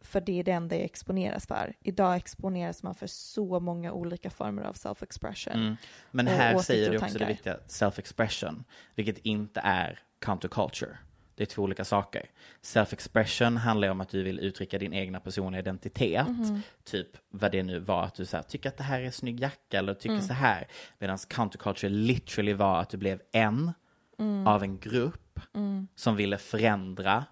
för 0.03 0.21
det 0.21 0.41
är 0.41 0.45
det 0.45 0.51
enda 0.53 0.77
jag 0.77 0.85
exponeras 0.85 1.47
för. 1.47 1.75
Idag 1.83 2.17
exponeras 2.17 2.83
man 2.83 2.95
för 2.95 3.07
så 3.07 3.61
många 3.61 3.93
olika 3.93 4.31
former 4.31 4.63
av 4.63 4.75
self-expression. 4.75 5.53
Mm. 5.55 5.77
Men 6.11 6.27
här 6.27 6.59
säger 6.59 6.91
du 6.91 6.99
också 6.99 7.19
det 7.19 7.27
viktiga, 7.27 7.59
self-expression, 7.69 8.65
vilket 8.95 9.19
inte 9.19 9.61
är 9.65 9.99
counterculture. 10.21 10.99
Det 11.35 11.43
är 11.43 11.47
två 11.47 11.63
olika 11.63 11.85
saker. 11.85 12.31
Self-expression 12.63 13.57
handlar 13.57 13.89
om 13.89 14.01
att 14.01 14.09
du 14.09 14.23
vill 14.23 14.39
uttrycka 14.39 14.79
din 14.79 14.93
egna 14.93 15.21
personliga 15.21 15.61
identitet. 15.61 16.29
Mhm. 16.29 16.63
Typ 16.85 17.09
vad 17.31 17.53
det 17.53 17.63
nu 17.63 17.79
var, 17.79 18.05
att 18.05 18.15
du 18.15 18.27
så 18.27 18.37
här, 18.37 18.43
tycker 18.45 18.69
att 18.69 18.77
det 18.77 18.83
här 18.85 19.01
är 19.01 19.05
en 19.05 19.13
snygg 19.13 19.41
jacka 19.41 19.79
eller 19.79 19.95
tycker 19.95 20.15
Mm. 20.15 20.27
så 20.27 20.33
här. 20.33 20.69
Medan 20.99 21.19
counterculture 21.19 21.91
literally 21.93 22.53
var 22.53 22.81
att 22.81 22.89
du 22.91 22.97
blev 22.97 23.21
en 23.33 23.73
Mm. 24.19 24.47
av 24.47 24.63
en 24.63 24.79
grupp 24.79 25.41
Mm. 25.55 25.89
som 25.95 26.17
ville 26.17 26.39
förändra 26.39 27.25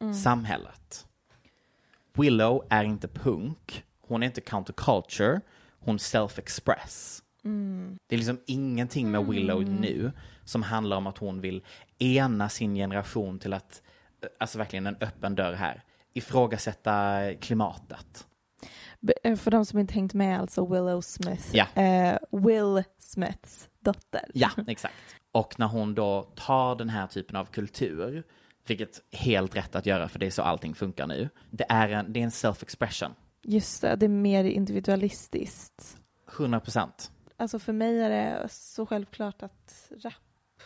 Mm. 0.00 0.14
samhället. 0.14 1.06
Willow 2.18 2.66
är 2.70 2.84
inte 2.84 3.08
punk, 3.08 3.84
hon 4.00 4.22
är 4.22 4.26
inte 4.26 4.40
counterculture, 4.40 5.40
hon 5.78 5.98
self-express. 5.98 7.22
Mm. 7.44 7.98
Det 8.06 8.14
är 8.14 8.16
liksom 8.18 8.40
ingenting 8.46 9.10
med 9.10 9.26
Willow 9.26 9.62
nu 9.62 10.12
som 10.44 10.62
handlar 10.62 10.96
om 10.96 11.06
att 11.06 11.18
hon 11.18 11.40
vill 11.40 11.64
ena 11.98 12.48
sin 12.48 12.74
generation 12.74 13.38
till 13.38 13.52
att, 13.52 13.82
alltså 14.40 14.58
verkligen 14.58 14.86
en 14.86 14.96
öppen 15.00 15.34
dörr 15.34 15.52
här, 15.52 15.82
ifrågasätta 16.14 17.20
klimatet. 17.40 18.26
Eh, 19.24 19.36
För 19.36 19.50
de 19.50 19.64
som 19.64 19.78
inte 19.78 19.94
hängt 19.94 20.14
med, 20.14 20.40
alltså 20.40 20.66
Willow 20.66 21.00
Smith. 21.00 21.56
Ja. 21.56 21.82
Eh, 21.82 22.18
Will 22.30 22.84
Smiths 22.98 23.68
dotter. 23.80 24.24
Ja, 24.34 24.50
exakt. 24.66 24.94
Och 25.32 25.58
när 25.58 25.66
hon 25.66 25.94
då 25.94 26.22
tar 26.34 26.76
den 26.76 26.88
här 26.88 27.06
typen 27.06 27.36
av 27.36 27.44
kultur, 27.44 28.24
vilket 28.70 29.02
är 29.10 29.18
helt 29.18 29.56
rätt 29.56 29.76
att 29.76 29.86
göra 29.86 30.08
för 30.08 30.18
det 30.18 30.26
är 30.26 30.30
så 30.30 30.42
allting 30.42 30.74
funkar 30.74 31.06
nu, 31.06 31.28
det 31.50 31.66
är 31.68 31.88
en, 31.88 32.12
det 32.12 32.20
är 32.20 32.24
en 32.24 32.30
self-expression. 32.30 33.14
Just 33.42 33.82
det, 33.82 33.96
det 33.96 34.06
är 34.06 34.08
mer 34.08 34.44
individualistiskt. 34.44 35.96
100 36.36 36.60
procent. 36.60 37.12
Alltså 37.36 37.58
för 37.58 37.72
mig 37.72 38.00
är 38.00 38.10
det 38.10 38.48
så 38.50 38.86
självklart 38.86 39.42
att 39.42 39.92
rap 40.04 40.62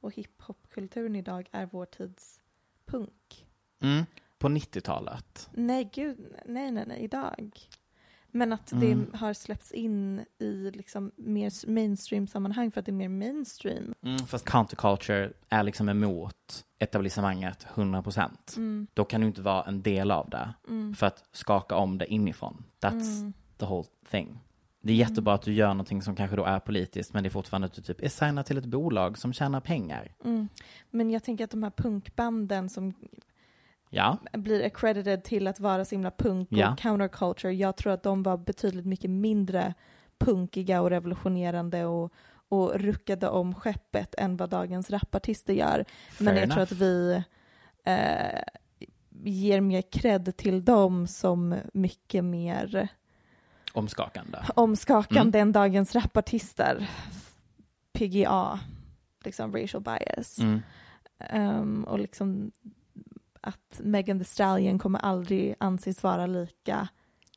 och 0.00 0.14
hiphopkulturen 0.14 1.16
idag 1.16 1.48
är 1.52 1.68
vår 1.72 1.86
tids 1.86 2.40
punk. 2.86 3.46
Mm. 3.82 4.04
På 4.38 4.48
90-talet. 4.48 5.50
Nej, 5.52 5.90
gud, 5.92 6.18
nej, 6.46 6.70
nej, 6.70 6.84
nej, 6.86 7.00
idag. 7.00 7.60
Men 8.34 8.52
att 8.52 8.72
Mm. 8.72 9.06
det 9.12 9.18
har 9.18 9.32
släppts 9.34 9.72
in 9.72 10.24
i 10.38 10.70
liksom 10.74 11.10
mer 11.16 11.66
mainstream-sammanhang 11.70 12.70
för 12.70 12.80
att 12.80 12.86
det 12.86 12.90
är 12.92 12.94
mer 12.94 13.08
mainstream. 13.08 13.94
Mm, 14.02 14.18
fast 14.26 14.44
counterculture 14.44 15.32
är 15.48 15.62
liksom 15.62 15.88
emot 15.88 16.64
etablissemanget 16.78 17.66
100 17.74 18.02
procent. 18.02 18.54
Mm. 18.56 18.86
Då 18.94 19.04
kan 19.04 19.20
du 19.20 19.26
inte 19.26 19.42
vara 19.42 19.62
en 19.64 19.82
del 19.82 20.10
av 20.10 20.30
det 20.30 20.54
Mm. 20.68 20.94
för 20.94 21.06
att 21.06 21.24
skaka 21.32 21.76
om 21.76 21.98
det 21.98 22.12
inifrån. 22.12 22.64
That's 22.80 23.18
Mm. 23.18 23.32
the 23.58 23.64
whole 23.66 23.88
thing. 24.10 24.38
Det 24.84 24.92
är 24.92 24.96
jättebra 24.96 25.34
att 25.34 25.42
du 25.42 25.52
gör 25.52 25.68
någonting 25.68 26.02
som 26.02 26.16
kanske 26.16 26.36
då 26.36 26.44
är 26.44 26.58
politiskt 26.60 27.12
men 27.14 27.22
det 27.22 27.28
är 27.28 27.30
fortfarande 27.30 27.66
att 27.66 27.72
du 27.74 27.82
typ 27.82 28.02
är 28.02 28.08
signad 28.08 28.46
till 28.46 28.58
ett 28.58 28.64
bolag 28.64 29.18
som 29.18 29.32
tjänar 29.32 29.60
pengar. 29.60 30.14
Mm. 30.24 30.48
Men 30.90 31.10
jag 31.10 31.22
tänker 31.24 31.44
att 31.44 31.50
de 31.50 31.62
här 31.62 31.70
punkbanden 31.70 32.68
som 32.68 32.94
Ja, 33.94 34.18
blir 34.32 34.64
accredited 34.66 35.24
till 35.24 35.46
att 35.46 35.60
vara 35.60 35.84
så 35.84 35.94
himla 35.94 36.10
punk 36.10 36.52
och 36.52 36.58
Ja. 36.58 36.76
counterculture, 36.78 37.52
jag 37.54 37.76
tror 37.76 37.92
att 37.92 38.02
de 38.02 38.22
var 38.22 38.36
betydligt 38.36 38.86
mycket 38.86 39.10
mindre 39.10 39.74
punkiga 40.18 40.80
och 40.82 40.90
revolutionerande 40.90 41.84
och, 41.84 42.12
och 42.48 42.74
ruckade 42.74 43.28
om 43.28 43.54
skeppet 43.54 44.14
än 44.18 44.36
vad 44.36 44.50
dagens 44.50 44.90
rapartister 44.90 45.52
gör. 45.54 45.84
Men 46.18 46.26
Fair 46.34 46.40
jag 46.40 46.50
tror 46.50 46.58
enough. 46.58 46.62
att 46.62 46.72
vi 46.72 47.22
eh, 47.84 48.42
ger 49.24 49.60
mer 49.60 49.82
cred 49.82 50.36
till 50.36 50.64
dem 50.64 51.06
som 51.06 51.56
mycket 51.74 52.24
mer 52.24 52.88
omskakande. 53.72 54.38
omskakande 54.54 55.38
Mm. 55.38 55.48
än 55.48 55.52
dagens 55.52 55.94
rapartister. 55.94 56.88
PGA, 57.92 58.60
liksom 59.24 59.52
racial 59.56 59.82
bias. 59.82 60.38
Mm. 60.38 60.60
Ehm, 61.18 61.84
och 61.84 61.98
liksom 61.98 62.50
att 63.42 63.80
Megan 63.82 64.18
Thee 64.18 64.24
Stallion 64.24 64.78
kommer 64.78 64.98
aldrig 64.98 65.54
anses 65.60 66.02
vara 66.02 66.26
lika 66.26 66.88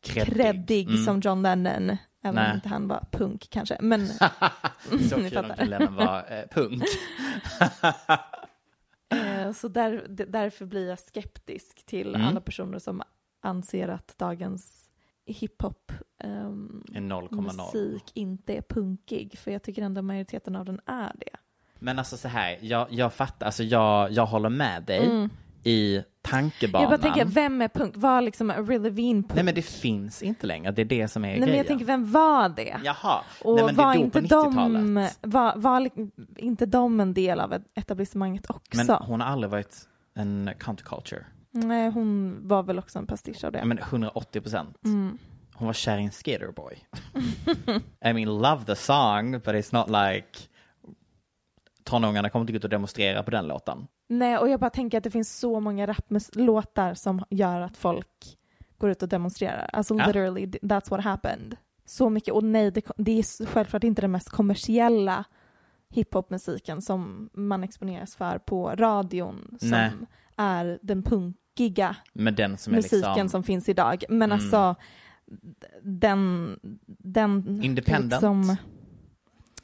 Kreddig. 0.02 0.88
Mm. 0.90 1.04
som 1.04 1.20
John 1.20 1.42
Lennon. 1.42 1.98
Även 2.24 2.36
Nej. 2.36 2.50
om 2.50 2.56
inte 2.56 2.70
han 2.70 2.88
var 2.88 3.06
punk 3.12 3.48
kanske. 3.50 3.78
Men 3.82 4.08
Så 5.10 5.18
ni 5.18 5.30
kul 5.30 5.38
om 5.38 5.46
fattar. 5.46 5.58
John 5.64 5.70
Lennon 5.70 5.96
var 5.96 6.26
eh, 6.30 6.44
punk. 6.52 6.84
Eh, 9.10 9.52
så 9.52 9.68
där, 9.68 10.06
därför 10.10 10.66
blir 10.66 10.90
jag 10.90 11.00
skeptisk 11.00 11.86
till 11.86 12.16
Mm. 12.16 12.28
alla 12.28 12.42
personer 12.42 12.80
som 12.80 13.02
anser 13.42 13.88
att 13.88 14.18
dagens 14.18 14.90
hiphop 15.26 15.92
0,0. 16.24 17.42
musik 17.42 18.12
inte 18.14 18.54
är 18.56 18.62
punkig. 18.62 19.38
För 19.38 19.52
jag 19.52 19.64
tycker 19.64 19.82
ändå 19.82 20.02
majoriteten 20.02 20.56
av 20.56 20.66
den 20.66 20.80
är 20.86 21.12
det. 21.20 21.38
Men 21.80 22.00
alltså 22.00 22.18
så 22.18 22.28
här, 22.28 22.58
jag, 22.62 22.88
jag 22.92 23.14
fattar, 23.14 23.46
alltså 23.46 23.64
jag, 23.64 24.12
jag 24.12 24.26
håller 24.26 24.50
med 24.50 24.84
dig 24.84 25.06
Mm. 25.06 25.30
I 25.66 26.04
tankebanan. 26.22 26.92
Jag 26.92 27.00
bara 27.00 27.14
tänker, 27.14 27.26
vem 27.26 27.62
är 27.62 27.68
punk? 27.68 27.94
Var 27.98 28.22
liksom 28.22 28.52
Avril 28.52 28.82
Lavigne 28.82 29.22
punk? 29.24 29.36
Nej 29.36 29.44
men 29.44 29.56
det 29.56 29.62
finns 29.62 30.24
inte 30.24 30.48
längre, 30.48 30.72
det 30.72 30.82
är 30.82 30.86
det 30.86 31.08
som 31.08 31.26
är 31.26 31.28
Nej, 31.28 31.36
grejen. 31.38 31.50
men 31.50 31.58
jag 31.58 31.68
tänker, 31.68 31.86
vem 31.86 32.12
var 32.12 32.50
det? 32.50 32.80
Jaha, 32.84 33.24
Och 33.44 33.56
nej 33.56 33.66
men 33.66 33.76
det 33.76 33.84
var 33.84 33.94
då 33.94 34.00
inte 34.00 34.22
de, 34.22 34.28
90-talet. 34.28 35.18
var, 35.22 35.54
var 35.56 35.90
inte 36.38 36.66
de 36.66 37.00
en 37.00 37.14
del 37.14 37.40
av 37.40 37.54
etablissemanget 37.76 38.50
också? 38.50 38.78
Men 38.86 38.98
hon 39.02 39.22
har 39.22 39.28
aldrig 39.28 39.52
varit 39.52 39.76
en 40.16 40.50
counterculture. 40.60 41.26
Nej, 41.52 41.90
hon 41.90 42.40
var 42.48 42.64
väl 42.64 42.80
också 42.80 43.00
en 43.00 43.08
pastisch 43.08 43.44
av 43.44 43.52
det. 43.52 43.66
Men 43.66 43.80
180 43.80 44.42
procent. 44.42 44.78
Mm. 44.86 45.18
Hon 45.54 45.66
var 45.68 45.74
kär 45.74 45.98
i 45.98 46.04
en 46.04 46.12
skaterboy. 46.12 46.76
I 48.06 48.14
mean, 48.14 48.26
love 48.42 48.66
the 48.66 48.76
song, 48.76 49.32
but 49.32 49.48
it's 49.48 49.74
not 49.76 49.88
like 49.90 50.40
tonåringarna 51.84 52.30
kommer 52.30 52.44
inte 52.44 52.54
gå 52.54 52.58
ut 52.58 52.64
och 52.64 52.70
demonstrera 52.70 53.24
på 53.24 53.32
den 53.32 53.48
låten. 53.48 53.88
Nej, 54.08 54.38
och 54.38 54.50
jag 54.50 54.60
bara 54.60 54.70
tänker 54.70 54.98
att 54.98 55.04
det 55.04 55.12
finns 55.12 55.40
så 55.40 55.60
många 55.60 55.86
raplåtar 55.88 56.94
som 56.94 57.24
gör 57.30 57.62
att 57.62 57.78
folk 57.78 58.38
går 58.78 58.90
ut 58.90 59.04
och 59.04 59.10
demonstrerar. 59.10 59.70
Alltså 59.74 59.96
Ja. 59.96 60.08
literally, 60.08 60.46
that's 60.46 60.90
what 60.90 61.04
happened. 61.04 61.58
Så 61.86 62.10
mycket, 62.10 62.34
och 62.34 62.44
nej, 62.44 62.72
det, 62.72 62.86
det 62.98 63.20
är 63.20 63.46
självklart 63.46 63.84
inte 63.84 64.02
den 64.02 64.12
mest 64.12 64.30
kommersiella 64.30 65.24
hiphopmusiken 65.90 66.82
som 66.82 67.30
man 67.34 67.64
exponeras 67.64 68.16
för 68.16 68.38
på 68.38 68.70
radion 68.76 69.58
som 69.60 69.70
Nej. 69.70 69.92
är 70.36 70.80
den 70.82 71.04
punkiga 71.04 71.96
som 72.58 72.74
musiken 72.74 73.10
liksom 73.14 73.30
som 73.30 73.44
finns 73.44 73.70
idag. 73.70 74.04
Men 74.10 74.32
Mm. 74.32 74.32
alltså 74.32 74.76
den, 75.82 76.60
den 76.88 77.64
Independent. 77.64 78.12
liksom 78.12 78.56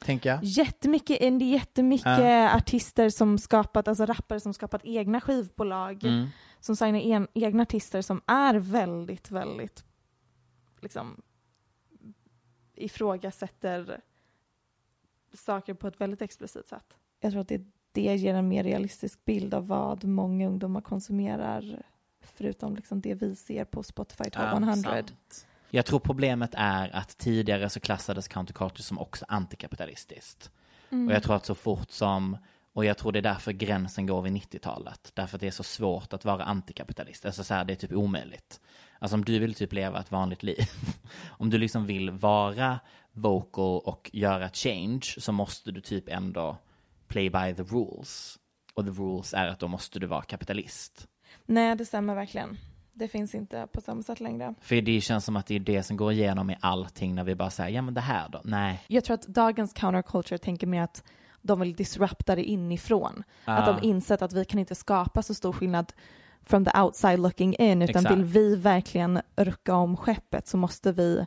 tänker 0.04 0.30
jag. 0.30 0.44
jättemycket, 0.44 1.18
det 1.20 1.26
är 1.26 1.42
jättemycket 1.42 2.06
Ja. 2.18 2.56
artister 2.56 3.10
som 3.10 3.38
skapat, 3.38 3.88
alltså 3.88 4.06
rappare 4.06 4.40
som 4.40 4.54
skapat 4.54 4.80
egna 4.84 5.20
skivbolag, 5.20 6.04
Mm. 6.04 6.26
som 6.60 6.76
signar 6.76 7.00
en, 7.00 7.28
egna 7.34 7.62
artister 7.62 8.02
som 8.02 8.20
är 8.26 8.54
väldigt, 8.54 9.30
väldigt 9.30 9.84
liksom 10.80 11.22
ifrågasätter 12.74 14.00
saker 15.34 15.74
på 15.74 15.86
ett 15.88 16.00
väldigt 16.00 16.22
explicit 16.22 16.68
sätt. 16.68 16.94
Jag 17.20 17.32
tror 17.32 17.40
att 17.42 17.48
det, 17.48 17.62
det 17.92 18.16
ger 18.16 18.34
en 18.34 18.48
mer 18.48 18.64
realistisk 18.64 19.24
bild 19.24 19.54
av 19.54 19.66
vad 19.66 20.04
många 20.04 20.48
ungdomar 20.48 20.80
konsumerar 20.80 21.82
förutom 22.20 22.76
liksom 22.76 23.00
det 23.00 23.14
vi 23.14 23.36
ser 23.36 23.64
på 23.64 23.82
Spotify 23.82 24.24
Top 24.24 24.34
Ja, 24.42 24.52
100. 24.56 24.74
sant. 24.74 25.46
Jag 25.74 25.86
tror 25.86 25.98
problemet 25.98 26.50
är 26.54 26.96
att 26.96 27.18
tidigare 27.18 27.70
så 27.70 27.80
klassades 27.80 28.28
counterculture 28.28 28.82
som 28.82 28.98
också 28.98 29.24
antikapitalistiskt. 29.28 30.50
Mm. 30.90 31.08
Och 31.08 31.14
jag 31.14 31.22
tror 31.22 31.36
att 31.36 31.46
så 31.46 31.54
fort 31.54 31.90
som, 31.90 32.36
och 32.72 32.84
jag 32.84 32.98
tror 32.98 33.12
det 33.12 33.18
är 33.18 33.22
därför 33.22 33.52
gränsen 33.52 34.06
går 34.06 34.22
vid 34.22 34.32
90-talet. 34.32 35.12
Därför 35.14 35.36
att 35.36 35.40
det 35.40 35.46
är 35.46 35.50
så 35.50 35.62
svårt 35.62 36.12
att 36.12 36.24
vara 36.24 36.44
antikapitalist. 36.44 37.26
Alltså 37.26 37.44
så 37.44 37.54
här, 37.54 37.64
det 37.64 37.72
är 37.72 37.76
typ 37.76 37.92
omöjligt. 37.92 38.60
Alltså 38.98 39.14
om 39.14 39.24
du 39.24 39.38
vill 39.38 39.54
typ 39.54 39.72
leva 39.72 40.00
ett 40.00 40.10
vanligt 40.10 40.42
liv. 40.42 40.64
om 41.28 41.50
du 41.50 41.58
liksom 41.58 41.86
vill 41.86 42.10
vara 42.10 42.80
vocal 43.12 43.80
och 43.84 44.10
göra 44.12 44.48
change 44.48 45.14
så 45.18 45.32
måste 45.32 45.72
du 45.72 45.80
typ 45.80 46.08
ändå 46.08 46.56
play 47.08 47.30
by 47.30 47.54
the 47.54 47.62
rules. 47.62 48.38
Och 48.74 48.84
the 48.84 48.90
rules 48.90 49.34
är 49.34 49.46
att 49.46 49.58
då 49.58 49.68
måste 49.68 49.98
du 49.98 50.06
vara 50.06 50.22
kapitalist. 50.22 51.08
Nej, 51.46 51.76
det 51.76 51.84
stämmer 51.84 52.14
verkligen. 52.14 52.58
Det 52.94 53.08
finns 53.08 53.34
inte 53.34 53.66
på 53.72 53.80
samma 53.80 54.02
sätt 54.02 54.20
längre. 54.20 54.54
För 54.60 54.80
det 54.80 55.00
känns 55.00 55.24
som 55.24 55.36
att 55.36 55.46
det 55.46 55.54
är 55.54 55.60
det 55.60 55.82
som 55.82 55.96
går 55.96 56.12
igenom 56.12 56.50
i 56.50 56.56
allting 56.60 57.14
när 57.14 57.24
vi 57.24 57.34
bara 57.34 57.50
säger, 57.50 57.70
ja 57.76 57.82
men 57.82 57.94
det 57.94 58.00
här 58.00 58.28
då? 58.28 58.40
Nej. 58.44 58.84
Jag 58.88 59.04
tror 59.04 59.14
att 59.14 59.26
dagens 59.26 59.72
counterculture 59.72 60.38
tänker 60.38 60.66
mer 60.66 60.82
att 60.82 61.04
de 61.42 61.60
vill 61.60 61.74
disrupta 61.74 62.34
det 62.36 62.44
inifrån. 62.44 63.22
Att 63.44 63.68
Ah. 63.68 63.72
de 63.72 63.86
insett 63.88 64.22
att 64.22 64.32
vi 64.32 64.44
kan 64.44 64.58
inte 64.60 64.74
skapa 64.74 65.22
så 65.22 65.34
stor 65.34 65.52
skillnad 65.52 65.92
from 66.44 66.64
the 66.64 66.80
outside 66.80 67.18
looking 67.18 67.54
in, 67.54 67.82
utan 67.82 68.02
Exakt. 68.02 68.16
vill 68.18 68.24
vi 68.24 68.56
verkligen 68.56 69.20
rucka 69.36 69.74
om 69.74 69.96
skeppet 69.96 70.48
så 70.48 70.56
måste 70.56 70.92
vi 70.92 71.26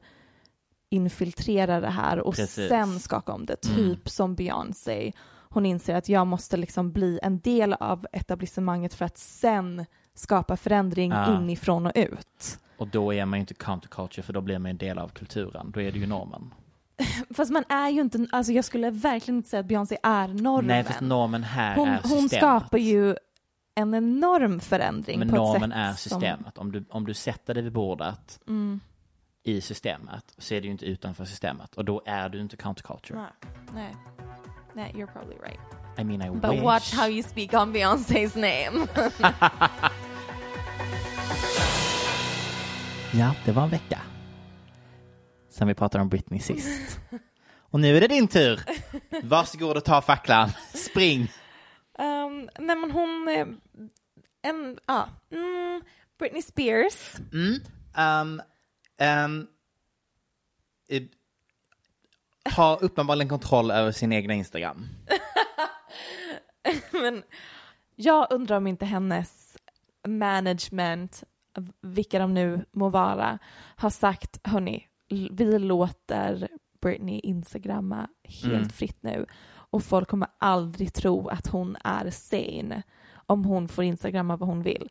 infiltrera 0.89 1.79
det 1.79 1.89
här 1.89 2.19
och 2.19 2.35
Precis. 2.35 2.69
sen 2.69 2.99
skaka 2.99 3.31
om 3.33 3.45
det. 3.45 3.65
Mm. 3.65 3.77
Typ 3.77 4.09
som 4.09 4.35
Beyoncé. 4.35 5.11
Hon 5.49 5.65
inser 5.65 5.95
att 5.95 6.09
jag 6.09 6.27
måste 6.27 6.57
liksom 6.57 6.91
bli 6.91 7.19
en 7.23 7.39
del 7.39 7.73
av 7.73 8.07
etablissemanget 8.11 8.93
för 8.93 9.05
att 9.05 9.17
sen 9.17 9.85
skapa 10.15 10.57
förändring 10.57 11.11
Ah. 11.13 11.35
inifrån 11.37 11.85
och 11.85 11.91
ut. 11.95 12.59
Och 12.77 12.87
då 12.87 13.13
är 13.13 13.25
man 13.25 13.39
ju 13.39 13.41
inte 13.41 13.53
counterculture 13.53 14.23
för 14.23 14.33
då 14.33 14.41
blir 14.41 14.59
man 14.59 14.69
en 14.71 14.77
del 14.77 14.97
av 14.99 15.09
kulturen. 15.09 15.71
Då 15.71 15.81
är 15.81 15.91
det 15.91 15.99
ju 15.99 16.07
normen. 16.07 16.53
Fast 17.35 17.51
man 17.51 17.63
är 17.69 17.89
ju 17.89 18.01
inte, 18.01 18.27
alltså 18.31 18.51
jag 18.53 18.65
skulle 18.65 18.89
verkligen 18.89 19.37
inte 19.37 19.49
säga 19.49 19.59
att 19.59 19.65
Beyoncé 19.65 19.97
är 20.03 20.27
normen. 20.27 20.67
Nej, 20.67 20.83
för 20.83 21.05
normen 21.05 21.43
här 21.43 21.75
hon, 21.75 21.89
är 21.89 21.97
systemet. 22.01 22.19
hon 22.21 22.29
skapar 22.29 22.77
ju 22.77 23.15
en 23.75 23.93
enorm 23.95 24.59
förändring 24.59 25.19
Men 25.19 25.29
på 25.29 25.35
normen 25.35 25.71
ett 25.71 25.77
är 25.77 25.91
sätt 25.91 25.99
systemet. 25.99 26.57
Om, 26.57 26.71
du, 26.71 26.85
om 26.89 27.05
du 27.05 27.13
sätter 27.13 27.53
dig 27.53 27.63
vid 27.63 27.71
bordet 27.73 28.39
Som, 28.45 28.53
mm, 28.55 28.79
i 29.43 29.61
systemet 29.61 30.33
så 30.37 30.53
är 30.53 30.61
det 30.61 30.65
ju 30.65 30.71
inte 30.71 30.85
utanför 30.85 31.25
systemet. 31.25 31.75
Och 31.75 31.85
då 31.85 32.01
är 32.05 32.29
du 32.29 32.41
inte 32.41 32.57
counterculture. 32.57 33.19
nej, 33.19 33.29
nej. 33.73 33.95
Nej, 34.73 34.93
you're 34.95 35.07
probably 35.13 35.37
right. 35.43 35.59
I 35.99 36.03
mean 36.03 36.21
I 36.21 36.29
But 36.39 36.51
wish. 36.51 36.63
watch 36.63 36.93
how 36.93 37.07
you 37.09 37.23
speak 37.23 37.53
on 37.53 37.73
Beyoncés 37.73 38.35
name. 38.35 38.87
Ja, 43.19 43.35
det 43.45 43.51
var 43.51 43.63
en 43.63 43.69
vecka. 43.69 44.01
Sen 45.49 45.67
vi 45.67 45.73
pratade 45.73 46.01
om 46.01 46.09
Britney 46.09 46.39
sist. 46.39 46.99
Och 47.57 47.79
nu 47.79 47.97
är 47.97 48.01
det 48.01 48.07
din 48.07 48.27
tur. 48.27 48.59
Varsågod 49.23 49.77
och 49.77 49.85
ta 49.85 50.01
facklan. 50.01 50.49
Spring. 50.73 51.21
um, 51.99 52.49
nej 52.59 52.75
men 52.75 52.91
hon, 52.91 53.27
eh, 53.27 53.47
en, 54.41 54.79
ja, 54.85 55.09
mm, 55.31 55.81
Britney 56.19 56.41
Spears. 56.41 57.15
Mm. 57.33 57.61
Um, 57.97 58.41
um, 58.99 59.47
har 62.49 62.83
uppenbarligen 62.83 63.29
kontroll 63.29 63.71
över 63.71 63.91
sin 63.91 64.13
egna 64.13 64.33
Instagram. 64.33 64.87
men 66.91 67.23
jag 67.95 68.27
undrar 68.29 68.57
om 68.57 68.67
inte 68.67 68.85
hennes 68.85 69.57
management, 70.07 71.23
vilka 71.81 72.19
de 72.19 72.33
nu 72.33 72.65
må 72.71 72.89
vara, 72.89 73.39
har 73.75 73.89
sagt 73.89 74.39
hörni, 74.43 74.87
vi 75.31 75.59
låter 75.59 76.47
Britney 76.81 77.19
instagramma 77.19 78.07
helt 78.23 78.53
Mm. 78.53 78.69
fritt 78.69 79.03
nu 79.03 79.25
och 79.53 79.83
folk 79.83 80.07
kommer 80.09 80.27
aldrig 80.37 80.93
tro 80.93 81.27
att 81.27 81.47
hon 81.47 81.77
är 81.83 82.09
sane 82.09 82.83
om 83.15 83.45
hon 83.45 83.67
får 83.67 83.83
instagramma 83.83 84.35
vad 84.37 84.49
hon 84.49 84.63
vill. 84.63 84.89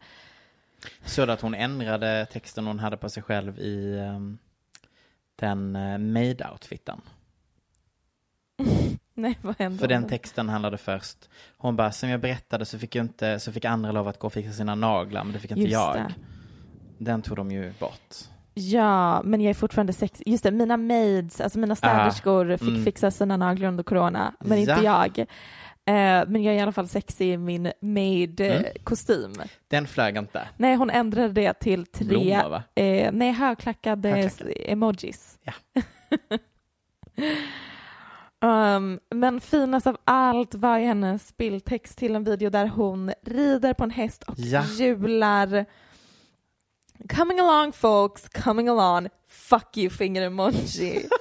Så 1.04 1.30
att 1.30 1.40
hon 1.40 1.54
ändrade 1.54 2.26
texten 2.32 2.66
hon 2.66 2.78
hade 2.78 2.96
på 2.96 3.08
sig 3.08 3.22
själv 3.22 3.58
i 3.58 3.98
um, 3.98 4.38
den 5.36 5.76
uh, 5.76 5.98
made-outfiten. 5.98 7.00
Nej, 9.14 9.38
vad 9.42 9.58
hände? 9.58 9.78
För 9.78 9.88
den 9.88 10.08
texten 10.08 10.48
handlade 10.48 10.78
först. 10.78 11.28
Hon 11.56 11.76
bara, 11.76 11.92
som 11.92 12.08
jag 12.08 12.20
berättade 12.20 12.64
så 12.64 12.78
fick, 12.78 12.94
jag 12.94 13.04
inte, 13.04 13.40
så 13.40 13.52
fick 13.52 13.64
andra 13.64 13.92
lov 13.92 14.08
att 14.08 14.18
gå 14.18 14.26
och 14.26 14.32
fixa 14.32 14.52
sina 14.52 14.74
naglar, 14.74 15.24
men 15.24 15.32
det 15.32 15.38
fick 15.38 15.50
inte 15.50 15.60
Just 15.62 15.72
jag. 15.72 15.94
det. 15.96 16.14
Den 17.04 17.22
tog 17.22 17.36
de 17.36 17.50
ju 17.50 17.72
bort. 17.80 18.14
Ja, 18.54 19.22
men 19.22 19.40
jag 19.40 19.50
är 19.50 19.54
fortfarande 19.54 19.92
sex. 19.92 20.22
Just 20.26 20.44
det, 20.44 20.50
mina 20.50 20.76
maids, 20.76 21.40
alltså 21.40 21.58
mina 21.58 21.76
städerskor 21.76 22.56
fick 22.56 22.68
mm. 22.68 22.84
fixa 22.84 23.10
sina 23.10 23.36
naglar 23.36 23.68
under 23.68 23.84
corona, 23.84 24.34
men 24.40 24.58
inte 24.58 24.72
Ja. 24.72 25.06
jag. 25.16 25.18
Eh, 25.86 26.24
men 26.28 26.42
jag 26.42 26.54
är 26.54 26.58
i 26.58 26.60
alla 26.60 26.72
fall 26.72 26.88
sexig 26.88 27.32
i 27.32 27.36
min 27.36 27.66
Mm. 27.66 27.74
maid-kostym. 27.80 29.32
Den 29.68 29.86
flög 29.86 30.16
inte. 30.16 30.48
Nej, 30.56 30.76
hon 30.76 30.90
ändrade 30.90 31.28
det 31.32 31.52
till 31.52 31.86
tre, 31.86 32.06
Blommor, 32.06 32.48
va? 32.48 32.62
eh, 32.74 33.12
nej, 33.12 33.32
högklackade 33.32 34.08
Högklackade. 34.08 34.52
emojis. 34.52 35.38
Ja. 35.44 35.52
Um, 38.44 38.98
men 39.10 39.40
finast 39.40 39.86
av 39.86 39.96
allt 40.04 40.54
var 40.54 40.78
hennes 40.78 41.36
bildtext 41.36 41.98
till 41.98 42.14
en 42.14 42.24
video 42.24 42.50
där 42.50 42.66
hon 42.66 43.12
rider 43.26 43.74
på 43.74 43.84
en 43.84 43.90
häst 43.90 44.22
och 44.22 44.34
Ja. 44.38 44.62
hjular. 44.64 45.64
Coming 47.08 47.40
along 47.40 47.72
folks, 47.72 48.28
coming 48.28 48.68
along, 48.68 49.08
fuck 49.28 49.76
you 49.76 49.90
finger 49.90 50.22
emoji. 50.30 51.08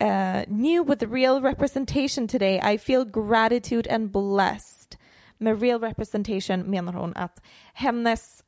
Uh, 0.00 0.44
new 0.48 0.84
with 0.84 1.02
real 1.02 1.40
representation 1.40 2.28
today, 2.28 2.60
I 2.74 2.78
feel 2.78 3.04
gratitude 3.04 3.88
and 3.94 4.12
blessed. 4.12 4.96
Med 5.38 5.60
real 5.62 5.80
representation 5.80 6.60
menar 6.70 6.92
hon 6.92 7.16
att 7.16 7.42
hennes, 7.72 8.44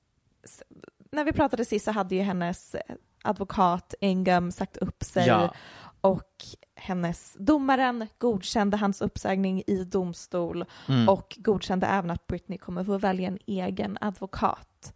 när 1.13 1.25
vi 1.25 1.33
pratade 1.33 1.65
sist 1.65 1.85
så 1.85 1.91
hade 1.93 2.15
ju 2.15 2.23
hennes 2.23 2.77
advokat 3.25 3.95
Ingham 4.01 4.53
sagt 4.53 4.77
upp 4.77 5.03
sig 5.05 5.27
Ja. 5.27 5.55
och 6.01 6.35
hennes 6.77 7.37
domaren 7.39 8.07
godkände 8.19 8.77
hans 8.77 9.01
uppsägning 9.01 9.63
i 9.67 9.85
domstol 9.85 10.65
Mm. 10.89 11.09
och 11.09 11.37
godkände 11.39 11.87
även 11.87 12.11
att 12.11 12.27
Britney 12.27 12.59
kommer 12.59 12.85
få 12.85 12.99
välja 12.99 13.29
en 13.29 13.39
egen 13.47 13.99
advokat. 14.01 14.93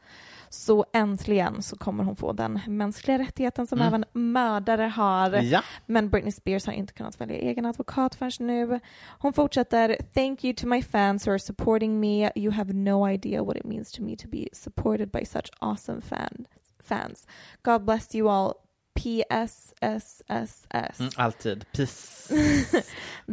Så 0.55 0.85
äntligen 0.93 1.63
så 1.63 1.77
kommer 1.77 2.05
hon 2.05 2.17
få 2.17 2.33
den 2.33 2.61
mänskliga 2.67 3.19
rättigheten 3.19 3.67
som 3.67 3.79
Mm. 3.79 3.89
även 3.89 4.05
mördare 4.13 4.83
har. 4.83 5.31
Ja. 5.33 5.63
Men 5.87 6.11
Britney 6.11 6.33
Spears 6.33 6.67
har 6.67 6.73
inte 6.73 6.93
kunnat 6.93 7.21
välja 7.21 7.37
egen 7.37 7.67
advokat 7.67 8.15
förrän 8.15 8.47
nu. 8.47 8.81
Hon 9.19 9.33
fortsätter, 9.33 9.97
thank 10.15 10.45
you 10.45 10.55
to 10.55 10.67
my 10.67 10.83
fans 10.83 11.27
who 11.27 11.31
are 11.31 11.39
supporting 11.39 12.01
me. 12.01 12.33
You 12.35 12.53
have 12.53 12.73
no 12.73 13.09
idea 13.09 13.43
what 13.43 13.57
it 13.57 13.65
means 13.65 13.93
to 13.93 14.03
me 14.03 14.17
to 14.17 14.29
be 14.29 14.49
supported 14.53 15.11
by 15.11 15.25
such 15.27 15.51
awesome 15.59 16.01
fan, 16.01 16.47
fans. 16.85 17.27
God 17.63 17.85
bless 17.85 18.15
you 18.15 18.31
all. 18.31 18.53
PSSSS. 19.01 21.01
Mm, 21.01 21.11
alltid. 21.17 21.65
Peace. 21.73 22.29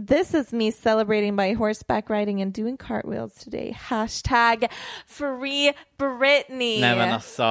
This 0.08 0.34
is 0.34 0.54
me 0.54 0.72
celebrating 0.72 1.36
by 1.36 1.54
horseback 1.54 2.10
riding 2.10 2.42
and 2.42 2.54
doing 2.54 2.78
cartwheels 2.78 3.34
today. 3.34 3.76
Hashtag 3.80 4.68
free 5.08 5.74
Britney. 5.98 6.82
Nej 6.82 6.96
men 6.96 7.14
alltså, 7.14 7.44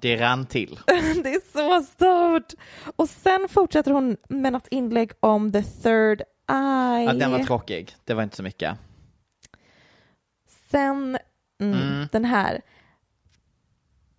det 0.00 0.16
rann 0.16 0.46
till. 0.46 0.78
det 1.24 1.34
är 1.34 1.52
så 1.52 1.82
stort. 1.86 2.52
Och 2.96 3.08
sen 3.08 3.48
fortsätter 3.50 3.90
hon 3.90 4.16
med 4.28 4.52
något 4.52 4.68
inlägg 4.70 5.12
om 5.20 5.52
the 5.52 5.62
third 5.62 6.22
eye. 6.50 7.04
Ja, 7.04 7.12
den 7.12 7.30
var 7.32 7.38
tråkig. 7.38 7.96
Det 8.04 8.14
var 8.14 8.22
inte 8.22 8.36
så 8.36 8.42
mycket. 8.42 8.76
Sen 10.70 11.18
mm, 11.60 11.80
Mm. 11.80 12.08
den 12.12 12.24
här. 12.24 12.60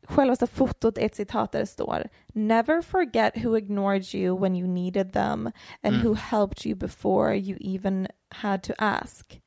Självaste 0.07 0.47
fotot 0.47 0.97
är 0.97 1.05
ett 1.05 1.15
citat 1.15 1.51
där 1.51 1.59
det 1.59 1.65
står 1.67 2.07
Never 2.33 2.81
forget 2.81 3.45
who 3.45 3.57
ignored 3.57 4.15
you 4.15 4.39
when 4.39 4.55
you 4.55 4.67
needed 4.67 5.13
them 5.13 5.51
and 5.83 5.95
Mm. 5.95 6.07
who 6.07 6.13
helped 6.13 6.65
you 6.65 6.75
before 6.75 7.35
you 7.37 7.57
even 7.61 8.07
had 8.29 8.63
to 8.63 8.73
ask. 8.77 9.41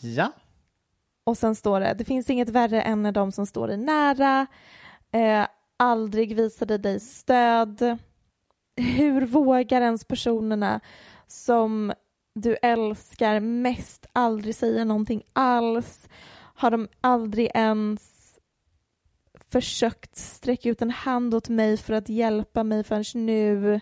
Ja. 0.00 0.32
Och 1.24 1.38
sen 1.38 1.54
står 1.54 1.80
det, 1.80 1.94
det 1.98 2.04
finns 2.04 2.30
inget 2.30 2.48
värre 2.48 2.82
än 2.82 3.02
när 3.02 3.12
de 3.12 3.32
som 3.32 3.46
står 3.46 3.68
dig 3.68 3.76
nära 3.76 4.46
eh, 5.12 5.46
aldrig 5.76 6.36
visade 6.36 6.78
dig 6.78 7.00
stöd. 7.00 7.98
Hur 8.76 9.26
vågar 9.26 9.80
ens 9.80 10.04
personerna 10.04 10.80
som 11.26 11.92
du 12.34 12.56
älskar 12.62 13.40
mest 13.40 14.06
aldrig 14.12 14.54
säga 14.54 14.84
någonting 14.84 15.22
alls? 15.32 16.08
Har 16.54 16.70
de 16.70 16.88
aldrig 17.00 17.50
ens 17.54 18.17
försökt 19.50 20.16
sträcka 20.16 20.68
ut 20.68 20.82
en 20.82 20.90
hand 20.90 21.34
åt 21.34 21.48
mig 21.48 21.76
för 21.76 21.94
att 21.94 22.08
hjälpa 22.08 22.64
mig 22.64 22.84
förrän 22.84 23.26
nu? 23.26 23.80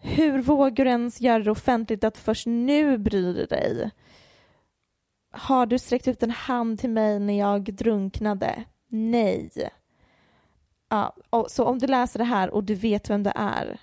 Hur 0.00 0.42
vågar 0.42 0.84
du 0.84 0.90
ens 0.90 1.20
göra 1.20 1.42
det 1.42 1.50
offentligt 1.50 2.04
att 2.04 2.18
först 2.18 2.46
nu 2.46 2.98
bryr 2.98 3.34
du 3.34 3.46
dig? 3.46 3.90
Har 5.30 5.66
du 5.66 5.78
sträckt 5.78 6.08
ut 6.08 6.22
en 6.22 6.30
hand 6.30 6.78
till 6.78 6.90
mig 6.90 7.20
när 7.20 7.38
jag 7.38 7.74
drunknade? 7.74 8.64
Nej. 8.88 9.50
Ja, 10.88 11.16
och, 11.30 11.50
så 11.50 11.64
om 11.64 11.78
du 11.78 11.86
läser 11.86 12.18
det 12.18 12.24
här 12.24 12.50
och 12.50 12.64
du 12.64 12.74
vet 12.74 13.10
vem 13.10 13.22
det 13.22 13.32
är. 13.36 13.80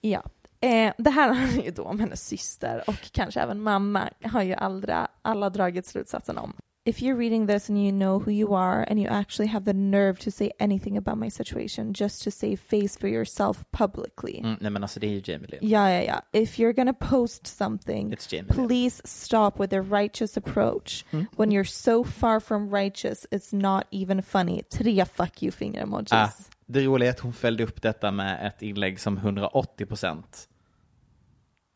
Ja. 0.00 0.22
Eh, 0.60 0.92
det 0.98 1.10
här 1.10 1.32
handlar 1.32 1.64
ju 1.64 1.70
då 1.70 1.82
om 1.82 2.00
hennes 2.00 2.26
syster 2.26 2.84
och 2.86 3.12
kanske 3.12 3.40
även 3.40 3.60
mamma 3.60 4.10
har 4.24 4.42
ju 4.42 4.54
alla, 4.54 5.08
alla 5.22 5.50
dragit 5.50 5.86
slutsatsen 5.86 6.38
om. 6.38 6.56
If 6.86 7.00
you're 7.02 7.16
reading 7.16 7.46
this 7.46 7.70
and 7.70 7.82
you 7.82 7.92
know 7.92 8.18
who 8.18 8.30
you 8.30 8.54
are 8.54 8.82
and 8.90 9.00
you 9.00 9.08
actually 9.08 9.46
have 9.48 9.64
the 9.64 9.72
nerve 9.72 10.18
to 10.18 10.30
say 10.30 10.50
anything 10.60 10.98
about 10.98 11.16
my 11.16 11.30
situation 11.30 11.94
just 11.94 12.22
to 12.24 12.30
save 12.30 12.56
face 12.60 12.94
for 13.00 13.08
yourself 13.08 13.64
publicly. 13.72 14.40
Mm, 14.44 14.56
nej 14.60 14.70
men 14.70 14.82
alltså 14.82 15.00
det 15.00 15.06
är 15.06 15.10
ju 15.10 15.22
Jamie 15.24 15.48
Lynn. 15.48 15.60
Ja, 15.70 15.90
ja, 15.90 16.02
ja. 16.02 16.40
If 16.40 16.58
you're 16.58 16.72
gonna 16.72 16.92
post 16.92 17.46
something, 17.46 18.12
It's 18.12 18.28
Jamie 18.36 18.48
Lynn. 18.56 18.68
please 18.68 19.02
stop 19.04 19.60
with 19.60 19.74
a 19.74 19.80
righteous 19.80 20.36
approach. 20.36 21.04
Mm. 21.10 21.26
When 21.36 21.50
you're 21.52 21.64
so 21.64 22.04
far 22.04 22.40
from 22.40 22.74
righteous, 22.74 23.26
it's 23.30 23.56
not 23.56 23.84
even 23.90 24.22
funny. 24.22 24.62
Tre 24.70 25.04
fuck 25.04 25.42
you 25.42 25.52
finger 25.52 25.82
emojis. 25.82 26.12
Ah, 26.12 26.30
det 26.66 26.80
roliga 26.80 27.08
är 27.08 27.12
att 27.12 27.20
hon 27.20 27.32
följde 27.32 27.64
upp 27.64 27.82
detta 27.82 28.10
med 28.10 28.46
ett 28.46 28.62
inlägg 28.62 29.00
som 29.00 29.18
180% 29.18 30.22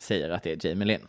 säger 0.03 0.31
att 0.31 0.43
det 0.43 0.65
är 0.65 0.67
Jamie 0.69 0.87
Lynn. 0.87 1.07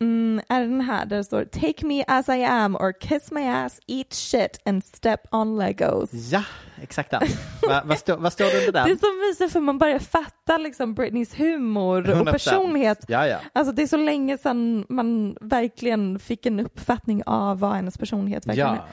Mm, 0.00 0.40
är 0.48 0.60
det 0.60 0.66
den 0.66 0.80
här 0.80 1.06
där 1.06 1.16
det 1.16 1.24
står 1.24 1.44
Take 1.44 1.86
me 1.86 2.04
as 2.06 2.28
I 2.28 2.44
am 2.44 2.76
or 2.76 2.92
kiss 3.00 3.30
my 3.32 3.46
ass, 3.48 3.80
eat 3.86 4.12
shit 4.12 4.58
and 4.64 4.84
step 4.84 5.20
on 5.30 5.58
legos. 5.58 6.10
Ja, 6.12 6.42
exakt 6.82 7.10
den. 7.10 7.22
Va, 7.68 7.82
vad, 7.84 7.98
står, 7.98 8.16
vad 8.16 8.32
står 8.32 8.44
det 8.44 8.58
under 8.66 8.72
Det 8.72 8.78
är 8.78 8.86
den? 8.88 8.98
så 8.98 9.06
mysigt 9.28 9.52
för 9.52 9.60
man 9.60 9.78
börjar 9.78 9.98
fatta 9.98 10.58
liksom 10.58 10.94
Britneys 10.94 11.34
humor 11.40 12.10
och 12.10 12.16
100%. 12.16 12.32
personlighet. 12.32 13.04
Ja, 13.08 13.26
ja. 13.26 13.38
Alltså 13.52 13.72
det 13.72 13.82
är 13.82 13.86
så 13.86 13.96
länge 13.96 14.38
sedan 14.38 14.86
man 14.88 15.36
verkligen 15.40 16.18
fick 16.18 16.46
en 16.46 16.60
uppfattning 16.60 17.22
av 17.26 17.58
vad 17.58 17.72
hennes 17.74 17.98
personlighet 17.98 18.46
verkligen 18.46 18.68
Ja. 18.74 18.86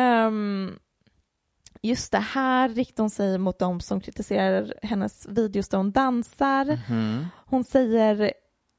är. 0.00 0.26
Ehm, 0.26 0.78
Just 1.82 2.12
det, 2.12 2.18
här 2.18 2.68
riktar 2.68 3.02
hon 3.02 3.10
sig 3.10 3.38
mot 3.38 3.58
de 3.58 3.80
som 3.80 4.00
kritiserar 4.00 4.74
hennes 4.82 5.26
videos 5.28 5.68
där 5.68 5.78
hon 5.78 5.90
dansar. 5.92 6.78
Mhm. 6.88 7.26
Hon 7.46 7.64
säger 7.64 8.32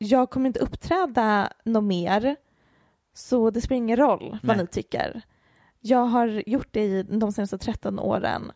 jag 0.04 0.30
kommer 0.30 0.48
inte 0.48 0.60
uppträda 0.60 1.50
något 1.66 1.84
mer 1.84 2.36
så 3.14 3.50
det 3.50 3.62
spelar 3.62 3.78
ingen 3.78 3.98
roll 3.98 4.40
vad 4.44 4.58
Nej. 4.58 4.66
ni 4.66 4.68
tycker. 4.68 5.22
Jag 5.80 6.06
har 6.06 6.50
gjort 6.50 6.68
det 6.72 6.84
i 6.84 7.04
de 7.04 7.32
senaste 7.32 7.58
13 7.58 8.00
åren 8.00 8.52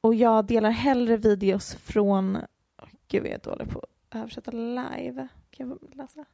och 0.00 0.14
jag 0.14 0.46
delar 0.46 0.70
hellre 0.70 1.16
videos 1.16 1.74
från... 1.74 2.38
Gud, 3.08 3.26
jag 3.26 3.32
är 3.32 3.38
dålig 3.38 3.68
på 3.68 3.78
att 3.78 4.20
översätta 4.20 4.50
live. 4.50 5.28
Kan 5.50 5.68
jag 5.68 5.78
läsa? 5.96 6.24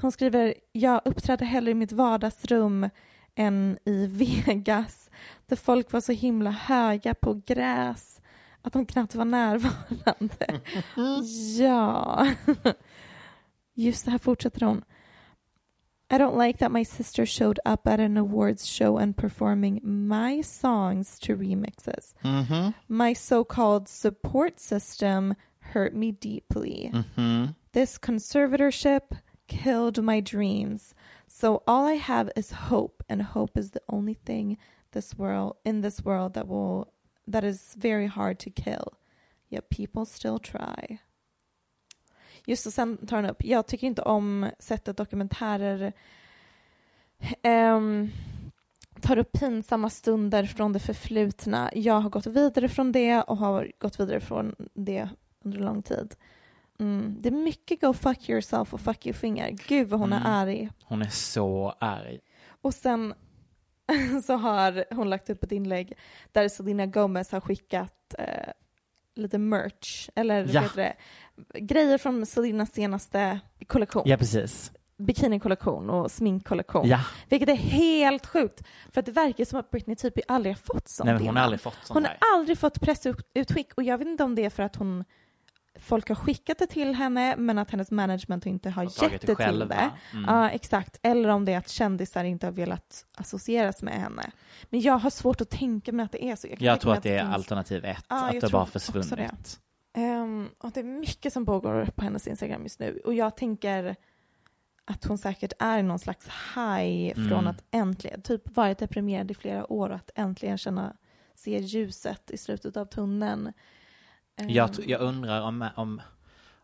Hon 0.00 0.12
skriver 0.12 0.54
jag 0.72 1.00
uppträder 1.04 1.46
hellre 1.46 1.70
i 1.70 1.74
mitt 1.74 1.92
vardagsrum 1.92 2.90
än 3.34 3.78
i 3.84 4.06
Vegas 4.46 5.10
där 5.46 5.56
folk 5.56 5.92
var 5.92 6.00
så 6.00 6.12
himla 6.12 6.50
höga 6.50 7.14
på 7.14 7.42
gräs 7.46 8.20
att 8.62 8.72
de 8.72 8.86
knappt 8.86 9.14
var 9.14 9.24
närvarande. 9.24 10.60
ja. 11.58 12.26
Det, 13.74 14.06
här 14.06 14.18
fortsätter 14.18 14.66
hon. 14.66 14.84
I 16.10 16.18
don't 16.18 16.36
like 16.36 16.58
that 16.58 16.70
my 16.70 16.84
sister 16.84 17.26
showed 17.26 17.58
up 17.64 17.86
at 17.88 18.00
an 18.00 18.16
awards 18.16 18.66
show 18.66 18.98
and 18.98 19.16
performing 19.16 19.80
my 19.82 20.42
songs 20.42 21.18
to 21.20 21.36
remixes. 21.36 22.14
Mhm. 22.22 22.72
My 22.86 23.14
so-called 23.14 23.88
support 23.88 24.60
system 24.60 25.34
hurt 25.58 25.94
me 25.94 26.12
deeply. 26.12 26.90
Mhm. 26.92 27.54
This 27.72 27.98
conservatorship 27.98 29.18
killed 29.48 30.02
my 30.02 30.20
dreams. 30.20 30.94
So 31.26 31.62
all 31.66 31.86
I 31.86 31.96
have 31.96 32.30
is 32.36 32.52
hope, 32.52 33.02
and 33.08 33.22
hope 33.22 33.58
is 33.58 33.70
the 33.70 33.82
only 33.88 34.14
thing 34.14 34.56
this 34.92 35.18
world 35.18 35.56
in 35.64 35.80
this 35.80 36.04
world 36.04 36.34
that 36.34 36.46
will 36.46 36.92
that 37.26 37.44
is 37.44 37.74
very 37.78 38.06
hard 38.06 38.38
to 38.38 38.50
kill. 38.50 38.92
Yet 39.48 39.70
people 39.70 40.04
still 40.04 40.38
try. 40.38 41.00
Just 42.46 42.66
och 42.66 42.72
sen 42.72 43.06
tar 43.06 43.16
hon 43.16 43.26
upp, 43.30 43.44
jag 43.44 43.66
tycker 43.66 43.86
inte 43.86 44.02
om 44.02 44.50
sättet 44.58 44.96
dokumentärer 44.96 45.92
ehm, 47.42 48.10
tar 49.00 49.18
upp 49.18 49.32
pinsamma 49.32 49.90
stunder 49.90 50.44
från 50.44 50.72
det 50.72 50.78
förflutna. 50.80 51.70
Jag 51.74 52.00
har 52.00 52.10
gått 52.10 52.26
vidare 52.26 52.68
från 52.68 52.92
det 52.92 53.22
och 53.22 53.36
har 53.36 53.72
gått 53.78 54.00
vidare 54.00 54.20
från 54.20 54.54
det 54.74 55.08
under 55.44 55.58
lång 55.58 55.82
tid. 55.82 56.14
Mm. 56.78 57.16
Det 57.20 57.28
är 57.28 57.32
mycket 57.32 57.80
go 57.80 57.92
fuck 57.92 58.28
yourself 58.28 58.74
och 58.74 58.80
fuck 58.80 59.06
you-finger. 59.06 59.50
Gud 59.68 59.88
vad 59.88 60.00
hon 60.00 60.12
Mm. 60.12 60.26
är 60.26 60.42
arg. 60.42 60.70
Hon 60.84 61.02
är 61.02 61.08
så 61.08 61.74
arg. 61.80 62.20
Och 62.46 62.74
sen 62.74 63.14
så 64.26 64.36
har 64.36 64.94
hon 64.94 65.10
lagt 65.10 65.30
upp 65.30 65.44
ett 65.44 65.52
inlägg 65.52 65.92
där 66.32 66.48
Selena 66.48 66.86
Gomez 66.86 67.32
har 67.32 67.40
skickat 67.40 68.14
eh, 68.18 68.52
lite 69.16 69.38
merch, 69.38 70.08
eller 70.14 70.34
Ja. 70.40 70.44
vad 70.52 70.62
heter 70.62 70.76
det? 70.76 70.94
Grejer 71.60 71.98
från 71.98 72.26
Selenas 72.26 72.72
senaste 72.72 73.40
kollektion. 73.66 74.02
Ja, 74.06 74.16
precis. 74.16 74.72
Bikini-kollektion 74.98 75.90
och 75.90 76.10
sminkkollektion. 76.10 76.88
Ja. 76.88 77.00
Vilket 77.28 77.48
är 77.48 77.54
helt 77.54 78.26
sjukt. 78.26 78.62
För 78.92 79.00
att 79.00 79.06
det 79.06 79.12
verkar 79.12 79.44
som 79.44 79.58
att 79.58 79.70
Britney 79.70 79.96
typ 79.96 80.14
aldrig 80.28 80.54
har 80.54 80.74
fått 80.74 80.88
sånt 80.88 81.06
Nej, 81.10 81.26
hon 81.26 81.36
har 81.36 81.42
aldrig 81.42 81.60
fått 81.60 81.74
sånt 81.74 81.88
Hon 81.94 82.04
har 82.04 82.16
aldrig 82.34 82.58
fått 82.58 82.80
pressutskick 82.80 83.72
och 83.74 83.82
jag 83.82 83.98
vet 83.98 84.06
inte 84.08 84.24
om 84.24 84.34
det 84.34 84.44
är 84.44 84.50
för 84.50 84.62
att 84.62 84.76
hon 84.76 85.04
folk 85.84 86.08
har 86.08 86.14
skickat 86.16 86.58
det 86.58 86.66
till 86.66 86.94
henne 86.94 87.36
men 87.36 87.58
att 87.58 87.70
hennes 87.70 87.90
management 87.90 88.46
inte 88.46 88.70
har, 88.70 88.86
tagit 88.86 89.02
gett 89.02 89.20
det 89.20 89.26
det 89.26 89.26
till 89.26 89.44
själva. 89.44 89.66
det. 89.74 89.90
Mm. 90.12 90.24
Ja, 90.28 90.50
exakt. 90.50 90.98
Eller 91.02 91.28
om 91.28 91.44
det 91.44 91.52
är 91.52 91.58
att 91.58 91.68
kändisar 91.68 92.24
inte 92.24 92.46
har 92.46 92.52
velat 92.52 93.06
associeras 93.16 93.82
med 93.82 93.94
henne. 93.94 94.30
Men 94.70 94.80
jag 94.80 94.98
har 94.98 95.10
svårt 95.10 95.40
att 95.40 95.50
tänka 95.50 95.92
mig 95.92 96.04
att 96.04 96.12
det 96.12 96.24
är 96.24 96.36
så. 96.36 96.46
Jag 96.46 96.58
tänka 96.58 96.76
tror 96.76 96.90
mig 96.90 96.96
att 96.96 97.02
det 97.02 97.14
är 97.16 97.22
finns- 97.22 97.34
alternativ 97.34 97.84
ett, 97.84 98.04
Ja, 98.08 98.26
att 98.28 98.34
jag 98.34 98.42
det 98.42 98.50
bara 98.50 98.66
försvunnit. 98.66 99.10
det. 99.16 100.00
Ehm, 100.00 100.48
och 100.58 100.70
det 100.70 100.80
är 100.80 100.84
mycket 100.84 101.32
som 101.32 101.46
pågår 101.46 101.88
på 101.96 102.04
hennes 102.04 102.26
Instagram 102.26 102.62
just 102.62 102.80
nu. 102.80 103.00
Och 103.04 103.14
jag 103.14 103.36
tänker 103.36 103.96
att 104.84 105.04
hon 105.04 105.18
säkert 105.18 105.52
är 105.58 105.78
i 105.78 105.82
någon 105.82 105.98
slags 105.98 106.26
high 106.54 107.14
från 107.14 107.26
Mm. 107.32 107.46
att 107.46 107.64
äntligen, 107.70 108.22
typ 108.22 108.56
varit 108.56 108.78
deprimerad 108.78 109.30
i 109.30 109.34
flera 109.34 109.72
år 109.72 109.88
och 109.90 109.96
att 109.96 110.10
äntligen 110.14 110.58
känna, 110.58 110.96
se 111.34 111.58
ljuset 111.58 112.30
i 112.30 112.36
slutet 112.38 112.76
av 112.76 112.84
tunneln. 112.84 113.52
Jag, 114.36 114.68
Ehm, 114.78 114.84
jag 114.86 115.00
undrar 115.00 115.40
om, 115.40 115.68
om, 115.76 116.02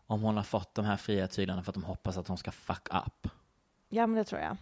om 0.07 0.21
hon 0.21 0.35
har 0.35 0.43
fått 0.43 0.75
de 0.75 0.85
här 0.85 0.97
fria 0.97 1.27
tyglarna 1.27 1.63
för 1.63 1.71
att 1.71 1.75
de 1.75 1.83
hoppas 1.83 2.17
att 2.17 2.27
hon 2.27 2.37
ska 2.37 2.51
fuck 2.51 2.87
up. 3.05 3.27
Ja, 3.89 4.07
men 4.07 4.17
det 4.17 4.23
tror 4.23 4.41
jag. 4.41 4.57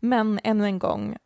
Men 0.00 0.40
ännu 0.44 0.64
en 0.64 0.78
gång, 0.78 1.16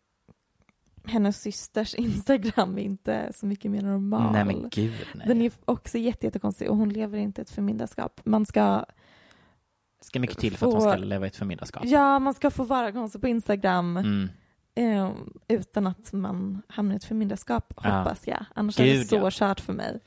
hennes 1.05 1.41
systers 1.41 1.95
Instagram 1.95 2.79
är 2.79 2.83
inte 2.83 3.33
så 3.35 3.47
mycket 3.47 3.71
mer 3.71 3.83
normal. 3.83 4.33
Nej 4.33 4.45
men 4.45 4.69
gud 4.71 5.07
nej. 5.15 5.27
Den 5.29 5.43
är 5.43 5.53
också 5.65 5.99
jätte, 5.99 6.27
jättekonstig 6.27 6.71
och 6.71 6.77
hon 6.77 6.89
lever 6.89 7.19
inte 7.19 7.43
ett 7.43 7.51
förmyndarskap. 7.51 8.21
Man 8.25 8.47
ska, 8.47 8.85
ska 10.01 10.21
mycket 10.21 10.39
till 10.39 10.57
för 10.57 10.67
att 10.67 10.73
få- 10.75 10.81
ska 10.81 10.97
leva 10.97 11.27
ett 11.27 11.37
förmyndarskap. 11.37 11.83
ja, 11.87 12.19
man 12.19 12.35
ska 12.35 12.51
få 12.51 12.65
vara 12.65 12.93
konstig 12.93 13.21
på 13.21 13.29
Instagram 13.29 13.97
Mm. 13.97 14.29
eh, 14.75 15.11
utan 15.49 15.87
att 15.87 16.13
man 16.13 16.63
hamnar 16.69 16.95
i 16.95 16.97
ett 16.97 17.05
förmyndarskap, 17.05 17.73
Ja. 17.83 17.99
hoppas 17.99 18.27
jag. 18.27 18.45
Annars 18.55 18.81
är 18.81 18.85
det 18.85 18.93
Gud, 18.93 19.09
så 19.09 19.17
ja. 19.17 19.29
kört 19.31 19.61
för 19.61 19.73
mig. 19.73 20.01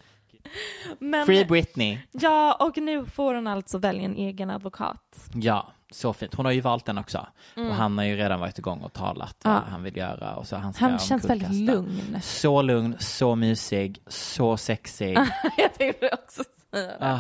Men, 1.00 1.26
Free 1.26 1.46
Britney. 1.46 2.00
Ja, 2.12 2.54
och 2.60 2.78
nu 2.78 3.06
får 3.06 3.34
hon 3.34 3.48
alltså 3.48 3.78
välja 3.78 4.04
en 4.04 4.16
egen 4.16 4.50
advokat. 4.50 5.30
Ja, 5.34 5.68
så 5.92 6.14
fint. 6.14 6.36
Hon 6.36 6.46
har 6.46 6.52
ju 6.54 6.62
valt 6.62 6.86
den 6.86 6.98
också. 6.98 7.28
Mm. 7.56 7.70
Och 7.70 7.76
han 7.76 7.98
har 7.98 8.06
ju 8.06 8.16
redan 8.16 8.40
varit 8.40 8.60
igång 8.60 8.82
och 8.82 8.94
talat 8.94 9.38
Ja. 9.44 9.50
vad 9.52 9.62
han 9.62 9.84
vill 9.84 9.98
göra. 9.98 10.36
Och 10.36 10.48
så 10.48 10.56
han 10.56 10.74
ska 10.74 10.86
Han 10.86 11.00
känns 11.00 11.26
väldigt 11.26 11.52
lugn. 11.52 12.18
Så 12.22 12.62
lugn, 12.62 12.96
så 13.00 13.36
mysig, 13.36 14.02
så 14.08 14.58
sexig. 14.58 15.18
jag 15.58 15.74
tänkte 15.74 16.10
också 16.14 16.44
säga 16.72 16.88
det. 16.88 16.98
Ah. 17.00 17.20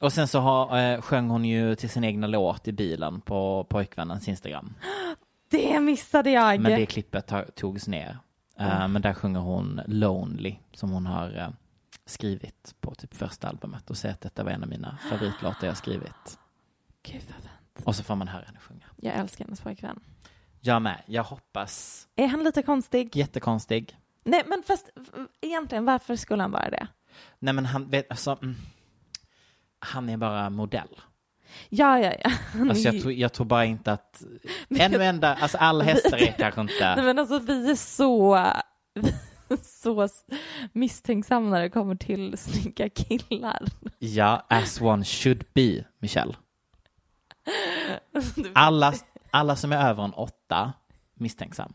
Och 0.00 0.12
sen 0.12 0.28
så 0.28 0.38
har, 0.40 0.78
eh, 0.78 1.00
sjöng 1.00 1.28
hon 1.30 1.44
ju 1.44 1.74
till 1.74 1.90
sin 1.90 2.04
egna 2.04 2.26
låt 2.26 2.68
i 2.68 2.72
bilen 2.72 3.20
på 3.20 3.66
pojkvännens 3.70 4.28
Instagram. 4.28 4.74
Det 5.50 5.80
missade 5.80 6.30
jag. 6.30 6.60
Men 6.60 6.72
det 6.80 6.86
klippet 6.86 7.32
togs 7.54 7.88
ner. 7.88 8.18
Eh, 8.58 8.76
Mm. 8.76 8.92
Men 8.92 9.02
där 9.02 9.14
sjunger 9.14 9.40
hon 9.40 9.80
Lonely 9.86 10.56
som 10.74 10.90
hon 10.90 11.06
har 11.06 11.38
eh, 11.38 11.48
skrivit 12.08 12.74
på 12.80 12.94
typ 12.94 13.14
första 13.14 13.48
albumet 13.48 13.90
och 13.90 13.96
säger 13.96 14.14
att 14.14 14.20
detta 14.20 14.44
var 14.44 14.50
en 14.50 14.62
av 14.62 14.68
mina 14.68 14.98
favoritlåtar 15.10 15.66
jag 15.66 15.76
skrivit. 15.76 16.38
Gud 17.02 17.22
vad 17.28 17.42
fint. 17.78 17.86
Och 17.86 17.96
så 17.96 18.02
får 18.02 18.14
man 18.14 18.28
höra 18.28 18.44
henne 18.44 18.58
sjunga. 18.58 18.84
Jag 18.96 19.14
älskar 19.14 19.44
hennes 19.44 19.60
pojkvän. 19.60 20.00
Jag 20.60 20.82
med. 20.82 21.02
Jag 21.06 21.24
hoppas. 21.24 22.06
Är 22.16 22.26
han 22.26 22.44
lite 22.44 22.62
konstig? 22.62 23.16
Jättekonstig. 23.16 23.98
Nej, 24.24 24.42
men 24.46 24.62
fast 24.66 24.90
egentligen, 25.40 25.84
varför 25.84 26.16
skulle 26.16 26.42
han 26.42 26.50
vara 26.50 26.70
det? 26.70 26.88
Nej 27.38 27.54
men 27.54 27.66
han 27.66 27.90
vet, 27.90 28.10
alltså. 28.10 28.38
Mm, 28.42 28.56
han 29.78 30.08
är 30.08 30.16
bara 30.16 30.50
modell. 30.50 31.00
Ja, 31.68 31.98
ja, 31.98 32.12
ja. 32.24 32.30
Alltså 32.60 32.88
jag 32.88 33.02
tror, 33.02 33.12
jag 33.12 33.32
tror 33.32 33.46
bara 33.46 33.64
inte 33.64 33.92
att, 33.92 34.22
ännu 34.78 35.04
enda, 35.04 35.34
alltså 35.34 35.58
alla 35.58 35.84
hästar 35.84 36.16
är 36.16 36.32
kanske 36.32 36.62
Nej, 36.62 36.74
inte, 36.74 37.02
men 37.02 37.18
alltså 37.18 37.38
vi 37.38 37.70
är 37.70 37.74
så, 37.74 38.46
så 39.62 40.08
misstänksamma 40.72 41.50
när 41.50 41.60
det 41.60 41.70
kommer 41.70 41.94
till 41.94 42.38
snygga 42.38 42.88
killar. 42.88 43.62
ja, 43.98 44.46
as 44.48 44.80
one 44.80 45.04
should 45.04 45.44
be, 45.54 45.84
Michelle. 45.98 46.36
Alla, 48.54 48.94
alla 49.30 49.56
som 49.56 49.72
är 49.72 49.88
över 49.88 50.04
en 50.04 50.12
åtta, 50.12 50.72
misstänksam. 51.14 51.72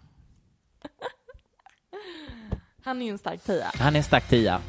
Han 2.84 3.02
är 3.02 3.06
ju 3.06 3.12
en 3.12 3.18
stark 3.18 3.44
tia. 3.44 3.72
Han 3.74 3.94
är 3.94 3.98
en 3.98 4.04
stark 4.04 4.30
tia. 4.30 4.62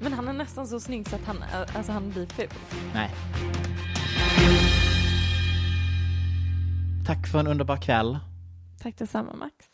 Men 0.00 0.12
han 0.12 0.28
är 0.28 0.32
nästan 0.32 0.66
så 0.66 0.80
snygg 0.80 1.08
så 1.08 1.16
att 1.16 1.24
han, 1.26 1.44
alltså 1.74 1.92
han 1.92 2.10
blir 2.10 2.26
ful. 2.26 2.48
Nej. 2.94 3.10
Tack 7.06 7.26
för 7.26 7.40
en 7.40 7.46
underbar 7.46 7.76
kväll. 7.76 8.18
Tack 8.82 8.98
detsamma 8.98 9.32
Max. 9.36 9.73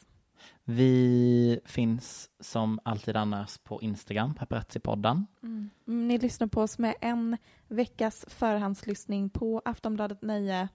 Vi 0.75 1.61
finns 1.65 2.31
som 2.41 2.81
alltid 2.83 3.17
annars 3.17 3.59
på 3.59 3.83
Instagram, 3.83 4.35
Paparazzi-podden. 4.35 5.27
Mm. 5.43 5.71
Ni 5.85 6.19
lyssnar 6.19 6.47
på 6.47 6.63
oss 6.63 6.79
med 6.79 6.95
en 7.01 7.37
veckas 7.69 8.25
förhandslyssning 8.29 9.31
på 9.31 9.63
Aftonbladet 9.65 10.23
Nöje. 10.23 10.69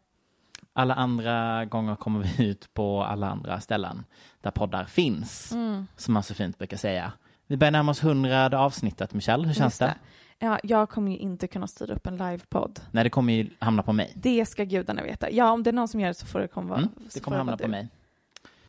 Alla 0.73 0.93
andra 0.93 1.65
gånger 1.65 1.95
kommer 1.95 2.19
vi 2.37 2.45
ut 2.49 2.73
på 2.73 3.03
alla 3.03 3.29
andra 3.29 3.59
ställen 3.59 4.03
där 4.41 4.51
poddar 4.51 4.85
finns, 4.85 5.51
Mm. 5.51 5.87
som 5.95 6.13
man 6.13 6.23
så 6.23 6.33
fint 6.33 6.57
brukar 6.57 6.77
säga. 6.77 7.13
Vi 7.47 7.57
börjar 7.57 7.71
närma 7.71 7.91
oss 7.91 8.03
hundrade 8.03 8.57
avsnittet, 8.57 9.13
Michelle. 9.13 9.47
Hur 9.47 9.53
känns 9.53 9.73
Just 9.73 9.79
det? 9.79 9.95
Ja, 10.39 10.59
jag 10.63 10.89
kommer 10.89 11.11
ju 11.11 11.17
inte 11.17 11.47
kunna 11.47 11.67
styra 11.67 11.93
upp 11.95 12.07
en 12.07 12.17
livepodd. 12.17 12.79
Nej, 12.91 13.03
det 13.03 13.09
kommer 13.09 13.33
ju 13.33 13.49
hamna 13.59 13.83
på 13.83 13.93
mig. 13.93 14.13
Det 14.15 14.45
ska 14.45 14.63
gudarna 14.63 15.03
veta. 15.03 15.31
Ja, 15.31 15.51
om 15.51 15.63
det 15.63 15.69
är 15.69 15.73
någon 15.73 15.87
som 15.87 15.99
gör 15.99 16.07
det 16.07 16.13
så 16.13 16.25
får 16.25 16.39
det 16.39 16.47
komma. 16.47 16.77
Mm, 16.77 16.89
det 17.13 17.19
kommer 17.19 17.37
hamna 17.37 17.57
på 17.57 17.63
du. 17.63 17.69
mig. 17.69 17.89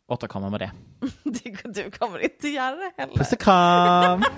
Återkommer 0.07 0.49
med 0.49 0.59
det. 0.59 0.71
du, 1.23 1.55
du 1.71 1.91
kommer 1.91 2.19
inte 2.19 2.47
göra 2.47 2.75
det 2.75 2.91
heller. 2.97 3.15
Puss 3.15 3.33
och 3.33 3.39
kram! 3.39 4.23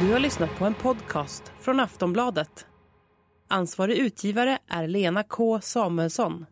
Du 0.00 0.12
har 0.12 0.18
lyssnat 0.18 0.58
på 0.58 0.64
en 0.64 0.74
podcast 0.74 1.52
från 1.60 1.80
Aftonbladet. 1.80 2.66
Ansvarig 3.48 3.96
utgivare 3.96 4.58
är 4.68 4.88
Lena 4.88 5.22
K 5.22 5.60
Samuelsson. 5.60 6.46